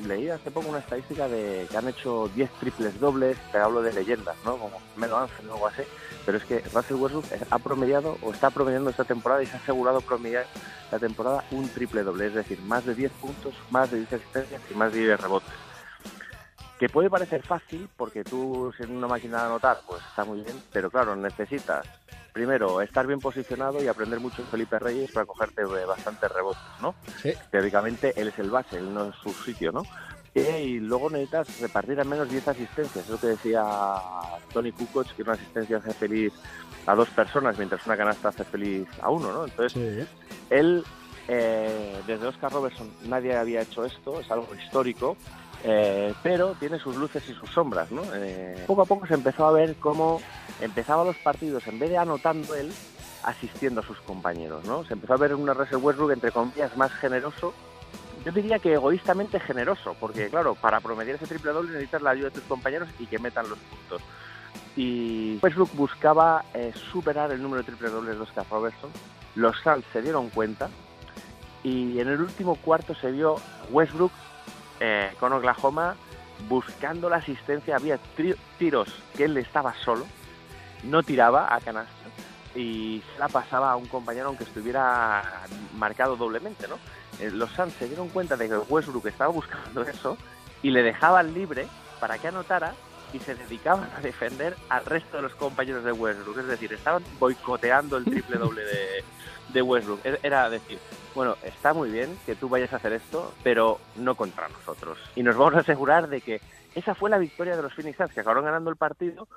leí 0.06 0.30
hace 0.30 0.52
poco 0.52 0.70
una 0.70 0.80
estadística 0.80 1.28
de 1.28 1.68
que 1.70 1.78
han 1.78 1.88
hecho 1.88 2.30
10 2.34 2.50
triples 2.60 3.00
dobles, 3.00 3.38
te 3.52 3.58
hablo 3.58 3.82
de 3.82 3.94
leyendas, 3.94 4.36
¿no? 4.46 4.58
Como 4.58 4.82
Melo 4.96 5.18
Ángel 5.18 5.50
o 5.50 5.54
algo 5.54 5.68
así, 5.68 5.84
pero 6.26 6.38
es 6.38 6.44
que 6.46 6.60
Russell 6.74 6.98
Westbrook 6.98 7.26
ha 7.50 7.60
promediado 7.60 8.18
o 8.22 8.32
está 8.32 8.50
promediando 8.50 8.90
esta 8.90 9.04
temporada 9.04 9.44
y 9.44 9.48
se 9.48 9.58
ha 9.58 9.60
asegurado 9.60 10.02
promediar 10.02 10.46
la 10.92 11.00
temporada 11.00 11.44
un 11.52 11.70
triple 11.70 12.04
doble, 12.04 12.28
es 12.28 12.34
decir, 12.34 12.60
más 12.62 12.86
de 12.86 12.96
10 12.96 13.12
puntos, 13.14 13.54
más 13.70 13.92
de 13.92 13.98
10 14.00 14.14
asistencias 14.14 14.62
y 14.70 14.74
más 14.74 14.94
de 14.94 15.00
10 15.00 15.20
rebotes. 15.20 15.54
Que 16.80 16.90
puede 16.90 17.10
parecer 17.10 17.44
fácil 17.44 17.88
porque 17.96 18.24
tú 18.24 18.74
siendo 18.76 18.98
una 18.98 19.08
máquina 19.08 19.42
de 19.42 19.46
anotar, 19.46 19.82
pues 19.88 20.02
está 20.10 20.26
muy 20.26 20.42
bien, 20.42 20.60
pero 20.72 20.90
claro, 20.90 21.16
necesitas 21.16 21.86
primero 22.34 22.82
estar 22.82 23.08
bien 23.08 23.20
posicionado 23.20 23.84
y 23.84 23.88
aprender 23.88 24.20
mucho 24.20 24.42
en 24.42 24.48
Felipe 24.48 24.80
Reyes 24.80 25.12
para 25.12 25.26
cogerte 25.26 25.62
eh, 25.62 25.86
bastantes 25.86 26.32
rebotes, 26.32 26.62
¿no? 26.82 26.96
Sí. 27.22 27.34
Teóricamente 27.52 28.14
él 28.16 28.30
es 28.30 28.40
el 28.40 28.50
base, 28.50 28.78
él 28.78 28.94
no 28.94 29.10
es 29.10 29.16
su 29.16 29.32
sitio, 29.34 29.72
¿no? 29.72 29.84
Y 30.34 30.80
luego 30.80 31.10
necesitas 31.10 31.60
repartir 31.60 32.00
al 32.00 32.08
menos 32.08 32.30
10 32.30 32.48
asistencias. 32.48 33.04
Es 33.04 33.10
lo 33.10 33.20
que 33.20 33.28
decía 33.28 33.64
Tony 34.54 34.72
Kukoc, 34.72 35.08
que 35.14 35.24
una 35.24 35.34
asistencia 35.34 35.78
hace 35.78 35.94
feliz 35.94 36.34
a 36.86 36.96
dos 36.96 37.10
personas, 37.10 37.58
mientras 37.58 37.86
una 37.86 37.98
canasta 37.98 38.30
hace 38.30 38.46
feliz 38.46 38.88
a 39.02 39.10
uno, 39.10 39.32
¿no? 39.34 39.44
Entonces, 39.44 40.08
él, 40.50 40.86
eh, 41.28 42.02
desde 42.08 42.28
Oscar 42.28 42.52
Robertson, 42.52 42.90
nadie 43.04 43.36
había 43.36 43.62
hecho 43.62 43.84
esto, 43.84 44.22
es 44.22 44.32
algo 44.32 44.48
histórico, 44.56 45.18
eh, 45.64 46.14
pero 46.24 46.56
tiene 46.60 46.80
sus 46.80 46.96
luces 46.96 47.28
y 47.30 47.34
sus 47.34 47.50
sombras, 47.50 47.92
¿no? 47.92 48.04
Eh, 48.14 48.64
poco 48.68 48.82
a 48.82 48.86
poco 48.86 49.06
se 49.08 49.14
empezó 49.14 49.46
a 49.46 49.52
ver 49.52 49.76
cómo 49.76 50.22
empezaba 50.60 51.04
los 51.04 51.18
partidos, 51.18 51.68
en 51.68 51.80
vez 51.80 51.90
de 51.90 51.98
anotando 51.98 52.56
él, 52.56 52.72
asistiendo 53.24 53.82
a 53.82 53.86
sus 53.86 54.00
compañeros, 54.02 54.66
¿no? 54.66 54.84
Se 54.86 54.94
empezó 54.94 55.14
a 55.14 55.18
ver 55.18 55.36
un 55.36 55.48
Russell 55.48 55.78
Westbrook, 55.78 56.12
entre 56.12 56.32
comillas, 56.32 56.76
más 56.78 56.92
generoso, 56.94 57.54
yo 58.26 58.32
diría 58.32 58.60
que 58.60 58.74
egoístamente 58.74 59.40
generoso, 59.40 59.96
porque 60.00 60.30
claro, 60.30 60.56
para 60.56 60.80
promediar 60.80 61.16
ese 61.16 61.28
triple 61.28 61.52
doble 61.52 61.72
necesitas 61.72 62.02
la 62.02 62.12
ayuda 62.12 62.30
de 62.30 62.36
tus 62.36 62.44
compañeros 62.44 62.90
y 63.00 63.08
que 63.08 63.18
metan 63.18 63.50
los 63.50 63.58
puntos. 63.58 64.02
Y 64.76 65.40
Westbrook 65.42 65.74
buscaba 65.76 66.46
eh, 66.54 66.72
superar 66.92 67.32
el 67.32 67.42
número 67.42 67.64
de 67.64 67.68
triple 67.68 67.90
dobles 67.90 68.16
de 68.16 68.22
Oscar 68.22 68.46
Robertson. 68.50 68.92
Los 69.36 69.58
Suns 69.62 69.86
se 69.92 70.02
dieron 70.02 70.30
cuenta 70.30 70.70
y 71.64 72.00
en 72.00 72.10
el 72.10 72.22
último 72.22 72.56
cuarto 72.56 72.94
se 72.96 73.12
vio 73.12 73.38
Westbrook 73.72 74.12
eh, 74.82 75.12
con 75.20 75.32
Oklahoma 75.32 75.96
buscando 76.50 77.10
la 77.10 77.18
asistencia. 77.18 77.76
Había 77.78 77.98
tiros 78.58 78.90
que 79.16 79.24
él 79.26 79.38
estaba 79.38 79.74
solo, 79.86 80.06
no 80.84 81.04
tiraba 81.04 81.54
a 81.56 81.62
canasta 81.62 81.94
y 82.54 83.02
se 83.14 83.20
la 83.20 83.30
pasaba 83.30 83.72
a 83.72 83.76
un 83.78 83.86
compañero 83.86 84.28
aunque 84.28 84.44
estuviera 84.44 85.24
marcado 85.78 86.18
doblemente, 86.18 86.68
¿no? 86.68 86.76
Eh, 87.20 87.32
Los 87.32 87.52
Suns 87.52 87.74
se 87.76 87.88
dieron 87.88 88.10
cuenta 88.10 88.36
de 88.36 88.50
que 88.50 88.58
Westbrook 88.58 89.06
estaba 89.06 89.32
buscando 89.32 89.82
eso 89.90 90.18
y 90.62 90.72
le 90.72 90.84
dejaban 90.84 91.34
libre 91.34 91.68
para 92.02 92.18
que 92.18 92.28
anotara 92.28 92.74
y 93.14 93.20
se 93.20 93.36
dedicaban 93.36 93.90
a 93.98 94.02
defender 94.02 94.56
al 94.70 94.86
resto 94.86 95.18
de 95.18 95.24
los 95.24 95.36
compañeros 95.36 95.84
de 95.84 95.92
Westbrook. 95.92 96.40
Es 96.40 96.48
decir, 96.48 96.74
estaban 96.74 97.04
boicoteando 97.20 97.98
el 97.98 98.06
triple 98.06 98.38
doble 98.38 98.64
de, 98.64 99.04
de 99.50 99.62
Westbrook. 99.62 100.00
E- 100.06 100.20
Era 100.24 100.50
decir, 100.50 100.80
bueno, 101.16 101.36
está 101.44 101.74
muy 101.74 101.90
bien 101.92 102.18
que 102.26 102.36
tú 102.36 102.50
vayas 102.50 102.72
a 102.74 102.78
hacer 102.78 102.94
esto, 102.94 103.34
pero 103.44 103.80
no 103.98 104.16
contra 104.16 104.48
nosotros. 104.50 104.98
Y 105.16 105.24
nos 105.24 105.36
vamos 105.38 105.56
a 105.56 105.60
asegurar 105.60 106.08
de 106.08 106.22
que 106.22 106.42
esa 106.76 106.96
fue 106.96 107.10
la 107.10 107.18
victoria 107.18 107.56
de 107.56 107.62
los 107.62 107.74
Phoenix 107.74 107.98
Suns, 107.98 108.14
que 108.14 108.22
acabaron 108.22 108.46
ganando 108.46 108.70
el 108.70 108.78
partido, 108.78 109.28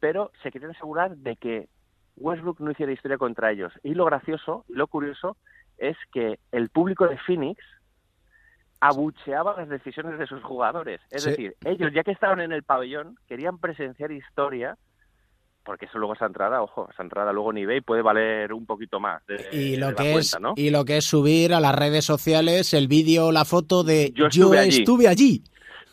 pero 0.00 0.30
se 0.42 0.50
querían 0.50 0.70
asegurar 0.72 1.16
de 1.16 1.36
que 1.36 1.68
Westbrook 2.16 2.60
no 2.60 2.70
hiciera 2.70 2.92
historia 2.92 3.18
contra 3.18 3.50
ellos. 3.50 3.72
Y 3.82 3.94
lo 3.94 4.04
gracioso, 4.04 4.64
lo 4.68 4.86
curioso, 4.86 5.36
es 5.78 5.96
que 6.12 6.38
el 6.52 6.68
público 6.70 7.08
de 7.08 7.18
Phoenix 7.18 7.60
abucheaba 8.80 9.56
las 9.56 9.68
decisiones 9.68 10.18
de 10.18 10.26
sus 10.26 10.42
jugadores. 10.42 11.00
Es 11.10 11.22
Sí. 11.22 11.30
decir, 11.30 11.56
ellos, 11.64 11.92
ya 11.92 12.04
que 12.04 12.10
estaban 12.12 12.40
en 12.40 12.52
el 12.52 12.62
pabellón, 12.62 13.16
querían 13.26 13.58
presenciar 13.58 14.12
historia, 14.12 14.76
porque 15.64 15.86
eso 15.86 15.98
luego 15.98 16.14
esa 16.14 16.26
entrada, 16.26 16.62
ojo, 16.62 16.88
esa 16.92 17.02
entrada 17.02 17.32
luego 17.32 17.50
en 17.52 17.58
eBay 17.58 17.80
puede 17.80 18.02
valer 18.02 18.52
un 18.52 18.66
poquito 18.66 19.00
más. 19.00 19.24
de- 19.26 19.48
Y 19.52 19.72
de 19.72 19.76
lo, 19.78 19.90
la 19.90 19.96
que 19.96 20.14
es, 20.14 20.30
cuenta, 20.30 20.38
¿no? 20.48 20.54
y 20.56 20.70
lo 20.70 20.84
que 20.84 20.98
es 20.98 21.04
subir 21.04 21.54
a 21.54 21.60
las 21.60 21.74
redes 21.74 22.04
sociales 22.04 22.72
el 22.74 22.86
vídeo 22.88 23.26
o 23.26 23.32
la 23.32 23.44
foto 23.44 23.82
de 23.84 24.12
Yo 24.14 24.26
estuve 24.26 24.58
allí". 24.58 24.78
estuve 24.80 25.08
allí. 25.08 25.42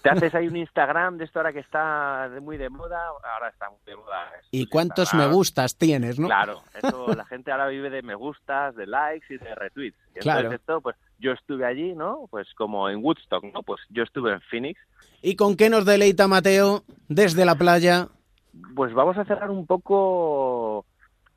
Te 0.02 0.10
haces 0.10 0.34
ahí 0.34 0.48
un 0.48 0.56
Instagram 0.58 1.18
de 1.18 1.26
esto 1.26 1.38
ahora 1.40 1.54
que 1.54 1.60
está 1.60 2.28
muy 2.42 2.58
de 2.58 2.70
moda, 2.70 3.00
ahora 3.34 3.50
está 3.50 3.70
muy 3.70 3.78
de 3.86 3.96
moda. 3.96 4.32
¿Y 4.50 4.66
cuántos 4.66 5.06
Instagram. 5.14 5.30
me 5.30 5.36
gustas 5.36 5.76
tienes, 5.78 6.18
no? 6.20 6.28
Claro, 6.28 6.64
eso 6.82 7.08
la 7.16 7.26
gente 7.26 7.52
ahora 7.52 7.68
vive 7.68 7.90
de 7.92 8.02
me 8.02 8.16
gustas, 8.16 8.76
de 8.76 8.88
likes 8.88 9.28
y 9.34 9.38
de 9.38 9.54
retweets. 9.56 9.96
Y 10.16 10.20
entonces 10.20 10.24
Claro. 10.24 10.52
esto, 10.54 10.82
pues 10.82 10.96
yo 11.20 11.32
estuve 11.34 11.66
allí, 11.68 11.94
¿no? 11.94 12.26
Pues 12.32 12.48
como 12.56 12.90
en 12.90 13.04
Woodstock, 13.04 13.44
¿no? 13.54 13.62
Pues 13.62 13.80
yo 13.90 14.02
estuve 14.04 14.34
en 14.34 14.42
Phoenix. 14.42 14.80
¿Y 15.22 15.36
con 15.36 15.56
qué 15.56 15.70
nos 15.70 15.86
deleita 15.86 16.28
Mateo 16.28 16.84
desde 17.08 17.46
la 17.46 17.54
playa? 17.54 18.08
Pues 18.76 18.94
vamos 18.94 19.18
a 19.18 19.26
cerrar 19.26 19.50
un 19.50 19.66
poco 19.66 20.86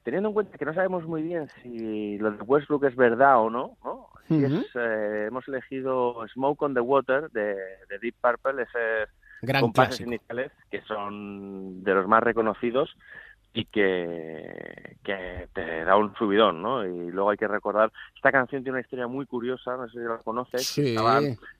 teniendo 0.03 0.29
en 0.29 0.35
cuenta 0.35 0.59
que 0.59 0.65
no 0.65 0.75
sabemos 0.75 1.05
muy 1.07 1.23
bien 1.23 1.49
si 1.63 2.19
lo 2.19 2.31
de 2.31 2.43
Westbrook 2.43 2.85
es 2.85 2.97
verdad 2.97 3.41
o 3.41 3.51
no, 3.51 3.77
¿no? 3.85 4.09
Es, 4.29 4.53
eh, 4.75 5.27
hemos 5.29 5.47
elegido 5.49 6.27
Smoke 6.29 6.63
on 6.65 6.75
the 6.75 6.81
Water 6.81 7.31
de, 7.31 7.55
de 7.89 7.99
Deep 8.01 8.15
Purple, 8.21 8.63
ese 8.63 9.11
Gran 9.43 9.61
compases 9.61 9.99
clásico. 9.99 10.11
iniciales 10.11 10.53
que 10.71 10.81
son 10.83 11.83
de 11.85 11.95
los 11.95 12.09
más 12.09 12.23
reconocidos 12.23 12.97
y 13.57 13.67
que, 13.67 14.97
que 15.05 15.49
te 15.53 15.85
da 15.85 15.97
un 15.97 16.13
subidón, 16.17 16.61
¿no? 16.61 16.85
Y 16.85 17.13
luego 17.13 17.31
hay 17.31 17.37
que 17.37 17.47
recordar, 17.47 17.93
esta 18.17 18.33
canción 18.33 18.65
tiene 18.65 18.79
una 18.79 18.81
historia 18.81 19.07
muy 19.07 19.27
curiosa, 19.27 19.77
no 19.77 19.87
sé 19.87 20.01
si 20.01 20.05
la 20.05 20.19
conoces. 20.19 20.67
Sí, 20.67 20.97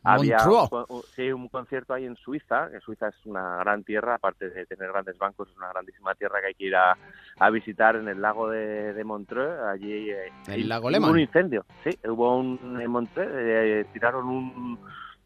había 0.03 0.39
un, 0.49 1.03
sí, 1.15 1.31
un 1.31 1.47
concierto 1.49 1.95
ahí 1.95 2.05
en 2.05 2.17
Suiza, 2.17 2.69
que 2.69 2.81
Suiza 2.81 3.09
es 3.09 3.27
una 3.27 3.59
gran 3.59 3.85
tierra, 3.85 4.17
aparte 4.17 4.51
de 4.51 4.67
tener 4.67 4.91
grandes 4.91 5.17
bancos, 5.19 5.49
es 5.49 5.57
una 5.57 5.69
grandísima 5.69 6.17
tierra 6.17 6.41
que 6.41 6.49
hay 6.49 6.55
que 6.55 6.67
ir 6.67 6.75
a, 6.75 6.99
a 7.39 7.51
visitar 7.51 7.95
en 7.95 8.09
el 8.09 8.21
lago 8.21 8.51
de, 8.51 8.93
de 8.93 9.05
Montreux, 9.05 9.61
allí 9.61 10.11
eh, 10.11 10.33
El 10.49 10.69
lago 10.69 10.89
hubo 10.89 11.11
un 11.11 11.21
incendio, 11.21 11.65
sí, 11.85 11.97
hubo 12.09 12.37
un 12.39 12.81
en 12.81 12.91
Montreux, 12.91 13.31
eh, 13.33 13.87
tiraron 13.93 14.27
un, 14.27 14.81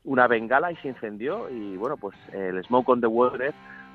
una 0.04 0.26
bengala 0.26 0.70
y 0.70 0.76
se 0.76 0.88
incendió 0.88 1.48
y 1.48 1.78
bueno, 1.78 1.96
pues 1.96 2.14
el 2.34 2.62
Smoke 2.64 2.90
on 2.90 3.00
the 3.00 3.06
Water, 3.06 3.54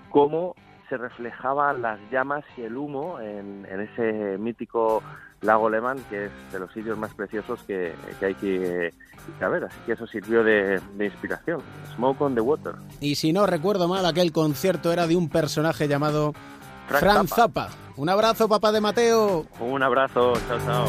cómo 0.10 0.56
se 0.94 0.98
reflejaban 0.98 1.82
las 1.82 2.00
llamas 2.12 2.44
y 2.56 2.62
el 2.62 2.78
humo 2.78 3.20
en, 3.20 3.66
en 3.68 3.82
ese 3.82 4.38
mítico 4.38 5.02
lago 5.42 5.68
Lehmann, 5.68 5.98
que 6.08 6.26
es 6.26 6.32
de 6.52 6.60
los 6.60 6.72
sitios 6.72 6.96
más 7.00 7.12
preciosos 7.16 7.64
que, 7.64 7.96
que 8.20 8.26
hay 8.28 8.36
que 8.36 8.94
a 9.42 9.48
ver. 9.48 9.64
Así 9.64 9.78
que 9.88 9.94
eso 9.94 10.06
sirvió 10.06 10.44
de, 10.44 10.80
de 10.96 11.06
inspiración. 11.06 11.62
Smoke 11.96 12.22
on 12.22 12.36
the 12.36 12.42
Water. 12.42 12.76
Y 13.02 13.16
si 13.16 13.34
no 13.34 13.48
recuerdo 13.48 13.88
mal, 13.88 14.06
aquel 14.06 14.32
concierto 14.32 14.94
era 14.94 15.08
de 15.08 15.16
un 15.16 15.30
personaje 15.30 15.88
llamado 15.88 16.34
Frank 16.88 17.00
Fran 17.00 17.28
Zappa. 17.28 17.70
Zappa. 17.70 17.70
Un 17.96 18.10
abrazo, 18.10 18.48
papá 18.48 18.72
de 18.72 18.82
Mateo. 18.82 19.48
Un 19.60 19.82
abrazo, 19.82 20.34
chao, 20.48 20.60
chao. 20.60 20.86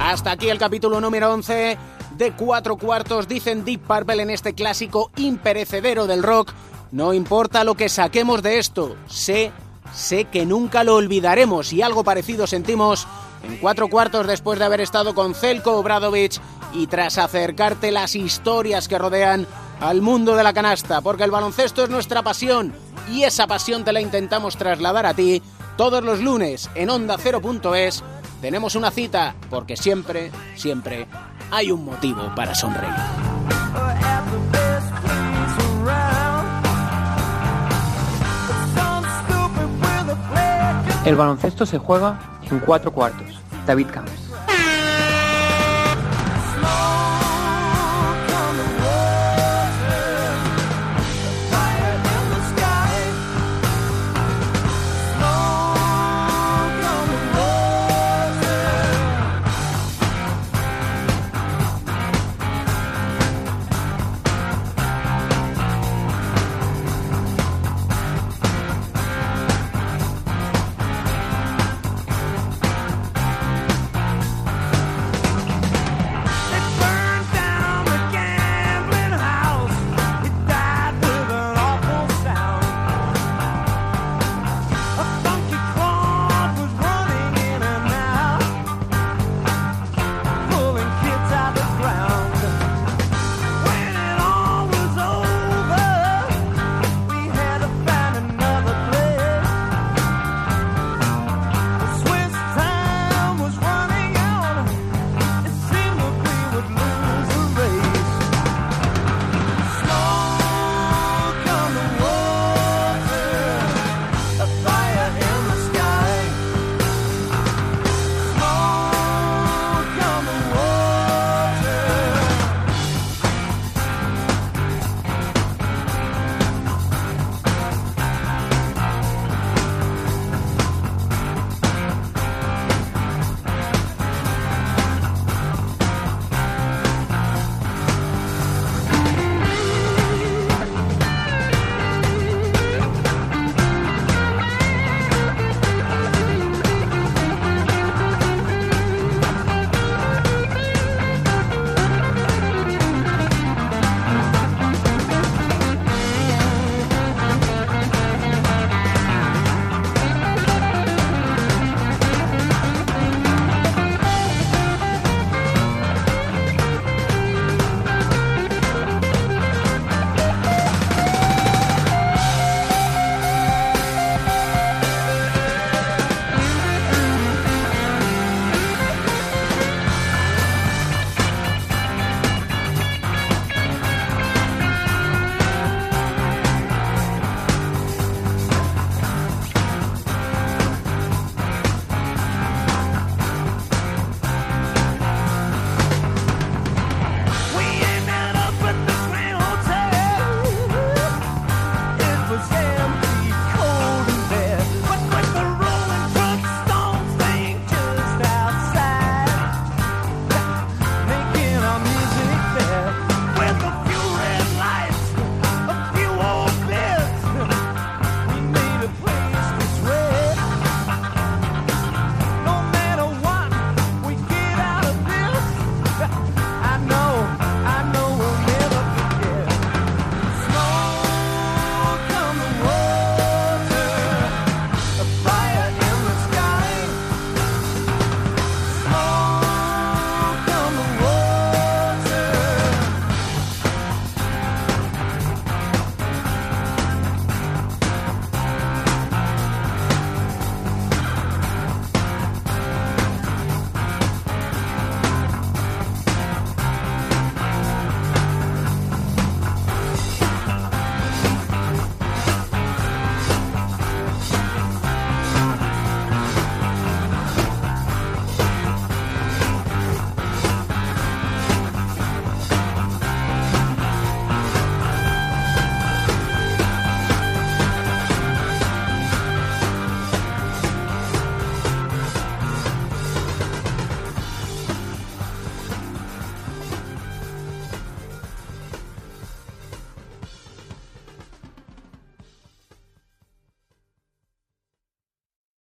Hasta 0.00 0.30
aquí 0.30 0.48
el 0.48 0.58
capítulo 0.58 1.00
número 1.00 1.32
11 1.32 1.76
de 2.18 2.32
Cuatro 2.32 2.76
Cuartos, 2.76 3.28
dicen 3.28 3.64
Deep 3.64 3.80
Purple 3.80 4.22
en 4.22 4.30
este 4.30 4.52
clásico 4.52 5.10
imperecedero 5.16 6.06
del 6.06 6.24
rock. 6.24 6.52
No 6.90 7.14
importa 7.14 7.64
lo 7.64 7.76
que 7.76 7.88
saquemos 7.88 8.42
de 8.42 8.58
esto, 8.58 8.96
sé, 9.06 9.52
sé 9.94 10.24
que 10.24 10.44
nunca 10.44 10.84
lo 10.84 10.96
olvidaremos 10.96 11.72
y 11.72 11.82
algo 11.82 12.02
parecido 12.02 12.46
sentimos 12.46 13.06
en 13.44 13.58
Cuatro 13.58 13.88
Cuartos 13.88 14.26
después 14.26 14.58
de 14.58 14.64
haber 14.64 14.80
estado 14.80 15.14
con 15.14 15.34
Zelko 15.34 15.76
Obradovic 15.76 16.40
y 16.74 16.88
tras 16.88 17.18
acercarte 17.18 17.92
las 17.92 18.16
historias 18.16 18.88
que 18.88 18.98
rodean 18.98 19.46
al 19.80 20.02
mundo 20.02 20.34
de 20.34 20.42
la 20.42 20.52
canasta, 20.52 21.00
porque 21.00 21.24
el 21.24 21.30
baloncesto 21.30 21.84
es 21.84 21.90
nuestra 21.90 22.22
pasión 22.22 22.74
y 23.12 23.22
esa 23.22 23.46
pasión 23.46 23.84
te 23.84 23.92
la 23.92 24.00
intentamos 24.00 24.56
trasladar 24.56 25.06
a 25.06 25.14
ti 25.14 25.40
todos 25.76 26.02
los 26.02 26.20
lunes 26.20 26.68
en 26.74 26.90
Onda 26.90 27.16
0.es 27.16 28.02
tenemos 28.40 28.74
una 28.74 28.90
cita 28.90 29.34
porque 29.50 29.76
siempre, 29.76 30.30
siempre 30.56 31.06
hay 31.50 31.70
un 31.70 31.84
motivo 31.84 32.32
para 32.34 32.54
sonreír. 32.54 32.94
El 41.04 41.16
baloncesto 41.16 41.64
se 41.64 41.78
juega 41.78 42.18
en 42.50 42.58
cuatro 42.60 42.92
cuartos. 42.92 43.40
David 43.66 43.86
Camps. 43.92 44.27